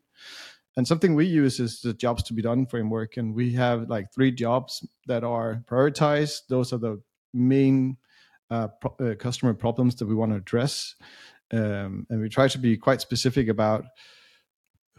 and 0.77 0.87
something 0.87 1.15
we 1.15 1.25
use 1.25 1.59
is 1.59 1.81
the 1.81 1.93
jobs 1.93 2.23
to 2.23 2.33
be 2.33 2.41
done 2.41 2.65
framework 2.65 3.17
and 3.17 3.33
we 3.33 3.53
have 3.53 3.89
like 3.89 4.13
three 4.13 4.31
jobs 4.31 4.85
that 5.07 5.23
are 5.23 5.63
prioritized. 5.69 6.41
Those 6.47 6.71
are 6.73 6.77
the 6.77 7.01
main 7.33 7.97
uh, 8.49 8.67
pro- 8.81 9.11
uh, 9.11 9.15
customer 9.15 9.53
problems 9.53 9.95
that 9.95 10.07
we 10.07 10.15
want 10.15 10.31
to 10.31 10.37
address 10.37 10.95
um, 11.51 12.05
and 12.09 12.21
we 12.21 12.29
try 12.29 12.47
to 12.47 12.57
be 12.57 12.77
quite 12.77 13.01
specific 13.01 13.47
about 13.47 13.85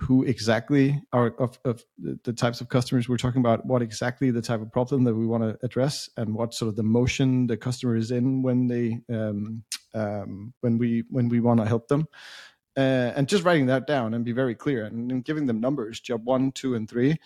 who 0.00 0.22
exactly 0.22 1.02
are 1.12 1.34
of, 1.38 1.58
of 1.64 1.84
the 1.98 2.32
types 2.32 2.62
of 2.62 2.70
customers. 2.70 3.08
We're 3.08 3.18
talking 3.18 3.40
about 3.40 3.66
what 3.66 3.82
exactly 3.82 4.30
the 4.30 4.40
type 4.40 4.62
of 4.62 4.72
problem 4.72 5.04
that 5.04 5.14
we 5.14 5.26
want 5.26 5.42
to 5.42 5.58
address 5.62 6.08
and 6.16 6.34
what 6.34 6.54
sort 6.54 6.70
of 6.70 6.76
the 6.76 6.82
motion 6.82 7.46
the 7.46 7.58
customer 7.58 7.96
is 7.96 8.10
in 8.10 8.42
when 8.42 8.66
they 8.66 9.00
um, 9.14 9.62
um, 9.94 10.54
when 10.60 10.78
we 10.78 11.04
when 11.10 11.28
we 11.28 11.40
want 11.40 11.60
to 11.60 11.66
help 11.66 11.88
them 11.88 12.08
uh, 12.76 13.12
and 13.16 13.28
just 13.28 13.44
writing 13.44 13.66
that 13.66 13.86
down 13.86 14.14
and 14.14 14.24
be 14.24 14.32
very 14.32 14.54
clear 14.54 14.84
and, 14.84 15.10
and, 15.10 15.24
giving 15.24 15.46
them 15.46 15.60
numbers 15.60 16.00
job 16.00 16.24
one 16.24 16.52
two 16.52 16.74
and 16.74 16.88
three 16.88 17.16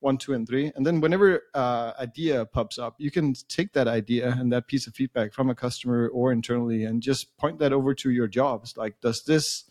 one 0.00 0.18
two 0.18 0.34
and 0.34 0.46
three. 0.46 0.70
And 0.74 0.84
then 0.86 1.00
whenever 1.00 1.42
uh, 1.54 1.92
idea 1.98 2.44
pops 2.46 2.78
up 2.78 2.94
you 2.98 3.10
can 3.10 3.34
take 3.48 3.72
that 3.72 3.88
idea 3.88 4.30
and 4.38 4.52
that 4.52 4.66
piece 4.66 4.86
of 4.86 4.94
feedback 4.94 5.32
from 5.32 5.50
a 5.50 5.54
customer 5.54 6.08
or 6.08 6.32
internally 6.32 6.84
and 6.84 7.02
just 7.02 7.36
point 7.36 7.58
that 7.58 7.72
over 7.72 7.94
to 7.94 8.10
your 8.10 8.28
jobs. 8.28 8.76
Like 8.76 9.00
does 9.00 9.24
this 9.24 9.64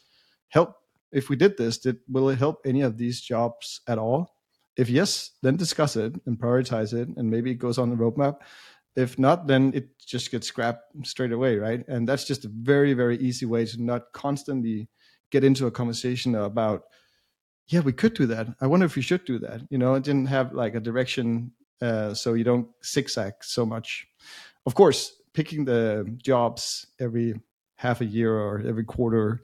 help? 0.49 0.75
If 1.11 1.29
we 1.29 1.35
did 1.35 1.57
this 1.57 1.77
did 1.77 1.97
will 2.07 2.29
it 2.29 2.39
help 2.39 2.61
any 2.65 2.81
of 2.81 2.97
these 2.97 3.21
jobs 3.21 3.81
at 3.87 3.97
all? 3.97 4.35
If 4.75 4.89
yes 4.89 5.31
then 5.41 5.55
discuss 5.55 5.95
it 5.95 6.13
and 6.25 6.37
prioritize 6.37 6.93
it 6.93 7.09
and 7.15 7.29
maybe 7.29 7.51
it 7.51 7.55
goes 7.55 7.77
on 7.77 7.89
the 7.89 7.95
roadmap. 7.95 8.37
If 8.95 9.17
not 9.17 9.47
then 9.47 9.71
it 9.73 9.97
just 9.99 10.29
gets 10.29 10.47
scrapped 10.47 10.93
straight 11.07 11.31
away 11.31 11.57
right? 11.57 11.83
And 11.87 12.07
that's 12.07 12.25
just 12.25 12.45
a 12.45 12.49
very 12.49 12.93
very 12.93 13.17
easy 13.17 13.45
way 13.45 13.65
to 13.65 13.81
not 13.81 14.13
constantly 14.13 14.89
get 15.33 15.43
into 15.43 15.65
a 15.67 15.71
conversation 15.79 16.35
about 16.35 16.79
yeah 17.67 17.81
we 17.89 17.93
could 18.01 18.13
do 18.13 18.25
that. 18.27 18.47
I 18.61 18.67
wonder 18.67 18.85
if 18.85 18.95
we 18.95 19.01
should 19.09 19.25
do 19.25 19.39
that 19.39 19.59
you 19.71 19.77
know? 19.77 19.95
It 19.95 20.03
didn't 20.03 20.27
have 20.37 20.53
like 20.53 20.75
a 20.75 20.85
direction 20.89 21.51
uh, 21.81 22.13
so 22.13 22.33
you 22.33 22.45
don't 22.45 22.67
zigzag 22.85 23.33
so 23.41 23.65
much. 23.65 24.07
Of 24.65 24.75
course 24.75 25.01
picking 25.33 25.65
the 25.65 25.83
jobs 26.29 26.85
every 26.99 27.33
half 27.77 28.01
a 28.01 28.05
year 28.05 28.31
or 28.37 28.61
every 28.65 28.85
quarter 28.85 29.43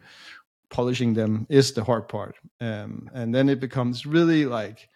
polishing 0.69 1.15
them 1.15 1.47
is 1.49 1.73
the 1.73 1.83
hard 1.83 2.07
part. 2.07 2.35
Um, 2.61 3.09
and 3.13 3.33
then 3.33 3.49
it 3.49 3.59
becomes 3.59 4.05
really 4.05 4.45
like 4.45 4.87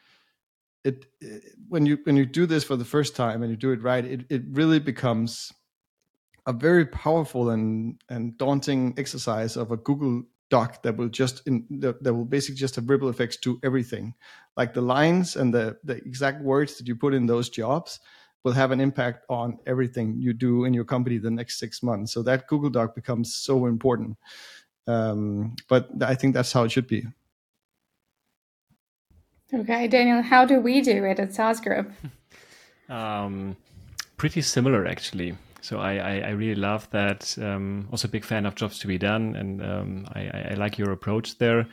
it, 0.84 1.06
it, 1.22 1.44
when 1.70 1.86
you 1.86 1.98
when 2.04 2.18
you 2.18 2.26
do 2.26 2.46
this 2.46 2.64
for 2.64 2.76
the 2.76 2.86
first 2.86 3.16
time 3.16 3.42
and 3.42 3.50
you 3.50 3.58
do 3.58 3.72
it 3.72 3.82
right 3.82 4.06
it, 4.06 4.26
it 4.30 4.44
really 4.52 4.80
becomes 4.80 5.52
a 6.46 6.54
very 6.54 6.86
powerful 6.86 7.52
and 7.52 8.02
and 8.10 8.38
daunting 8.38 8.94
exercise 8.98 9.56
of 9.56 9.72
a 9.72 9.78
google 9.78 10.24
doc 10.54 10.84
that 10.84 10.96
will 10.96 11.10
just 11.10 11.36
in, 11.48 11.66
that, 11.84 12.04
that 12.04 12.14
will 12.14 12.30
basically 12.36 12.60
just 12.66 12.76
have 12.76 12.88
ripple 12.88 13.10
effects 13.10 13.38
to 13.38 13.60
everything. 13.64 14.14
Like 14.56 14.72
the 14.74 14.86
lines 14.96 15.36
and 15.36 15.54
the 15.58 15.66
the 15.84 15.96
exact 16.10 16.40
words 16.52 16.78
that 16.78 16.88
you 16.88 16.96
put 16.96 17.14
in 17.18 17.26
those 17.26 17.50
jobs 17.50 18.00
will 18.44 18.56
have 18.62 18.72
an 18.76 18.82
impact 18.88 19.26
on 19.30 19.58
everything 19.66 20.08
you 20.26 20.32
do 20.34 20.66
in 20.66 20.74
your 20.74 20.86
company 20.86 21.18
the 21.18 21.32
next 21.32 21.58
six 21.64 21.82
months. 21.82 22.12
So 22.14 22.22
that 22.24 22.48
google 22.48 22.70
doc 22.70 22.94
becomes 22.94 23.34
so 23.34 23.66
important. 23.66 24.18
Um, 24.86 25.56
but 25.70 25.84
i 26.14 26.14
think 26.20 26.36
that's 26.36 26.54
how 26.56 26.64
it 26.66 26.72
should 26.72 26.90
be. 26.96 27.02
Okay 29.62 29.88
daniel 29.88 30.22
how 30.22 30.46
do 30.52 30.60
we 30.68 30.82
do 30.82 30.98
it 31.12 31.20
at 31.20 31.34
saas.group? 31.34 31.88
Um, 32.90 33.56
pretty 34.18 34.42
similar 34.42 34.86
actually 34.86 35.30
so 35.64 35.80
I, 35.80 35.94
I, 35.94 36.18
I 36.18 36.30
really 36.32 36.60
love 36.60 36.90
that. 36.92 37.38
Um, 37.42 37.88
also, 37.90 38.10
a 38.10 38.12
big 38.12 38.26
fan 38.26 38.46
of 38.46 38.54
jobs 38.54 38.80
to 38.80 38.88
be 38.88 38.98
done, 38.98 39.36
and 39.38 39.64
um, 39.64 40.06
I, 40.14 40.50
I, 40.52 40.54
like 40.56 40.78
your 40.78 40.92
approach 40.92 41.38
there. 41.38 41.66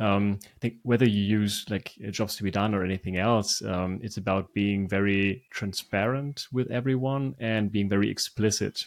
Um, 0.00 0.38
I 0.42 0.58
think 0.60 0.76
whether 0.84 1.06
you 1.06 1.20
use 1.20 1.66
like 1.68 1.92
jobs 2.10 2.36
to 2.36 2.42
be 2.42 2.50
done 2.50 2.74
or 2.74 2.82
anything 2.82 3.18
else, 3.18 3.62
um, 3.62 4.00
it's 4.02 4.16
about 4.16 4.54
being 4.54 4.88
very 4.88 5.44
transparent 5.50 6.46
with 6.50 6.70
everyone 6.70 7.34
and 7.38 7.70
being 7.70 7.90
very 7.90 8.10
explicit. 8.10 8.86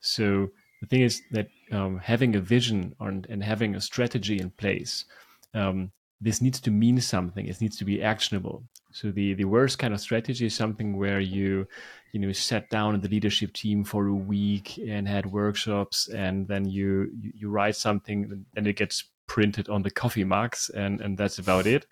So 0.00 0.50
the 0.80 0.86
thing 0.86 1.00
is 1.02 1.22
that 1.32 1.48
um, 1.72 1.98
having 1.98 2.36
a 2.36 2.40
vision 2.40 2.94
and, 3.00 3.26
and 3.28 3.42
having 3.42 3.74
a 3.74 3.80
strategy 3.80 4.38
in 4.38 4.50
place, 4.50 5.04
um, 5.52 5.90
this 6.20 6.40
needs 6.40 6.60
to 6.60 6.70
mean 6.70 7.00
something. 7.00 7.46
It 7.46 7.60
needs 7.60 7.76
to 7.78 7.84
be 7.84 8.02
actionable. 8.02 8.62
So 8.94 9.10
the 9.10 9.34
the 9.34 9.44
worst 9.44 9.80
kind 9.80 9.92
of 9.92 10.00
strategy 10.00 10.46
is 10.46 10.54
something 10.54 10.96
where 10.96 11.18
you 11.18 11.66
you 12.12 12.20
know 12.20 12.30
sat 12.30 12.70
down 12.70 12.94
in 12.94 13.00
the 13.00 13.08
leadership 13.08 13.52
team 13.52 13.82
for 13.82 14.06
a 14.06 14.14
week 14.14 14.78
and 14.78 15.08
had 15.08 15.26
workshops, 15.26 16.08
and 16.08 16.46
then 16.46 16.64
you 16.64 17.10
you, 17.20 17.32
you 17.34 17.48
write 17.50 17.74
something, 17.74 18.46
and 18.56 18.66
it 18.68 18.76
gets 18.76 19.04
printed 19.26 19.68
on 19.68 19.82
the 19.82 19.90
coffee 19.90 20.22
mugs, 20.22 20.70
and 20.70 21.00
and 21.00 21.18
that's 21.18 21.40
about 21.40 21.66
it. 21.66 21.86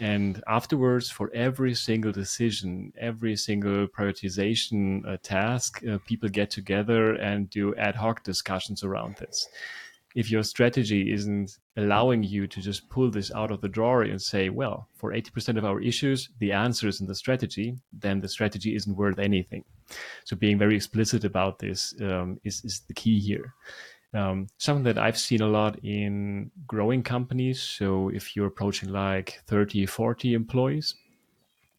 And 0.00 0.42
afterwards, 0.48 1.08
for 1.10 1.30
every 1.32 1.74
single 1.74 2.10
decision, 2.10 2.92
every 2.98 3.36
single 3.36 3.86
prioritization 3.86 5.06
uh, 5.06 5.18
task, 5.22 5.80
uh, 5.86 5.98
people 6.04 6.28
get 6.28 6.50
together 6.50 7.14
and 7.14 7.48
do 7.50 7.72
ad 7.76 7.94
hoc 7.94 8.24
discussions 8.24 8.82
around 8.82 9.14
this 9.18 9.48
if 10.14 10.30
your 10.30 10.42
strategy 10.42 11.12
isn't 11.12 11.58
allowing 11.76 12.22
you 12.22 12.46
to 12.46 12.60
just 12.60 12.88
pull 12.88 13.10
this 13.10 13.32
out 13.32 13.50
of 13.50 13.60
the 13.60 13.68
drawer 13.68 14.02
and 14.02 14.20
say, 14.20 14.48
well, 14.48 14.88
for 14.94 15.12
80% 15.12 15.56
of 15.56 15.64
our 15.64 15.80
issues, 15.80 16.28
the 16.38 16.52
answer 16.52 16.88
is 16.88 17.00
in 17.00 17.06
the 17.06 17.14
strategy, 17.14 17.76
then 17.92 18.20
the 18.20 18.28
strategy 18.28 18.74
isn't 18.74 18.96
worth 18.96 19.18
anything. 19.18 19.64
So 20.24 20.36
being 20.36 20.58
very 20.58 20.76
explicit 20.76 21.24
about 21.24 21.58
this 21.58 21.94
um, 22.00 22.38
is, 22.44 22.64
is 22.64 22.80
the 22.88 22.94
key 22.94 23.18
here. 23.18 23.54
Um, 24.14 24.48
something 24.58 24.84
that 24.84 24.98
I've 24.98 25.18
seen 25.18 25.40
a 25.40 25.48
lot 25.48 25.78
in 25.82 26.50
growing 26.66 27.02
companies. 27.02 27.62
So 27.62 28.10
if 28.10 28.36
you're 28.36 28.46
approaching 28.46 28.90
like 28.90 29.40
30, 29.46 29.86
40 29.86 30.34
employees, 30.34 30.94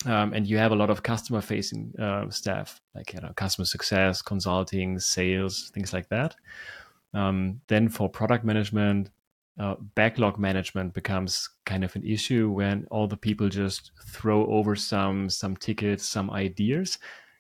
um, 0.06 0.34
and 0.34 0.46
you 0.46 0.58
have 0.58 0.74
a 0.74 0.76
lot 0.76 0.90
of 0.90 1.04
customer 1.04 1.40
facing 1.40 1.94
uh, 1.98 2.30
staff, 2.30 2.82
like 2.94 3.14
you 3.14 3.22
know, 3.22 3.32
customer 3.38 3.64
success, 3.64 4.22
consulting, 4.22 5.00
sales, 5.00 5.72
things 5.74 5.94
like 5.94 6.10
that 6.10 6.36
um, 7.14 7.62
then 7.68 7.90
for 7.90 8.10
product 8.10 8.44
management, 8.44 9.10
uh, 9.60 9.76
backlog 9.96 10.40
management 10.40 10.94
becomes 10.94 11.48
kind 11.66 11.84
of 11.84 11.96
an 11.96 12.04
issue 12.04 12.50
when 12.50 12.88
all 12.90 13.08
the 13.08 13.18
people 13.18 13.50
just 13.50 13.92
throw 14.08 14.48
over 14.48 14.76
some 14.76 15.30
some 15.30 15.56
tickets, 15.56 16.08
some 16.08 16.32
ideas, 16.32 16.98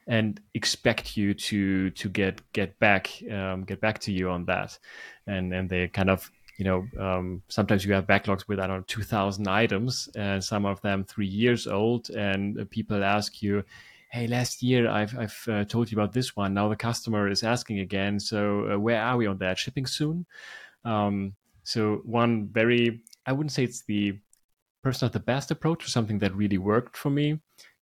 and 0.07 0.39
expect 0.53 1.17
you 1.17 1.33
to 1.33 1.89
to 1.91 2.09
get 2.09 2.41
get 2.53 2.77
back 2.79 3.09
um, 3.31 3.63
get 3.63 3.81
back 3.81 3.97
to 3.99 4.11
you 4.11 4.29
on 4.29 4.45
that, 4.45 4.77
and 5.25 5.53
and 5.53 5.69
they 5.69 5.87
kind 5.87 6.09
of 6.09 6.29
you 6.59 6.65
know 6.65 6.87
um, 6.99 7.41
sometimes 7.47 7.83
you 7.83 7.93
have 7.93 8.05
backlogs 8.05 8.47
with 8.47 8.59
I 8.59 8.67
don't 8.67 8.77
know 8.77 8.85
two 8.85 9.03
thousand 9.03 9.47
items, 9.47 10.07
and 10.15 10.43
some 10.43 10.67
of 10.67 10.81
them 10.81 11.03
three 11.03 11.25
years 11.27 11.65
old, 11.65 12.11
and 12.11 12.69
people 12.69 13.03
ask 13.03 13.41
you 13.41 13.63
hey, 14.13 14.27
last 14.27 14.61
year 14.61 14.87
I've, 14.87 15.17
I've 15.17 15.43
uh, 15.47 15.65
told 15.65 15.91
you 15.91 15.97
about 15.97 16.13
this 16.13 16.35
one. 16.35 16.53
Now 16.53 16.69
the 16.69 16.75
customer 16.75 17.27
is 17.27 17.41
asking 17.41 17.79
again. 17.79 18.19
So 18.19 18.71
uh, 18.71 18.79
where 18.79 19.01
are 19.01 19.17
we 19.17 19.25
on 19.25 19.39
that? 19.39 19.57
Shipping 19.57 19.87
soon? 19.87 20.27
Um, 20.85 21.33
so 21.63 22.01
one 22.05 22.47
very 22.51 23.01
I 23.25 23.31
wouldn't 23.31 23.51
say 23.51 23.63
it's 23.63 23.83
the 23.83 24.19
not 25.01 25.13
the 25.13 25.19
best 25.19 25.49
approach, 25.49 25.85
or 25.85 25.89
something 25.89 26.19
that 26.19 26.35
really 26.35 26.57
worked 26.57 26.97
for 26.97 27.09
me, 27.09 27.39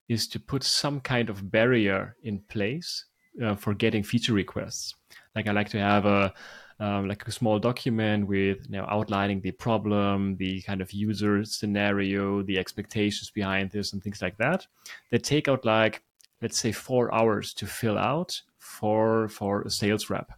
is 0.08 0.28
to 0.30 0.40
put 0.40 0.64
some 0.64 1.02
kind 1.02 1.30
of 1.30 1.52
barrier 1.52 2.16
in 2.24 2.40
place 2.48 3.06
uh, 3.44 3.56
for 3.56 3.74
getting 3.74 4.04
feature 4.04 4.34
requests. 4.34 4.94
Like 5.36 5.48
I 5.48 5.52
like 5.52 5.70
to 5.70 5.80
have 5.80 6.06
a 6.06 6.34
um, 6.80 7.08
like 7.08 7.28
a 7.28 7.32
small 7.32 7.60
document 7.60 8.28
with 8.28 8.60
you 8.70 8.78
know 8.78 8.86
outlining 8.88 9.42
the 9.42 9.52
problem, 9.52 10.38
the 10.38 10.62
kind 10.62 10.80
of 10.80 10.94
user 10.94 11.44
scenario, 11.44 12.42
the 12.44 12.58
expectations 12.58 13.32
behind 13.32 13.72
this, 13.72 13.92
and 13.92 14.02
things 14.02 14.22
like 14.22 14.38
that. 14.38 14.66
That 15.10 15.24
take 15.24 15.48
out 15.48 15.66
like 15.66 16.04
let's 16.42 16.60
say 16.60 16.72
four 16.72 17.14
hours 17.14 17.54
to 17.54 17.66
fill 17.66 17.98
out 17.98 18.42
for 18.58 19.28
for 19.30 19.62
a 19.62 19.70
sales 19.70 20.10
rep. 20.10 20.32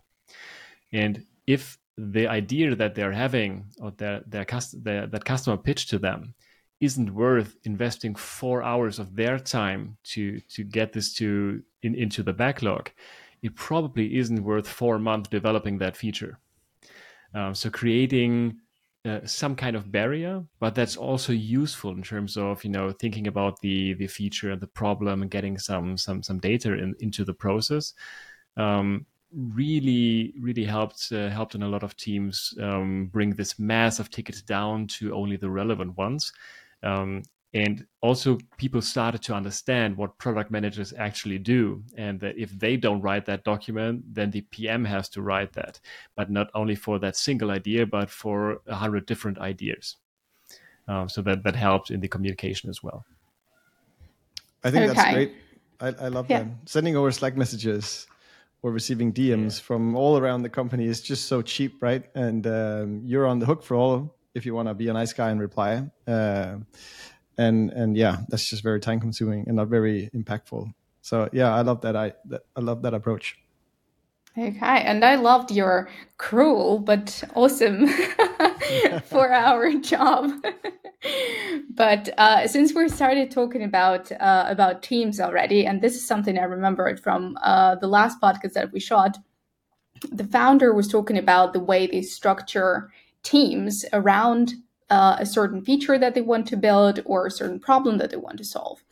And 0.92 1.26
if 1.48 1.78
the 1.98 2.28
idea 2.28 2.76
that 2.76 2.96
they're 2.96 3.12
having 3.12 3.66
or 3.80 3.92
their, 3.92 4.22
their, 4.26 4.46
their 4.74 5.08
that 5.08 5.26
customer 5.26 5.58
pitch 5.58 5.88
to 5.88 6.00
them 6.00 6.34
isn't 6.80 7.14
worth 7.14 7.56
investing 7.64 8.16
four 8.16 8.64
hours 8.64 9.00
of 9.00 9.16
their 9.16 9.40
time 9.40 9.98
to 10.04 10.40
to 10.50 10.64
get 10.64 10.94
this 10.94 11.14
to 11.14 11.62
in, 11.82 11.96
into 11.96 12.24
the 12.24 12.34
backlog, 12.34 12.90
it 13.42 13.56
probably 13.56 14.18
isn't 14.18 14.44
worth 14.44 14.68
four 14.68 15.00
months 15.00 15.30
developing 15.30 15.78
that 15.78 15.98
feature. 15.98 16.40
Um, 17.36 17.56
so 17.56 17.70
creating 17.70 18.60
uh, 19.06 19.20
some 19.26 19.56
kind 19.56 19.76
of 19.76 19.92
barrier, 19.92 20.44
but 20.60 20.76
that's 20.76 20.96
also 20.96 21.34
useful 21.34 21.92
in 21.92 22.04
terms 22.04 22.38
of 22.38 22.64
you 22.64 22.70
know 22.70 22.92
thinking 22.92 23.28
about 23.28 23.60
the 23.62 23.94
the 23.96 24.08
feature 24.08 24.52
and 24.52 24.62
the 24.62 24.68
problem 24.68 25.22
and 25.22 25.32
getting 25.32 25.58
some 25.58 25.98
some 25.98 26.24
some 26.24 26.40
data 26.40 26.74
in, 26.74 26.96
into 27.00 27.26
the 27.26 27.34
process. 27.34 27.94
Um, 28.58 29.06
really 29.36 30.34
really 30.40 30.64
helped 30.64 31.12
uh, 31.12 31.30
helped 31.30 31.56
in 31.56 31.64
a 31.64 31.68
lot 31.68 31.84
of 31.84 31.98
teams 31.98 32.54
um, 32.62 33.08
bring 33.08 33.32
this 33.32 33.58
mass 33.58 34.00
of 34.00 34.10
tickets 34.10 34.42
down 34.42 34.88
to 34.88 35.14
only 35.14 35.38
the 35.38 35.50
relevant 35.50 35.98
ones 35.98 36.32
um, 36.84 37.24
and 37.54 37.86
also 38.02 38.38
people 38.58 38.82
started 38.82 39.22
to 39.22 39.34
understand 39.34 39.96
what 39.96 40.18
product 40.18 40.50
managers 40.50 40.94
actually 40.98 41.38
do 41.38 41.84
and 41.98 42.20
that 42.20 42.36
if 42.38 42.50
they 42.58 42.76
don't 42.76 43.02
write 43.02 43.26
that 43.26 43.44
document 43.44 44.04
then 44.12 44.32
the 44.32 44.42
pm 44.42 44.84
has 44.84 45.08
to 45.10 45.22
write 45.22 45.54
that 45.54 45.80
but 46.16 46.32
not 46.32 46.48
only 46.56 46.76
for 46.76 47.00
that 47.00 47.16
single 47.16 47.52
idea 47.52 47.86
but 47.86 48.10
for 48.10 48.62
a 48.68 48.76
hundred 48.76 49.06
different 49.06 49.38
ideas 49.40 49.98
um, 50.88 51.08
so 51.08 51.22
that 51.22 51.44
that 51.44 51.56
helps 51.56 51.90
in 51.90 52.00
the 52.00 52.08
communication 52.08 52.70
as 52.70 52.82
well 52.82 53.06
i 54.64 54.72
think 54.72 54.90
okay. 54.90 54.94
that's 54.94 55.14
great 55.14 55.34
i, 55.80 55.88
I 56.06 56.08
love 56.08 56.26
yeah. 56.30 56.44
that 56.44 56.48
sending 56.66 56.96
over 56.96 57.12
slack 57.12 57.38
messages 57.38 58.08
or 58.64 58.72
receiving 58.72 59.12
DMs 59.12 59.58
yeah. 59.58 59.64
from 59.64 59.94
all 59.94 60.18
around 60.18 60.42
the 60.42 60.50
company 60.50 60.86
is 60.86 61.02
just 61.02 61.26
so 61.26 61.42
cheap, 61.42 61.84
right? 61.84 62.06
And 62.16 62.48
um, 62.48 63.02
you're 63.04 63.28
on 63.28 63.40
the 63.40 63.46
hook 63.46 63.62
for 63.62 63.76
all 63.76 64.16
if 64.34 64.46
you 64.46 64.56
want 64.56 64.70
to 64.70 64.74
be 64.74 64.88
a 64.88 64.94
nice 64.94 65.14
guy 65.14 65.30
and 65.30 65.40
reply. 65.40 65.84
Uh, 66.08 66.56
and 67.38 67.72
and 67.72 67.98
yeah, 67.98 68.18
that's 68.30 68.50
just 68.50 68.64
very 68.64 68.80
time 68.80 69.00
consuming 69.00 69.46
and 69.48 69.56
not 69.56 69.68
very 69.68 70.10
impactful. 70.14 70.74
So 71.02 71.30
yeah, 71.34 71.54
I 71.54 71.62
love 71.62 71.82
that. 71.82 71.96
I 71.96 72.14
that, 72.26 72.42
I 72.56 72.62
love 72.62 72.82
that 72.84 72.94
approach. 72.94 73.38
Okay, 74.36 74.82
and 74.84 75.06
I 75.06 75.16
loved 75.16 75.52
your 75.52 75.90
cruel 76.18 76.80
but 76.80 77.24
awesome 77.36 77.88
four-hour 79.06 79.74
job. 79.82 80.32
but 81.70 82.10
uh, 82.18 82.48
since 82.48 82.74
we 82.74 82.90
started 82.90 83.30
talking 83.30 83.64
about 83.64 84.12
uh, 84.14 84.46
about 84.48 84.82
teams 84.82 85.20
already, 85.20 85.66
and 85.66 85.82
this 85.82 85.96
is 85.96 86.06
something 86.06 86.38
I 86.38 86.44
remembered 86.44 87.00
from 87.00 87.38
uh, 87.44 87.76
the 87.76 87.88
last 87.88 88.20
podcast 88.22 88.54
that 88.54 88.72
we 88.72 88.80
shot, 88.80 89.18
the 90.12 90.24
founder 90.24 90.74
was 90.74 90.88
talking 90.88 91.18
about 91.18 91.54
the 91.54 91.60
way 91.60 91.88
they 91.88 92.02
structure 92.02 92.92
teams 93.22 93.86
around 93.94 94.54
uh, 94.94 95.16
a 95.20 95.26
certain 95.26 95.62
feature 95.70 95.98
that 95.98 96.14
they 96.14 96.26
want 96.32 96.46
to 96.48 96.58
build 96.68 96.96
or 97.06 97.20
a 97.26 97.38
certain 97.40 97.60
problem 97.60 97.98
that 97.98 98.10
they 98.12 98.22
want 98.26 98.38
to 98.38 98.52
solve. 98.58 98.84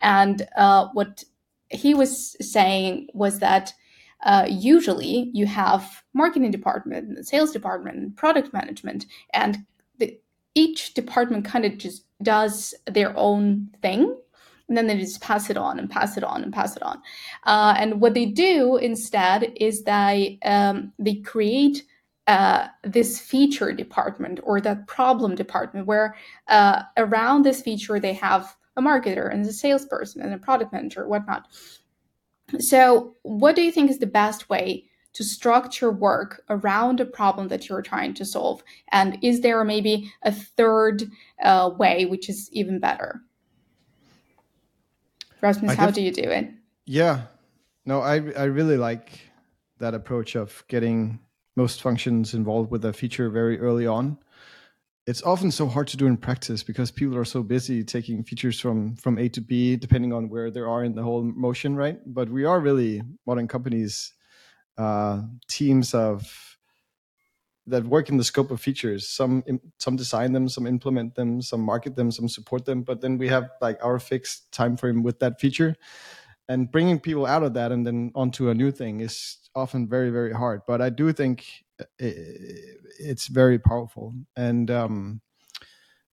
And 0.00 0.36
uh, 0.56 0.88
what 0.98 1.24
he 1.68 1.94
was 1.94 2.12
saying 2.54 3.08
was 3.12 3.38
that 3.40 3.74
uh, 4.22 4.46
usually 4.48 5.30
you 5.38 5.46
have 5.46 6.02
marketing 6.12 6.50
department, 6.50 7.08
and 7.08 7.26
sales 7.26 7.52
department, 7.52 7.96
and 7.98 8.16
product 8.16 8.52
management, 8.52 9.06
and 9.34 9.58
the, 9.98 10.18
each 10.54 10.94
department 10.94 11.44
kind 11.44 11.64
of 11.64 11.78
just 11.78 12.04
does 12.22 12.74
their 12.86 13.12
own 13.16 13.68
thing. 13.82 14.02
And 14.68 14.76
then 14.76 14.86
they 14.86 14.98
just 14.98 15.20
pass 15.20 15.50
it 15.50 15.56
on 15.56 15.78
and 15.80 15.90
pass 15.90 16.16
it 16.16 16.24
on 16.24 16.42
and 16.44 16.52
pass 16.52 16.76
it 16.76 16.82
on. 16.82 17.02
Uh, 17.44 17.74
and 17.76 18.00
what 18.00 18.14
they 18.14 18.26
do 18.26 18.76
instead 18.76 19.52
is 19.56 19.82
they 19.82 20.38
um, 20.44 20.92
they 20.98 21.16
create 21.16 21.82
uh, 22.26 22.68
this 22.84 23.18
feature 23.18 23.72
department 23.72 24.40
or 24.42 24.60
that 24.60 24.86
problem 24.86 25.34
department 25.34 25.86
where 25.86 26.16
uh, 26.48 26.82
around 26.96 27.44
this 27.44 27.62
feature 27.62 27.98
they 27.98 28.12
have 28.12 28.56
a 28.76 28.82
marketer 28.82 29.32
and 29.32 29.44
a 29.44 29.52
salesperson 29.52 30.22
and 30.22 30.32
a 30.32 30.38
product 30.38 30.72
manager 30.72 31.08
whatnot. 31.08 31.48
So 32.58 33.16
what 33.22 33.56
do 33.56 33.62
you 33.62 33.72
think 33.72 33.90
is 33.90 33.98
the 33.98 34.06
best 34.06 34.48
way 34.48 34.84
to 35.12 35.24
structure 35.24 35.90
work 35.90 36.42
around 36.48 37.00
a 37.00 37.04
problem 37.04 37.48
that 37.48 37.68
you're 37.68 37.82
trying 37.82 38.14
to 38.14 38.24
solve? 38.24 38.62
And 38.92 39.18
is 39.22 39.40
there 39.40 39.64
maybe 39.64 40.12
a 40.22 40.32
third 40.32 41.04
uh, 41.42 41.70
way 41.76 42.06
which 42.06 42.28
is 42.28 42.48
even 42.52 42.78
better? 42.78 43.20
Rasmus 45.40 45.74
how 45.74 45.90
do 45.90 46.02
you 46.02 46.12
do 46.12 46.22
it? 46.22 46.50
Yeah. 46.84 47.22
No 47.86 48.00
i 48.02 48.16
i 48.36 48.44
really 48.44 48.76
like 48.76 49.20
that 49.78 49.94
approach 49.94 50.36
of 50.36 50.62
getting 50.68 51.18
most 51.60 51.82
functions 51.82 52.32
involved 52.32 52.70
with 52.70 52.84
a 52.86 52.92
feature 52.92 53.28
very 53.28 53.60
early 53.60 53.86
on. 53.86 54.16
It's 55.06 55.22
often 55.22 55.50
so 55.50 55.66
hard 55.66 55.88
to 55.88 55.96
do 55.98 56.06
in 56.06 56.16
practice 56.16 56.62
because 56.62 56.90
people 56.90 57.16
are 57.18 57.24
so 57.26 57.42
busy 57.42 57.84
taking 57.84 58.24
features 58.24 58.58
from 58.58 58.96
from 58.96 59.18
A 59.18 59.28
to 59.36 59.40
B, 59.40 59.76
depending 59.76 60.12
on 60.12 60.30
where 60.32 60.50
they 60.50 60.60
are 60.60 60.82
in 60.84 60.94
the 60.94 61.02
whole 61.02 61.22
motion, 61.22 61.76
right? 61.76 61.98
But 62.06 62.30
we 62.30 62.44
are 62.50 62.60
really 62.68 63.02
modern 63.26 63.48
companies, 63.48 64.14
uh, 64.78 65.22
teams 65.48 65.94
of 65.94 66.16
that 67.66 67.84
work 67.84 68.08
in 68.08 68.16
the 68.16 68.24
scope 68.24 68.50
of 68.50 68.60
features. 68.60 69.08
Some 69.08 69.42
some 69.78 69.96
design 69.96 70.32
them, 70.32 70.48
some 70.48 70.66
implement 70.66 71.14
them, 71.14 71.42
some 71.42 71.60
market 71.60 71.94
them, 71.96 72.10
some 72.10 72.28
support 72.28 72.64
them. 72.64 72.82
But 72.82 73.00
then 73.00 73.18
we 73.18 73.28
have 73.28 73.50
like 73.60 73.78
our 73.84 73.98
fixed 73.98 74.50
time 74.50 74.76
frame 74.76 75.02
with 75.02 75.18
that 75.18 75.40
feature, 75.40 75.76
and 76.50 76.70
bringing 76.70 76.98
people 76.98 77.26
out 77.26 77.44
of 77.44 77.54
that 77.54 77.70
and 77.70 77.86
then 77.86 78.10
onto 78.16 78.50
a 78.50 78.54
new 78.54 78.72
thing 78.72 79.00
is 79.00 79.38
often 79.54 79.88
very 79.88 80.10
very 80.10 80.32
hard. 80.32 80.62
But 80.66 80.82
i 80.82 80.90
do 80.90 81.12
think 81.12 81.46
it's 81.98 83.28
very 83.28 83.58
powerful. 83.58 84.14
And 84.36 84.70
um, 84.70 85.20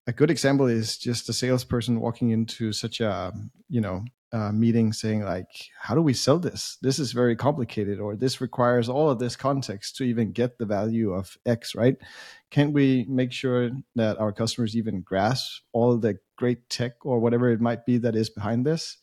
a 0.06 0.14
good 0.14 0.32
example 0.32 0.68
is 0.68 0.98
just 0.98 1.28
a 1.28 1.34
salesperson 1.34 2.00
walking 2.00 2.30
into 2.30 2.72
such 2.72 3.02
a 3.02 3.34
you 3.68 3.82
know 3.82 4.06
a 4.34 4.52
meeting 4.52 4.92
saying 4.94 5.24
like 5.24 5.50
how 5.80 5.96
do 5.96 6.02
we 6.02 6.14
sell 6.14 6.38
this? 6.38 6.78
This 6.82 7.00
is 7.00 7.14
very 7.14 7.36
complicated 7.36 8.00
or 8.00 8.16
this 8.16 8.40
requires 8.40 8.90
all 8.90 9.10
of 9.10 9.20
this 9.20 9.36
context 9.36 9.96
to 9.98 10.04
even 10.04 10.34
get 10.34 10.58
the 10.58 10.66
value 10.66 11.14
of 11.14 11.36
x 11.46 11.74
right? 11.76 11.98
Can't 12.52 12.74
we 12.74 13.06
make 13.10 13.32
sure 13.32 13.72
that 13.96 14.20
our 14.20 14.32
customers 14.32 14.76
even 14.76 15.02
grasp 15.02 15.64
all 15.74 15.98
the 15.98 16.20
great 16.38 16.70
tech 16.70 16.94
or 17.06 17.20
whatever 17.20 17.50
it 17.50 17.60
might 17.60 17.86
be 17.86 17.98
that 17.98 18.16
is 18.16 18.30
behind 18.30 18.66
this 18.66 18.98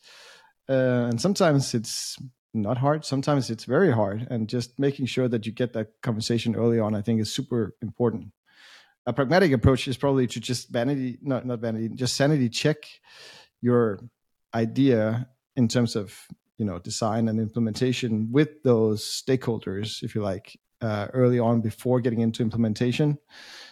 uh, 0.69 1.07
and 1.09 1.19
sometimes 1.19 1.73
it's 1.73 2.17
not 2.53 2.77
hard. 2.77 3.05
Sometimes 3.05 3.49
it's 3.49 3.65
very 3.65 3.91
hard, 3.91 4.27
and 4.29 4.47
just 4.47 4.79
making 4.79 5.05
sure 5.05 5.27
that 5.27 5.45
you 5.45 5.51
get 5.51 5.73
that 5.73 5.89
conversation 6.01 6.55
early 6.55 6.79
on, 6.79 6.95
I 6.95 7.01
think, 7.01 7.21
is 7.21 7.33
super 7.33 7.75
important. 7.81 8.31
A 9.05 9.13
pragmatic 9.13 9.51
approach 9.51 9.87
is 9.87 9.97
probably 9.97 10.27
to 10.27 10.39
just 10.39 10.69
vanity, 10.69 11.17
not 11.21 11.45
not 11.45 11.59
vanity, 11.59 11.89
just 11.89 12.15
sanity 12.15 12.49
check 12.49 12.77
your 13.61 13.99
idea 14.53 15.27
in 15.55 15.67
terms 15.67 15.95
of 15.95 16.17
you 16.57 16.65
know 16.65 16.79
design 16.79 17.27
and 17.27 17.39
implementation 17.39 18.31
with 18.31 18.63
those 18.63 19.03
stakeholders, 19.03 20.01
if 20.01 20.15
you 20.15 20.21
like, 20.21 20.57
uh, 20.81 21.07
early 21.13 21.39
on 21.39 21.61
before 21.61 21.99
getting 21.99 22.21
into 22.21 22.41
implementation. 22.41 23.17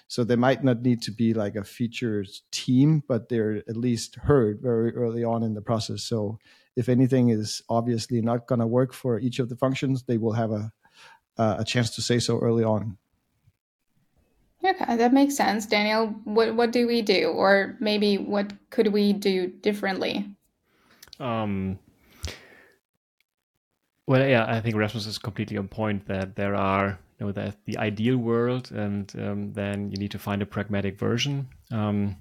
So 0.08 0.24
they 0.24 0.36
might 0.36 0.64
not 0.64 0.82
need 0.82 1.02
to 1.04 1.12
be 1.12 1.34
like 1.34 1.56
a 1.56 1.64
features 1.64 2.44
team, 2.52 3.02
but 3.08 3.30
they're 3.30 3.64
at 3.68 3.78
least 3.78 4.16
heard 4.16 4.62
very 4.62 4.94
early 4.96 5.24
on 5.24 5.42
in 5.42 5.54
the 5.56 5.62
process. 5.62 6.04
So 6.04 6.38
if 6.76 6.90
anything 6.90 7.30
is 7.30 7.62
obviously 7.70 8.22
not 8.22 8.48
going 8.48 8.60
to 8.60 8.68
work 8.68 8.94
for 8.94 9.20
each 9.20 9.40
of 9.40 9.50
the 9.50 9.56
functions, 9.56 10.04
they 10.04 10.18
will 10.18 10.34
have 10.34 10.52
a 10.52 10.72
a 11.38 11.64
chance 11.66 11.90
to 11.96 12.02
say 12.02 12.20
so 12.20 12.40
early 12.40 12.64
on. 12.64 12.98
Okay, 14.64 14.96
that 14.96 15.14
makes 15.14 15.36
sense, 15.36 15.66
Daniel. 15.66 16.08
What 16.24 16.56
what 16.56 16.72
do 16.72 16.88
we 16.88 17.02
do, 17.02 17.28
or 17.30 17.76
maybe 17.80 18.18
what 18.18 18.54
could 18.70 18.88
we 18.88 19.12
do 19.12 19.48
differently? 19.48 20.26
Um, 21.20 21.80
well, 24.08 24.26
yeah, 24.26 24.46
I 24.48 24.62
think 24.62 24.76
Rasmus 24.76 25.06
is 25.06 25.18
completely 25.18 25.58
on 25.58 25.68
point 25.68 26.08
that 26.08 26.36
there 26.36 26.56
are 26.56 26.98
you 27.20 27.26
know 27.26 27.32
that 27.34 27.58
the 27.66 27.78
ideal 27.78 28.18
world, 28.18 28.72
and 28.72 29.14
um, 29.20 29.54
then 29.54 29.92
you 29.92 29.98
need 29.98 30.12
to 30.12 30.20
find 30.20 30.42
a 30.42 30.46
pragmatic 30.46 30.98
version. 30.98 31.50
Um, 31.72 32.18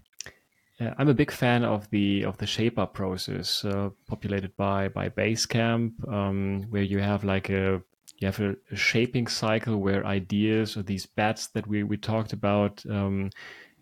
uh, 0.83 0.95
I'm 0.99 1.09
a 1.09 1.15
big 1.15 1.31
fan 1.31 1.65
of 1.65 1.89
the 1.91 2.25
of 2.25 2.39
the 2.39 2.47
shape 2.47 2.79
up 2.79 2.95
process 2.95 3.65
uh, 3.65 3.91
populated 4.07 4.57
by 4.57 4.89
by 4.89 5.09
Basecamp, 5.09 5.93
um, 6.13 6.63
where 6.71 6.83
you 6.83 6.99
have 6.99 7.25
like 7.25 7.51
a 7.51 7.83
you 8.19 8.27
have 8.27 8.41
a, 8.41 8.57
a, 8.71 8.77
shaping 8.77 9.27
cycle 9.27 9.79
where 9.79 10.07
ideas 10.07 10.77
or 10.77 10.83
these 10.83 11.07
bets 11.07 11.49
that 11.49 11.67
we 11.67 11.83
we 11.83 11.97
talked 11.97 12.33
about 12.33 12.85
um, 12.89 13.31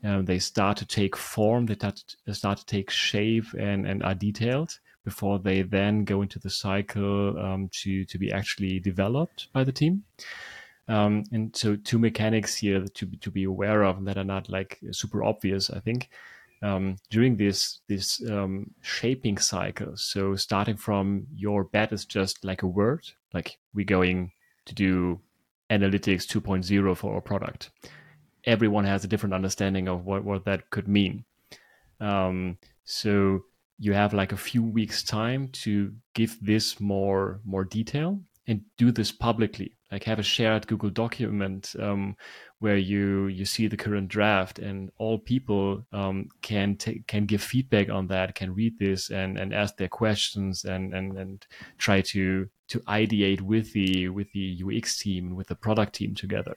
um, 0.02 0.24
they 0.24 0.38
start 0.38 0.76
to 0.78 0.86
take 0.86 1.16
form, 1.16 1.66
they 1.66 1.76
start 2.32 2.58
to 2.58 2.66
take 2.66 2.90
shape 2.90 3.44
and, 3.58 3.86
and 3.86 4.02
are 4.02 4.14
detailed 4.14 4.78
before 5.04 5.38
they 5.38 5.62
then 5.62 6.04
go 6.04 6.22
into 6.22 6.38
the 6.38 6.50
cycle 6.50 7.38
um, 7.38 7.68
to, 7.72 8.04
to 8.04 8.18
be 8.18 8.32
actually 8.32 8.80
developed 8.80 9.48
by 9.52 9.64
the 9.64 9.72
team. 9.72 10.04
Um, 10.88 11.24
and 11.32 11.54
so 11.54 11.76
two 11.76 11.98
mechanics 11.98 12.56
here 12.56 12.84
to, 12.84 13.06
to 13.06 13.30
be 13.30 13.44
aware 13.44 13.84
of 13.84 14.04
that 14.04 14.18
are 14.18 14.24
not 14.24 14.48
like 14.48 14.78
super 14.90 15.22
obvious, 15.22 15.70
I 15.70 15.80
think. 15.80 16.10
Um, 16.62 16.96
during 17.08 17.36
this 17.36 17.80
this 17.88 18.22
um, 18.30 18.70
shaping 18.82 19.38
cycle. 19.38 19.96
So 19.96 20.36
starting 20.36 20.76
from 20.76 21.26
your 21.34 21.64
bet 21.64 21.90
is 21.92 22.04
just 22.04 22.44
like 22.44 22.62
a 22.62 22.66
word, 22.66 23.02
like 23.32 23.56
we're 23.72 23.86
going 23.86 24.32
to 24.66 24.74
do 24.74 25.20
analytics 25.70 26.26
2.0 26.26 26.96
for 26.96 27.14
our 27.14 27.20
product 27.22 27.70
everyone 28.44 28.84
has 28.84 29.04
a 29.04 29.08
different 29.08 29.34
understanding 29.34 29.88
of 29.88 30.04
what, 30.04 30.24
what 30.24 30.44
that 30.44 30.70
could 30.70 30.88
mean. 30.88 31.24
Um, 32.00 32.58
so 32.84 33.40
you 33.78 33.92
have 33.92 34.12
like 34.14 34.32
a 34.32 34.36
few 34.36 34.62
weeks 34.62 35.02
time 35.02 35.48
to 35.48 35.92
give 36.14 36.38
this 36.40 36.80
more 36.80 37.40
more 37.44 37.64
detail 37.64 38.20
and 38.46 38.62
do 38.76 38.90
this 38.90 39.12
publicly 39.12 39.76
like 39.90 40.04
have 40.04 40.18
a 40.18 40.22
shared 40.22 40.66
google 40.66 40.90
document 40.90 41.74
um, 41.78 42.14
where 42.60 42.76
you 42.76 43.26
you 43.26 43.44
see 43.44 43.66
the 43.66 43.76
current 43.76 44.08
draft 44.08 44.58
and 44.58 44.90
all 44.98 45.18
people 45.18 45.84
um, 45.92 46.28
can 46.42 46.76
t- 46.76 47.02
can 47.06 47.26
give 47.26 47.42
feedback 47.42 47.88
on 47.90 48.06
that 48.06 48.34
can 48.34 48.54
read 48.54 48.78
this 48.78 49.10
and 49.10 49.38
and 49.38 49.52
ask 49.52 49.76
their 49.76 49.88
questions 49.88 50.64
and 50.64 50.94
and 50.94 51.18
and 51.18 51.46
try 51.78 52.00
to 52.00 52.48
to 52.68 52.78
ideate 52.80 53.40
with 53.40 53.72
the 53.72 54.08
with 54.08 54.30
the 54.32 54.62
ux 54.64 54.98
team 54.98 55.34
with 55.34 55.48
the 55.48 55.54
product 55.54 55.94
team 55.94 56.14
together 56.14 56.56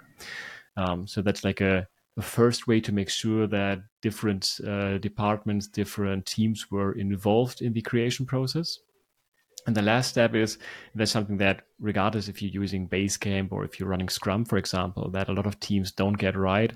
um, 0.76 1.08
so 1.08 1.22
that's 1.22 1.44
like 1.44 1.62
a, 1.62 1.88
a, 2.18 2.22
first 2.22 2.68
way 2.68 2.80
to 2.82 2.92
make 2.92 3.10
sure 3.10 3.48
that 3.48 3.80
different 4.02 4.60
uh, 4.68 4.98
departments, 4.98 5.68
different 5.68 6.26
teams 6.26 6.72
were 6.72 6.94
involved 6.94 7.62
in 7.62 7.74
the 7.74 7.82
creation 7.82 8.26
process. 8.26 8.80
And 9.66 9.76
the 9.76 9.82
last 9.82 10.10
step 10.10 10.36
is 10.36 10.58
that's 10.94 11.12
something 11.12 11.38
that, 11.38 11.62
regardless 11.80 12.28
if 12.28 12.42
you're 12.42 12.52
using 12.52 12.88
Basecamp 12.88 13.52
or 13.52 13.64
if 13.64 13.80
you're 13.80 13.90
running 13.90 14.10
Scrum, 14.10 14.46
for 14.46 14.58
example, 14.58 15.10
that 15.12 15.30
a 15.30 15.34
lot 15.34 15.46
of 15.46 15.60
teams 15.60 15.92
don't 15.92 16.18
get 16.18 16.36
right, 16.36 16.74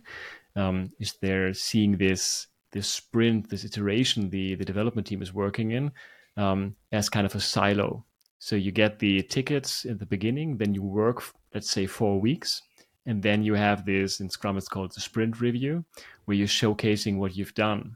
um, 0.56 0.92
is 1.00 1.16
they're 1.22 1.54
seeing 1.54 1.98
this 1.98 2.48
this 2.72 2.88
sprint, 2.88 3.50
this 3.50 3.64
iteration 3.66 4.30
the 4.30 4.56
the 4.56 4.66
development 4.66 5.08
team 5.08 5.22
is 5.22 5.34
working 5.34 5.72
in 5.72 5.92
um, 6.38 6.76
as 6.92 7.10
kind 7.10 7.26
of 7.26 7.36
a 7.36 7.40
silo. 7.40 8.06
So 8.40 8.56
you 8.56 8.72
get 8.72 9.00
the 9.00 9.24
tickets 9.24 9.86
in 9.86 9.98
the 9.98 10.06
beginning, 10.06 10.58
then 10.58 10.74
you 10.74 10.84
work, 10.84 11.24
let's 11.54 11.70
say, 11.70 11.88
four 11.88 12.22
weeks, 12.22 12.62
and 13.06 13.24
then 13.24 13.44
you 13.44 13.56
have 13.56 13.86
this 13.86 14.20
in 14.20 14.30
Scrum, 14.30 14.58
it's 14.58 14.68
called 14.68 14.94
the 14.94 15.02
sprint 15.02 15.42
review, 15.42 15.84
where 16.26 16.38
you're 16.38 16.48
showcasing 16.48 17.18
what 17.18 17.36
you've 17.36 17.56
done. 17.56 17.96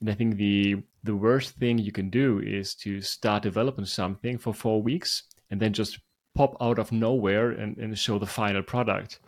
And 0.00 0.10
I 0.10 0.14
think 0.14 0.36
the 0.36 0.82
the 1.02 1.16
worst 1.16 1.56
thing 1.56 1.78
you 1.78 1.92
can 1.92 2.10
do 2.10 2.40
is 2.40 2.74
to 2.76 3.00
start 3.00 3.42
developing 3.42 3.84
something 3.84 4.38
for 4.38 4.54
four 4.54 4.82
weeks 4.82 5.24
and 5.50 5.60
then 5.60 5.72
just 5.72 6.00
pop 6.34 6.56
out 6.60 6.78
of 6.78 6.92
nowhere 6.92 7.50
and, 7.50 7.76
and 7.76 7.98
show 7.98 8.18
the 8.18 8.26
final 8.26 8.62
product. 8.62 9.20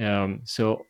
Um, 0.00 0.40
so 0.44 0.84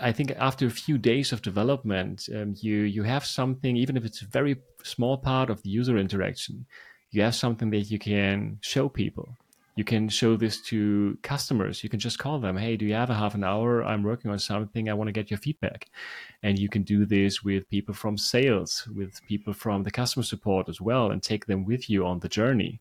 I 0.00 0.12
think 0.12 0.32
after 0.38 0.66
a 0.66 0.70
few 0.70 0.98
days 0.98 1.32
of 1.32 1.42
development, 1.42 2.28
um, 2.34 2.54
you 2.56 2.78
you 2.80 3.02
have 3.04 3.24
something, 3.24 3.76
even 3.76 3.96
if 3.96 4.04
it's 4.04 4.22
a 4.22 4.26
very 4.26 4.56
small 4.82 5.18
part 5.18 5.50
of 5.50 5.62
the 5.62 5.70
user 5.70 5.98
interaction, 5.98 6.66
you 7.10 7.22
have 7.22 7.34
something 7.34 7.70
that 7.70 7.90
you 7.90 7.98
can 7.98 8.58
show 8.60 8.88
people 8.88 9.28
you 9.78 9.84
can 9.84 10.08
show 10.08 10.36
this 10.36 10.60
to 10.60 11.16
customers. 11.22 11.84
You 11.84 11.88
can 11.88 12.00
just 12.00 12.18
call 12.18 12.40
them 12.40 12.56
hey 12.56 12.76
do 12.76 12.84
you 12.84 12.94
have 12.94 13.10
a 13.10 13.14
half 13.14 13.36
an 13.36 13.44
hour? 13.44 13.84
I'm 13.84 14.02
working 14.02 14.28
on 14.28 14.38
something. 14.40 14.88
I 14.88 14.94
want 14.94 15.06
to 15.06 15.12
get 15.12 15.30
your 15.30 15.38
feedback. 15.38 15.88
And 16.42 16.58
you 16.58 16.68
can 16.68 16.82
do 16.82 17.06
this 17.06 17.44
with 17.44 17.70
people 17.70 17.94
from 17.94 18.18
sales 18.18 18.88
with 18.92 19.24
people 19.28 19.52
from 19.52 19.84
the 19.84 19.92
customer 19.92 20.24
support 20.24 20.68
as 20.68 20.80
well 20.80 21.12
and 21.12 21.22
take 21.22 21.46
them 21.46 21.64
with 21.64 21.88
you 21.88 22.04
on 22.04 22.18
the 22.18 22.28
journey. 22.28 22.80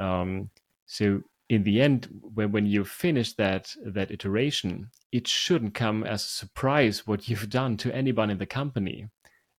Um, 0.00 0.50
so 0.86 1.22
in 1.48 1.62
the 1.62 1.80
end 1.80 2.08
when, 2.34 2.50
when 2.50 2.66
you 2.66 2.84
finish 2.84 3.34
that 3.34 3.64
that 3.86 4.10
iteration 4.10 4.90
it 5.12 5.28
shouldn't 5.28 5.74
come 5.74 6.02
as 6.02 6.24
a 6.24 6.34
surprise 6.42 7.06
what 7.06 7.28
you've 7.28 7.50
done 7.50 7.76
to 7.76 7.94
anyone 7.94 8.30
in 8.30 8.38
the 8.38 8.46
company 8.60 9.08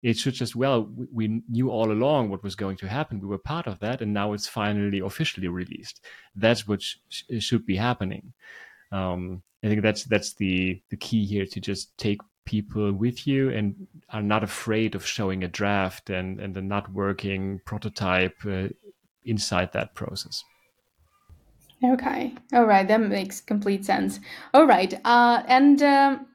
it 0.04 0.18
should 0.18 0.34
just 0.34 0.54
well 0.54 0.88
we 1.12 1.42
knew 1.48 1.70
all 1.70 1.90
along 1.90 2.28
what 2.28 2.44
was 2.44 2.54
going 2.54 2.76
to 2.76 2.86
happen. 2.86 3.20
We 3.20 3.26
were 3.26 3.38
part 3.38 3.66
of 3.66 3.80
that 3.80 4.02
and 4.02 4.12
now 4.12 4.34
it's 4.34 4.46
finally 4.46 5.00
officially 5.00 5.48
released. 5.48 6.04
That's 6.36 6.68
what 6.68 6.82
sh- 6.82 7.22
should 7.40 7.64
be 7.66 7.76
happening. 7.76 8.34
Um, 8.92 9.42
i 9.64 9.66
think 9.66 9.80
that's 9.80 10.04
that's 10.04 10.34
the 10.34 10.82
the 10.90 10.96
key 10.98 11.24
here 11.24 11.46
to 11.46 11.58
just 11.58 11.96
take 11.96 12.20
people 12.44 12.92
with 12.92 13.26
you 13.26 13.48
and 13.48 13.74
are 14.10 14.22
not 14.22 14.44
afraid 14.44 14.94
of 14.94 15.06
showing 15.06 15.42
a 15.42 15.48
draft 15.48 16.10
and 16.10 16.38
and 16.38 16.56
a 16.56 16.62
not 16.62 16.92
working 16.92 17.60
prototype 17.64 18.36
uh, 18.46 18.68
inside 19.24 19.72
that 19.72 19.94
process. 19.94 20.44
Okay. 21.82 22.34
All 22.52 22.66
right. 22.66 22.86
That 22.86 23.00
makes 23.00 23.40
complete 23.40 23.84
sense. 23.84 24.20
All 24.52 24.66
right. 24.66 24.92
Uh, 25.04 25.42
and 25.46 25.82
um, 25.82 26.26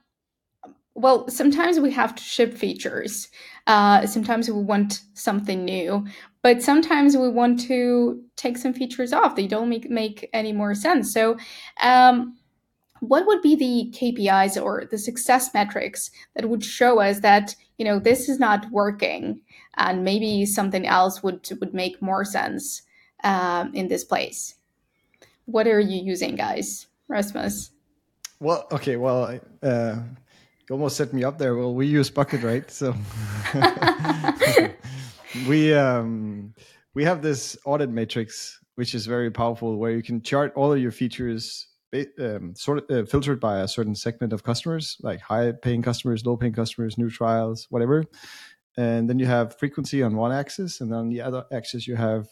well, 1.00 1.30
sometimes 1.30 1.80
we 1.80 1.92
have 1.92 2.14
to 2.14 2.22
ship 2.22 2.54
features. 2.54 3.30
Uh, 3.68 4.06
sometimes 4.06 4.50
we 4.50 4.62
want 4.62 5.02
something 5.14 5.64
new, 5.64 6.06
but 6.42 6.62
sometimes 6.62 7.16
we 7.16 7.30
want 7.30 7.60
to 7.68 8.22
take 8.36 8.58
some 8.58 8.74
features 8.74 9.14
off. 9.14 9.36
They 9.36 9.48
don't 9.48 9.70
make 9.70 9.90
make 9.90 10.30
any 10.34 10.52
more 10.52 10.76
sense. 10.76 11.14
So, 11.14 11.38
um, 11.82 12.38
what 13.00 13.26
would 13.28 13.42
be 13.42 13.56
the 13.56 13.98
KPIs 13.98 14.62
or 14.62 14.84
the 14.92 14.98
success 14.98 15.54
metrics 15.54 16.12
that 16.36 16.50
would 16.50 16.66
show 16.66 17.00
us 17.00 17.22
that 17.22 17.56
you 17.78 17.86
know 17.86 17.98
this 17.98 18.28
is 18.28 18.38
not 18.38 18.70
working, 18.70 19.40
and 19.78 20.04
maybe 20.04 20.46
something 20.46 20.86
else 20.86 21.24
would 21.24 21.48
would 21.62 21.74
make 21.74 22.02
more 22.02 22.26
sense 22.26 22.82
um, 23.24 23.74
in 23.74 23.88
this 23.88 24.04
place? 24.04 24.56
What 25.46 25.66
are 25.66 25.80
you 25.80 26.04
using, 26.04 26.36
guys? 26.36 26.88
Rasmus. 27.08 27.72
Well, 28.42 28.68
okay. 28.72 28.98
Well, 28.98 29.40
uh, 29.64 29.96
you 30.70 30.76
almost 30.76 30.98
set 30.98 31.14
me 31.14 31.24
up 31.24 31.38
there. 31.38 31.56
Well, 31.56 31.74
we 31.74 31.88
use 31.88 32.10
Bucket, 32.10 32.44
right? 32.44 32.70
So 32.70 32.96
we 35.48 35.74
um, 35.74 36.54
we 36.94 37.04
have 37.04 37.22
this 37.22 37.58
audit 37.66 37.90
matrix, 37.90 38.60
which 38.76 38.94
is 38.94 39.08
very 39.08 39.32
powerful, 39.32 39.78
where 39.78 39.92
you 39.92 40.04
can 40.04 40.22
chart 40.22 40.54
all 40.56 40.72
of 40.72 40.80
your 40.80 40.92
features 40.92 41.68
um, 42.20 42.54
sort 42.56 42.90
of 42.90 42.98
uh, 42.98 43.06
filtered 43.08 43.40
by 43.40 43.62
a 43.62 43.68
certain 43.68 43.96
segment 43.96 44.32
of 44.32 44.44
customers, 44.44 44.98
like 45.02 45.20
high-paying 45.22 45.82
customers, 45.82 46.24
low-paying 46.24 46.54
customers, 46.54 47.00
new 47.00 47.10
trials, 47.10 47.66
whatever. 47.72 48.06
And 48.78 49.10
then 49.10 49.18
you 49.18 49.26
have 49.26 49.58
frequency 49.58 50.04
on 50.04 50.16
one 50.16 50.32
axis, 50.32 50.82
and 50.82 50.94
on 50.94 51.10
the 51.10 51.22
other 51.22 51.46
axis 51.52 51.88
you 51.88 51.96
have 51.96 52.28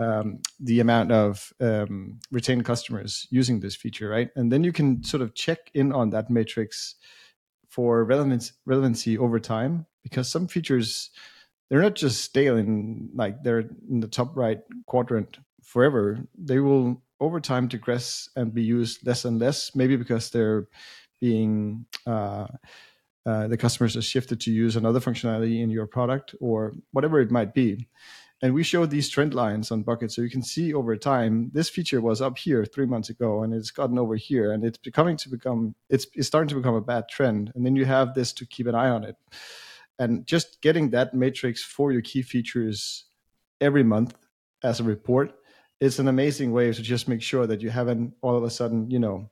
um, 0.00 0.40
the 0.58 0.80
amount 0.80 1.12
of 1.12 1.52
um, 1.60 2.18
retained 2.32 2.64
customers 2.64 3.28
using 3.30 3.60
this 3.60 3.76
feature, 3.76 4.08
right? 4.08 4.30
And 4.34 4.50
then 4.50 4.64
you 4.64 4.72
can 4.72 5.04
sort 5.04 5.22
of 5.22 5.34
check 5.36 5.70
in 5.72 5.92
on 5.92 6.10
that 6.10 6.30
matrix 6.30 6.96
for 7.70 8.04
relevance 8.04 8.52
relevancy 8.66 9.16
over 9.16 9.38
time 9.38 9.86
because 10.02 10.28
some 10.28 10.46
features 10.48 11.10
they're 11.70 11.82
not 11.82 11.94
just 11.94 12.22
stale 12.22 12.56
in 12.56 13.10
like 13.14 13.42
they're 13.42 13.70
in 13.88 14.00
the 14.00 14.08
top 14.08 14.36
right 14.36 14.60
quadrant 14.86 15.38
forever. 15.62 16.18
They 16.36 16.58
will 16.58 17.02
over 17.20 17.40
time 17.40 17.68
digress 17.68 18.28
and 18.34 18.52
be 18.52 18.62
used 18.62 19.06
less 19.06 19.24
and 19.24 19.38
less 19.38 19.74
maybe 19.74 19.96
because 19.96 20.30
they're 20.30 20.66
being 21.20 21.86
uh, 22.06 22.46
uh, 23.26 23.46
the 23.46 23.56
customers 23.56 23.96
are 23.96 24.02
shifted 24.02 24.40
to 24.40 24.50
use 24.50 24.76
another 24.76 24.98
functionality 24.98 25.62
in 25.62 25.70
your 25.70 25.86
product 25.86 26.34
or 26.40 26.72
whatever 26.92 27.20
it 27.20 27.30
might 27.30 27.54
be 27.54 27.86
and 28.42 28.54
we 28.54 28.62
show 28.62 28.86
these 28.86 29.08
trend 29.08 29.34
lines 29.34 29.70
on 29.70 29.82
bucket 29.82 30.10
so 30.10 30.22
you 30.22 30.30
can 30.30 30.42
see 30.42 30.72
over 30.72 30.96
time 30.96 31.50
this 31.52 31.68
feature 31.68 32.00
was 32.00 32.22
up 32.22 32.38
here 32.38 32.64
three 32.64 32.86
months 32.86 33.10
ago 33.10 33.42
and 33.42 33.52
it's 33.52 33.70
gotten 33.70 33.98
over 33.98 34.16
here 34.16 34.52
and 34.52 34.64
it's 34.64 34.78
becoming 34.78 35.16
to 35.18 35.28
become 35.28 35.74
it's, 35.90 36.06
it's 36.14 36.26
starting 36.26 36.48
to 36.48 36.54
become 36.54 36.74
a 36.74 36.80
bad 36.80 37.08
trend. 37.08 37.52
And 37.54 37.66
then 37.66 37.76
you 37.76 37.84
have 37.84 38.14
this 38.14 38.32
to 38.34 38.46
keep 38.46 38.66
an 38.66 38.74
eye 38.74 38.88
on 38.88 39.04
it. 39.04 39.16
And 39.98 40.26
just 40.26 40.62
getting 40.62 40.90
that 40.90 41.12
matrix 41.12 41.62
for 41.62 41.92
your 41.92 42.00
key 42.00 42.22
features 42.22 43.04
every 43.60 43.82
month 43.82 44.16
as 44.62 44.80
a 44.80 44.84
report 44.84 45.34
is 45.80 45.98
an 45.98 46.08
amazing 46.08 46.52
way 46.52 46.72
to 46.72 46.82
just 46.82 47.08
make 47.08 47.20
sure 47.20 47.46
that 47.46 47.60
you 47.60 47.68
haven't 47.68 48.14
all 48.22 48.36
of 48.36 48.42
a 48.42 48.50
sudden 48.50 48.90
you 48.90 48.98
know 48.98 49.28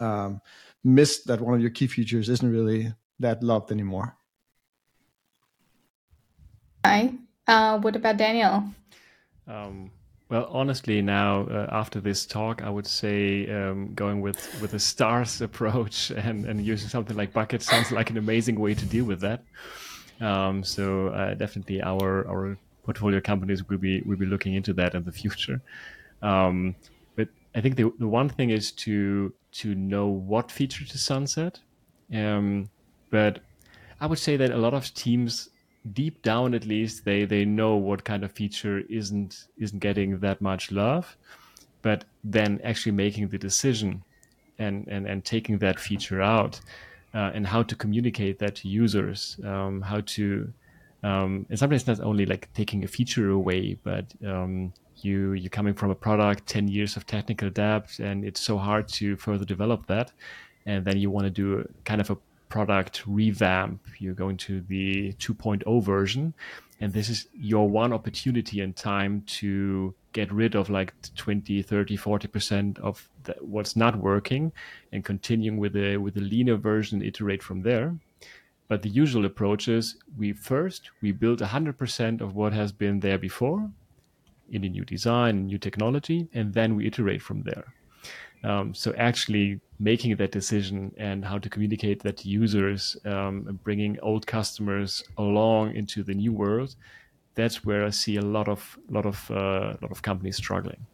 um, 0.00 0.40
missed 0.82 1.26
that 1.26 1.40
one 1.40 1.54
of 1.54 1.60
your 1.60 1.70
key 1.70 1.86
features 1.86 2.28
isn't 2.28 2.50
really 2.50 2.92
that 3.20 3.42
loved 3.42 3.70
anymore. 3.70 4.16
Hi. 6.84 7.14
Uh, 7.46 7.78
what 7.78 7.94
about 7.96 8.16
Daniel? 8.16 8.64
Um, 9.46 9.90
well, 10.28 10.48
honestly, 10.50 11.02
now 11.02 11.42
uh, 11.42 11.68
after 11.70 12.00
this 12.00 12.26
talk, 12.26 12.62
I 12.62 12.68
would 12.68 12.86
say 12.86 13.48
um, 13.48 13.94
going 13.94 14.20
with 14.20 14.60
with 14.60 14.74
a 14.74 14.80
stars 14.80 15.40
approach 15.48 16.10
and, 16.10 16.44
and 16.46 16.64
using 16.64 16.88
something 16.88 17.16
like 17.16 17.32
Bucket 17.32 17.62
sounds 17.62 17.92
like 17.92 18.10
an 18.10 18.16
amazing 18.16 18.58
way 18.58 18.74
to 18.74 18.84
deal 18.86 19.04
with 19.04 19.20
that. 19.20 19.44
Um, 20.20 20.64
so 20.64 21.08
uh, 21.08 21.34
definitely, 21.34 21.80
our 21.82 22.26
our 22.28 22.58
portfolio 22.82 23.20
companies 23.20 23.68
will 23.68 23.78
be 23.78 24.00
will 24.00 24.16
be 24.16 24.26
looking 24.26 24.54
into 24.54 24.72
that 24.74 24.94
in 24.94 25.04
the 25.04 25.12
future. 25.12 25.60
Um, 26.22 26.74
but 27.14 27.28
I 27.54 27.60
think 27.60 27.76
the 27.76 27.92
the 28.00 28.08
one 28.08 28.28
thing 28.28 28.50
is 28.50 28.72
to 28.72 29.32
to 29.52 29.74
know 29.74 30.08
what 30.08 30.50
feature 30.50 30.84
to 30.84 30.98
sunset. 30.98 31.60
Um, 32.12 32.68
but 33.10 33.40
I 34.00 34.06
would 34.06 34.18
say 34.18 34.36
that 34.36 34.50
a 34.50 34.56
lot 34.56 34.74
of 34.74 34.92
teams 34.94 35.50
deep 35.92 36.22
down 36.22 36.54
at 36.54 36.64
least 36.64 37.04
they 37.04 37.24
they 37.24 37.44
know 37.44 37.76
what 37.76 38.04
kind 38.04 38.24
of 38.24 38.32
feature 38.32 38.80
isn't 38.88 39.48
isn't 39.58 39.78
getting 39.78 40.18
that 40.18 40.40
much 40.40 40.72
love 40.72 41.16
but 41.82 42.04
then 42.24 42.60
actually 42.64 42.92
making 42.92 43.28
the 43.28 43.38
decision 43.38 44.02
and 44.58 44.86
and, 44.88 45.06
and 45.06 45.24
taking 45.24 45.58
that 45.58 45.78
feature 45.78 46.20
out 46.20 46.60
uh, 47.14 47.30
and 47.34 47.46
how 47.46 47.62
to 47.62 47.74
communicate 47.74 48.38
that 48.38 48.56
to 48.56 48.68
users 48.68 49.38
um, 49.44 49.80
how 49.80 50.00
to 50.00 50.52
um, 51.02 51.46
and 51.50 51.58
sometimes 51.58 51.86
not 51.86 52.00
only 52.00 52.26
like 52.26 52.52
taking 52.54 52.82
a 52.84 52.88
feature 52.88 53.30
away 53.30 53.78
but 53.82 54.06
um, 54.26 54.72
you 55.02 55.32
you're 55.32 55.50
coming 55.50 55.74
from 55.74 55.90
a 55.90 55.94
product 55.94 56.46
10 56.46 56.68
years 56.68 56.96
of 56.96 57.06
technical 57.06 57.50
debt 57.50 57.98
and 58.00 58.24
it's 58.24 58.40
so 58.40 58.56
hard 58.58 58.88
to 58.88 59.16
further 59.16 59.44
develop 59.44 59.86
that 59.86 60.12
and 60.64 60.84
then 60.84 60.96
you 60.98 61.10
want 61.10 61.24
to 61.24 61.30
do 61.30 61.66
kind 61.84 62.00
of 62.00 62.10
a 62.10 62.16
product 62.48 63.02
revamp. 63.06 63.80
You're 63.98 64.14
going 64.14 64.36
to 64.38 64.60
the 64.60 65.12
2.0 65.14 65.82
version, 65.82 66.34
and 66.80 66.92
this 66.92 67.08
is 67.08 67.28
your 67.34 67.68
one 67.68 67.92
opportunity 67.92 68.60
in 68.60 68.72
time 68.72 69.22
to 69.38 69.94
get 70.12 70.32
rid 70.32 70.54
of 70.54 70.70
like 70.70 70.94
20, 71.14 71.62
30, 71.62 71.96
40% 71.96 72.78
of 72.80 73.08
the, 73.24 73.34
what's 73.40 73.76
not 73.76 73.96
working 73.96 74.52
and 74.92 75.04
continuing 75.04 75.58
with 75.58 75.76
a 75.76 75.96
with 75.96 76.16
a 76.16 76.20
leaner 76.20 76.56
version, 76.56 77.02
iterate 77.02 77.42
from 77.42 77.62
there. 77.62 77.96
But 78.68 78.82
the 78.82 78.88
usual 78.88 79.24
approach 79.24 79.68
is 79.68 79.96
we 80.16 80.32
first 80.32 80.90
we 81.00 81.12
build 81.12 81.40
100% 81.40 82.20
of 82.20 82.34
what 82.34 82.52
has 82.52 82.72
been 82.72 83.00
there 83.00 83.18
before 83.18 83.70
in 84.50 84.64
a 84.64 84.68
new 84.68 84.84
design, 84.84 85.46
new 85.46 85.58
technology, 85.58 86.28
and 86.32 86.54
then 86.54 86.76
we 86.76 86.86
iterate 86.86 87.22
from 87.22 87.42
there. 87.42 87.75
Um, 88.44 88.74
so 88.74 88.94
actually 88.96 89.60
making 89.78 90.16
that 90.16 90.32
decision 90.32 90.92
and 90.96 91.24
how 91.24 91.38
to 91.38 91.48
communicate 91.48 92.02
that 92.02 92.18
to 92.18 92.28
users, 92.28 92.96
um, 93.04 93.58
bringing 93.64 93.98
old 94.00 94.26
customers 94.26 95.02
along 95.18 95.74
into 95.74 96.02
the 96.02 96.14
new 96.14 96.32
world, 96.32 96.76
that's 97.34 97.64
where 97.64 97.84
I 97.84 97.90
see 97.90 98.16
a 98.16 98.22
lot 98.22 98.48
of 98.48 98.78
lot 98.88 99.06
of 99.06 99.30
uh, 99.30 99.76
lot 99.82 99.90
of 99.90 100.02
companies 100.02 100.36
struggling. 100.36 100.86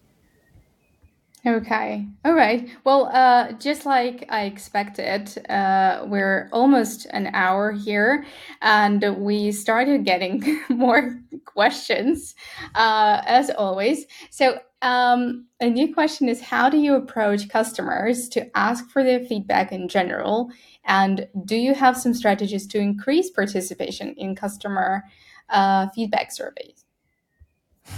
Okay. 1.44 2.06
All 2.24 2.34
right. 2.34 2.68
Well, 2.84 3.06
uh, 3.12 3.52
just 3.52 3.84
like 3.84 4.26
I 4.28 4.44
expected, 4.44 5.44
uh, 5.50 6.04
we're 6.06 6.48
almost 6.52 7.06
an 7.06 7.30
hour 7.34 7.72
here, 7.72 8.24
and 8.60 9.02
we 9.18 9.50
started 9.50 10.04
getting 10.04 10.60
more 10.68 11.20
questions, 11.44 12.36
uh, 12.76 13.22
as 13.26 13.50
always. 13.50 14.06
So, 14.30 14.60
um, 14.82 15.46
a 15.60 15.70
new 15.70 15.94
question 15.94 16.28
is 16.28 16.40
How 16.40 16.68
do 16.68 16.76
you 16.76 16.94
approach 16.94 17.48
customers 17.48 18.28
to 18.30 18.56
ask 18.56 18.88
for 18.90 19.02
their 19.02 19.20
feedback 19.20 19.72
in 19.72 19.88
general? 19.88 20.50
And 20.84 21.28
do 21.44 21.56
you 21.56 21.74
have 21.74 21.96
some 21.96 22.12
strategies 22.12 22.66
to 22.68 22.78
increase 22.78 23.30
participation 23.30 24.14
in 24.16 24.34
customer 24.34 25.04
uh, 25.48 25.88
feedback 25.94 26.32
surveys? 26.32 26.84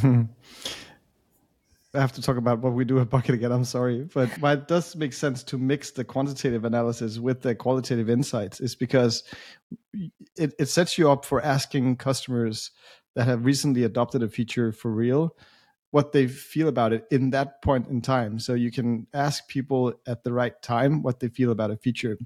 I 1.94 2.00
have 2.00 2.12
to 2.12 2.22
talk 2.22 2.36
about 2.36 2.58
what 2.58 2.72
we 2.72 2.84
do 2.84 2.98
at 2.98 3.08
Bucket 3.08 3.36
again. 3.36 3.52
I'm 3.52 3.64
sorry, 3.64 4.08
but 4.12 4.28
why 4.40 4.54
it 4.54 4.66
does 4.66 4.96
make 4.96 5.12
sense 5.12 5.44
to 5.44 5.56
mix 5.56 5.92
the 5.92 6.04
quantitative 6.04 6.64
analysis 6.64 7.18
with 7.18 7.42
the 7.42 7.54
qualitative 7.54 8.10
insights 8.10 8.60
is 8.60 8.74
because 8.74 9.22
it, 10.36 10.52
it 10.58 10.66
sets 10.66 10.98
you 10.98 11.08
up 11.08 11.24
for 11.24 11.40
asking 11.40 11.96
customers 11.96 12.72
that 13.14 13.26
have 13.28 13.44
recently 13.44 13.84
adopted 13.84 14.24
a 14.24 14.28
feature 14.28 14.72
for 14.72 14.90
real 14.90 15.36
what 15.94 16.10
they 16.10 16.26
feel 16.26 16.66
about 16.66 16.92
it 16.92 17.06
in 17.12 17.30
that 17.30 17.62
point 17.62 17.86
in 17.86 18.02
time. 18.02 18.40
So 18.40 18.54
you 18.54 18.72
can 18.72 19.06
ask 19.14 19.46
people 19.46 19.94
at 20.08 20.24
the 20.24 20.32
right 20.32 20.60
time 20.60 21.04
what 21.04 21.20
they 21.20 21.28
feel 21.28 21.52
about 21.52 21.70
a 21.70 21.76
feature. 21.76 22.18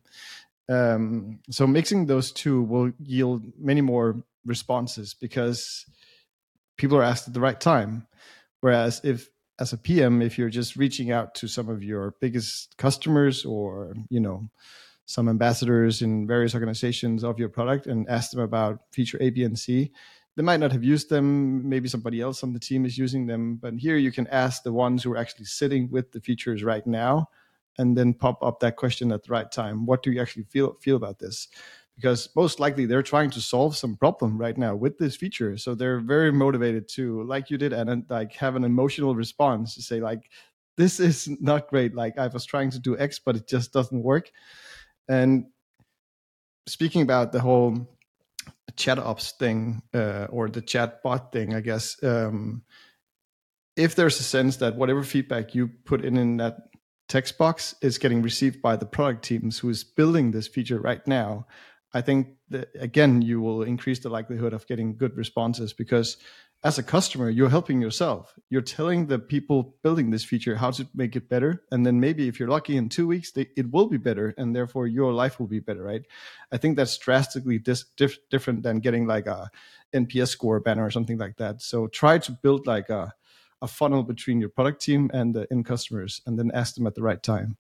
Um, 0.71 1.41
so 1.51 1.67
mixing 1.67 2.07
those 2.07 2.33
two 2.33 2.63
will 2.63 2.93
yield 2.99 3.43
many 3.59 3.83
more 3.83 4.23
responses 4.47 5.13
because 5.13 5.85
people 6.79 6.97
are 6.97 7.03
asked 7.03 7.29
at 7.29 7.35
the 7.35 7.41
right 7.41 7.61
time. 7.61 8.07
Whereas 8.63 9.03
if 9.05 9.29
as 9.61 9.75
a 9.75 9.77
PM, 9.77 10.23
if 10.23 10.39
you're 10.39 10.49
just 10.49 10.77
reaching 10.77 11.13
out 11.13 11.35
to 11.35 11.47
some 11.47 11.69
of 11.69 11.85
your 11.85 12.15
biggest 12.23 12.75
customers 12.79 13.45
or, 13.45 13.93
you 14.09 14.21
know, 14.21 14.49
some 15.05 15.29
ambassadors 15.29 16.01
in 16.01 16.27
various 16.27 16.55
organizations 16.55 17.23
of 17.23 17.39
your 17.39 17.51
product 17.51 17.87
and 17.87 18.09
ask 18.09 18.31
them 18.31 18.41
about 18.41 18.81
feature 18.93 19.19
A, 19.21 19.29
B, 19.29 19.45
and 19.45 19.59
C, 19.59 19.93
they 20.39 20.45
might 20.45 20.61
not 20.61 20.71
have 20.71 20.85
used 20.85 21.11
them. 21.11 21.69
Maybe 21.69 21.89
somebody 21.89 22.21
else 22.21 22.45
on 22.45 22.53
the 22.53 22.61
team 22.61 22.87
is 22.87 22.97
using 22.97 23.27
them. 23.27 23.57
But 23.57 23.75
here 23.75 23.97
you 23.97 24.13
can 24.13 24.29
ask 24.29 24.63
the 24.63 24.73
ones 24.73 25.03
who 25.03 25.11
are 25.11 25.17
actually 25.17 25.47
sitting 25.47 25.91
with 25.91 26.13
the 26.13 26.21
features 26.21 26.63
right 26.63 26.87
now 26.87 27.29
and 27.77 27.99
then 27.99 28.15
pop 28.15 28.41
up 28.41 28.61
that 28.61 28.77
question 28.77 29.11
at 29.11 29.25
the 29.25 29.33
right 29.33 29.51
time. 29.51 29.85
What 29.85 30.05
do 30.05 30.13
you 30.13 30.23
actually 30.23 30.45
feel 30.45 30.77
feel 30.81 30.95
about 30.95 31.19
this? 31.19 31.49
because 31.97 32.29
most 32.37 32.61
likely 32.61 32.87
they're 32.87 33.03
trying 33.03 33.29
to 33.29 33.41
solve 33.41 33.77
some 33.77 33.97
problem 33.97 34.39
right 34.39 34.57
now 34.57 34.73
with 34.73 34.97
this 34.99 35.17
feature 35.17 35.57
so 35.57 35.75
they're 35.75 35.99
very 35.99 36.31
motivated 36.31 36.87
to 36.87 37.25
like 37.25 37.51
you 37.51 37.59
did 37.59 37.73
and 37.73 38.05
like 38.09 38.33
have 38.35 38.55
an 38.55 38.63
emotional 38.63 39.17
response 39.17 39.75
to 39.75 39.83
say 39.83 39.99
like 39.99 40.31
this 40.77 41.01
is 41.01 41.29
not 41.41 41.67
great 41.67 41.97
like 41.97 42.17
i 42.17 42.29
was 42.29 42.45
trying 42.45 42.71
to 42.71 42.79
do 42.79 42.97
x 43.01 43.19
but 43.19 43.35
it 43.35 43.49
just 43.49 43.73
doesn't 43.73 44.05
work 44.05 44.31
and 45.09 45.47
speaking 46.69 47.03
about 47.03 47.33
the 47.33 47.41
whole 47.41 47.98
chat 48.77 48.99
ops 48.99 49.33
thing 49.33 49.83
uh, 49.95 50.27
or 50.31 50.49
the 50.49 50.63
chat 50.63 51.03
bot 51.03 51.33
thing 51.33 51.55
i 51.55 51.61
guess 51.61 52.03
um, 52.03 52.63
if 53.77 53.95
there's 53.95 54.19
a 54.21 54.25
sense 54.25 54.57
that 54.57 54.77
whatever 54.77 55.03
feedback 55.03 55.55
you 55.55 55.69
put 55.85 56.05
in 56.05 56.17
in 56.17 56.37
that 56.37 56.57
text 57.09 57.39
box 57.39 57.75
is 57.81 57.99
getting 57.99 58.23
received 58.23 58.61
by 58.61 58.77
the 58.77 58.87
product 58.87 59.25
teams 59.25 59.59
who 59.59 59.69
is 59.69 59.85
building 59.85 60.31
this 60.31 60.47
feature 60.47 60.81
right 60.81 61.07
now 61.07 61.47
I 61.95 62.03
think 62.03 62.29
that 62.51 62.69
again, 62.79 63.23
you 63.23 63.41
will 63.41 63.63
increase 63.63 63.99
the 64.01 64.11
likelihood 64.11 64.53
of 64.53 64.67
getting 64.67 64.97
good 64.97 65.17
responses 65.17 65.73
because 65.73 66.19
as 66.65 66.77
a 66.77 66.83
customer, 66.83 67.31
you're 67.31 67.49
helping 67.49 67.81
yourself. 67.81 68.35
You're 68.51 68.63
telling 68.63 69.07
the 69.07 69.19
people 69.19 69.77
building 69.83 70.11
this 70.11 70.25
feature 70.25 70.57
how 70.57 70.73
to 70.73 70.89
make 70.93 71.15
it 71.15 71.29
better. 71.29 71.63
And 71.71 71.87
then 71.87 72.01
maybe 72.01 72.27
if 72.27 72.41
you're 72.41 72.49
lucky 72.49 72.77
in 72.77 72.89
two 72.89 73.07
weeks, 73.07 73.31
they, 73.31 73.47
it 73.57 73.71
will 73.71 73.89
be 73.89 73.97
better. 73.97 74.35
And 74.37 74.57
therefore 74.57 74.89
your 74.89 75.13
life 75.13 75.39
will 75.39 75.47
be 75.47 75.61
better, 75.61 75.85
right? 75.85 76.03
I 76.51 76.57
think 76.57 76.77
that's 76.77 76.99
drastically 76.99 77.59
dis- 77.59 77.85
diff- 77.97 78.19
different 78.29 78.65
than 78.65 78.81
getting 78.81 79.07
like 79.07 79.27
a 79.27 79.51
NPS 79.95 80.29
score 80.29 80.59
banner 80.59 80.85
or 80.85 80.91
something 80.91 81.19
like 81.19 81.37
that. 81.37 81.63
So 81.63 81.87
try 81.87 82.19
to 82.19 82.33
build 82.33 82.67
like 82.67 82.91
a, 82.91 83.15
a 83.63 83.69
funnel 83.69 84.03
between 84.03 84.41
your 84.41 84.51
product 84.51 84.83
team 84.83 85.11
and 85.15 85.35
the 85.35 85.47
end 85.53 85.65
customers 85.65 86.23
and 86.27 86.37
then 86.37 86.51
ask 86.53 86.75
them 86.75 86.89
at 86.89 86.97
the 86.97 87.03
right 87.03 87.23
time. 87.23 87.57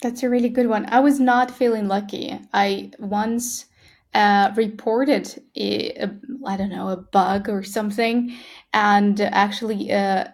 That's 0.00 0.22
a 0.22 0.30
really 0.30 0.48
good 0.48 0.68
one. 0.68 0.86
I 0.86 1.00
was 1.00 1.20
not 1.20 1.50
feeling 1.50 1.88
lucky. 1.88 2.38
I 2.54 2.92
once 2.98 3.66
uh, 4.14 4.52
reported 4.56 5.42
a, 5.56 5.90
a, 5.92 6.10
I 6.46 6.56
don't 6.56 6.70
know 6.70 6.88
a 6.88 6.96
bug 6.96 7.48
or 7.48 7.62
something, 7.62 8.34
and 8.72 9.20
actually, 9.20 9.92
uh, 9.92 10.24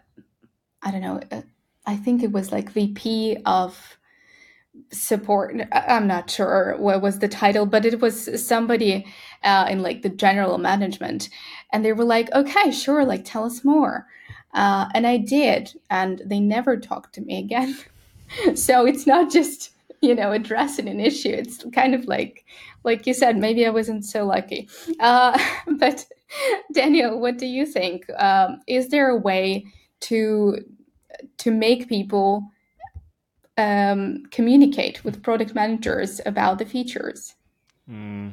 I 0.83 0.91
don't 0.91 1.01
know. 1.01 1.21
Uh, 1.31 1.43
I 1.87 1.97
think 1.97 2.23
it 2.23 2.33
was 2.33 2.53
like 2.53 2.71
VP 2.71 3.39
of 3.45 3.99
support. 4.91 5.57
I'm 5.73 6.07
not 6.07 6.31
sure 6.31 6.77
what 6.79 7.03
was 7.03 7.19
the 7.19 7.29
title, 7.29 7.67
but 7.67 7.85
it 7.85 8.01
was 8.01 8.47
somebody 8.47 9.07
uh, 9.43 9.67
in 9.69 9.83
like 9.83 10.03
the 10.03 10.09
general 10.09 10.59
management, 10.59 11.29
and 11.73 11.85
they 11.85 11.93
were 11.93 12.05
like, 12.05 12.33
"Okay, 12.33 12.71
sure, 12.71 13.05
like 13.05 13.25
tell 13.25 13.45
us 13.45 13.65
more," 13.65 14.07
uh, 14.55 14.89
and 14.95 15.07
I 15.07 15.19
did, 15.19 15.73
and 15.91 16.23
they 16.25 16.41
never 16.41 16.77
talked 16.77 17.15
to 17.17 17.21
me 17.21 17.39
again. 17.39 17.77
so 18.55 18.87
it's 18.87 19.07
not 19.07 19.31
just 19.31 19.71
you 20.09 20.15
know 20.15 20.33
addressing 20.33 20.89
an 20.89 21.01
issue. 21.01 21.31
It's 21.31 21.65
kind 21.73 21.95
of 21.95 22.07
like 22.07 22.45
like 22.85 23.07
you 23.07 23.15
said 23.15 23.39
maybe 23.39 23.67
i 23.67 23.71
wasn't 23.71 24.05
so 24.05 24.27
lucky. 24.27 24.69
Uh, 25.01 25.39
but 25.79 26.07
daniel 26.73 27.19
what 27.19 27.39
do 27.39 27.47
you 27.47 27.65
think? 27.67 28.09
Um, 28.19 28.61
is 28.67 28.89
there 28.89 29.09
a 29.09 29.17
way 29.17 29.67
to 30.01 30.59
to 31.39 31.51
make 31.51 31.89
people 31.89 32.51
um, 33.57 34.25
communicate 34.31 35.05
with 35.05 35.23
product 35.23 35.55
managers 35.55 36.21
about 36.27 36.59
the 36.59 36.67
features? 36.67 37.35
Mm. 37.91 38.33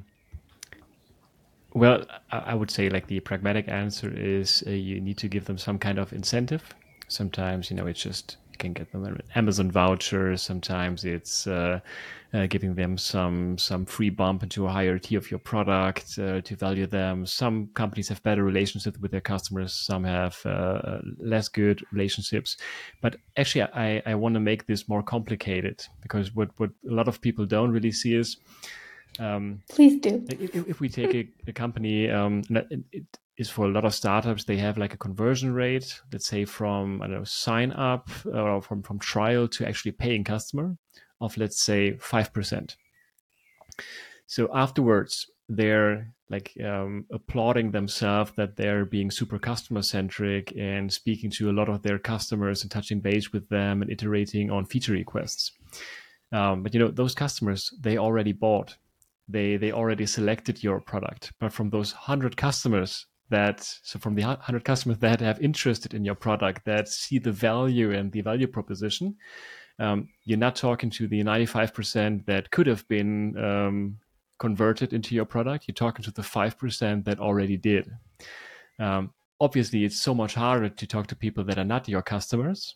well 1.73 2.05
i 2.31 2.55
would 2.55 2.71
say 2.71 2.89
like 2.89 3.07
the 3.07 3.19
pragmatic 3.19 3.67
answer 3.67 4.09
is 4.09 4.63
uh, 4.65 4.69
you 4.69 5.01
need 5.01 5.17
to 5.17 5.27
give 5.27 5.43
them 5.43 5.57
some 5.57 5.77
kind 5.77 5.99
of 5.99 6.13
incentive. 6.13 6.63
Sometimes 7.07 7.69
you 7.69 7.75
know 7.77 7.87
it's 7.87 8.01
just 8.01 8.37
can 8.61 8.73
get 8.73 8.91
them 8.91 9.19
Amazon 9.35 9.69
voucher. 9.71 10.37
Sometimes 10.37 11.03
it's 11.03 11.47
uh, 11.47 11.79
uh, 12.33 12.45
giving 12.45 12.75
them 12.75 12.97
some 12.97 13.57
some 13.57 13.85
free 13.85 14.09
bump 14.09 14.43
into 14.43 14.67
a 14.67 14.69
higher 14.69 14.97
tier 14.97 15.19
of 15.19 15.29
your 15.29 15.39
product 15.39 16.17
uh, 16.19 16.39
to 16.41 16.55
value 16.55 16.87
them. 16.87 17.25
Some 17.25 17.67
companies 17.73 18.07
have 18.09 18.23
better 18.23 18.43
relationships 18.43 18.99
with 18.99 19.11
their 19.11 19.27
customers. 19.33 19.73
Some 19.73 20.03
have 20.05 20.37
uh, 20.45 20.99
less 21.19 21.49
good 21.49 21.83
relationships. 21.91 22.57
But 23.01 23.17
actually, 23.35 23.63
I, 23.63 24.01
I 24.05 24.15
want 24.15 24.35
to 24.35 24.39
make 24.39 24.65
this 24.67 24.87
more 24.87 25.03
complicated 25.03 25.85
because 26.01 26.33
what 26.33 26.49
what 26.57 26.69
a 26.89 26.93
lot 26.93 27.07
of 27.07 27.19
people 27.19 27.45
don't 27.45 27.71
really 27.71 27.91
see 27.91 28.15
is. 28.15 28.37
Um, 29.19 29.61
Please 29.69 29.99
do. 29.99 30.25
If, 30.29 30.67
if 30.67 30.79
we 30.79 30.89
take 30.89 31.13
a, 31.13 31.27
a 31.49 31.53
company, 31.53 32.09
um, 32.09 32.43
it, 32.49 32.83
it, 32.91 33.03
is 33.37 33.49
for 33.49 33.65
a 33.65 33.69
lot 33.69 33.85
of 33.85 33.95
startups 33.95 34.43
they 34.43 34.57
have 34.57 34.77
like 34.77 34.93
a 34.93 34.97
conversion 34.97 35.51
rate 35.51 35.99
let's 36.11 36.27
say 36.27 36.45
from 36.45 37.01
i 37.01 37.07
don't 37.07 37.15
know 37.15 37.23
sign 37.23 37.71
up 37.71 38.07
or 38.25 38.61
from 38.61 38.83
from 38.83 38.99
trial 38.99 39.47
to 39.47 39.65
actually 39.65 39.91
paying 39.91 40.23
customer 40.23 40.77
of 41.21 41.37
let's 41.37 41.61
say 41.61 41.93
5% 41.93 42.75
So 44.25 44.49
afterwards, 44.53 45.29
they're 45.49 46.13
like 46.29 46.53
um, 46.63 47.05
applauding 47.11 47.71
themselves 47.71 48.31
that 48.37 48.55
they're 48.55 48.85
being 48.85 49.11
super 49.11 49.37
customer 49.37 49.81
centric 49.81 50.53
and 50.57 50.91
speaking 50.91 51.29
to 51.31 51.49
a 51.49 51.57
lot 51.59 51.67
of 51.67 51.81
their 51.81 51.99
customers 51.99 52.61
and 52.61 52.71
touching 52.71 53.01
base 53.01 53.33
with 53.33 53.49
them 53.49 53.81
and 53.81 53.91
iterating 53.91 54.49
on 54.49 54.65
feature 54.65 54.93
requests. 54.93 55.51
Um, 56.31 56.63
but 56.63 56.73
you 56.73 56.79
know, 56.79 56.87
those 56.87 57.13
customers 57.13 57.73
they 57.77 57.97
already 57.97 58.31
bought, 58.31 58.77
they 59.31 59.57
they 59.57 59.71
already 59.71 60.05
selected 60.05 60.63
your 60.63 60.79
product. 60.79 61.33
But 61.39 61.53
from 61.53 61.69
those 61.69 61.91
hundred 61.91 62.37
customers 62.37 63.05
that 63.29 63.63
so 63.83 63.97
from 63.99 64.15
the 64.15 64.23
hundred 64.23 64.65
customers 64.65 64.99
that 64.99 65.21
have 65.21 65.39
interested 65.41 65.93
in 65.93 66.03
your 66.03 66.15
product 66.15 66.65
that 66.65 66.87
see 66.89 67.17
the 67.19 67.31
value 67.31 67.91
and 67.91 68.11
the 68.11 68.21
value 68.21 68.47
proposition, 68.47 69.15
um, 69.79 70.09
you're 70.25 70.37
not 70.37 70.55
talking 70.55 70.89
to 70.91 71.07
the 71.07 71.23
95% 71.23 72.25
that 72.25 72.51
could 72.51 72.67
have 72.67 72.87
been 72.87 73.37
um, 73.37 73.97
converted 74.37 74.93
into 74.93 75.15
your 75.15 75.25
product. 75.25 75.67
You're 75.67 75.73
talking 75.73 76.03
to 76.03 76.11
the 76.11 76.21
5% 76.21 77.05
that 77.05 77.19
already 77.19 77.57
did. 77.57 77.89
Um, 78.79 79.13
obviously, 79.39 79.83
it's 79.85 79.99
so 79.99 80.13
much 80.13 80.35
harder 80.35 80.69
to 80.69 80.87
talk 80.87 81.07
to 81.07 81.15
people 81.15 81.43
that 81.45 81.57
are 81.57 81.65
not 81.65 81.87
your 81.89 82.01
customers, 82.01 82.75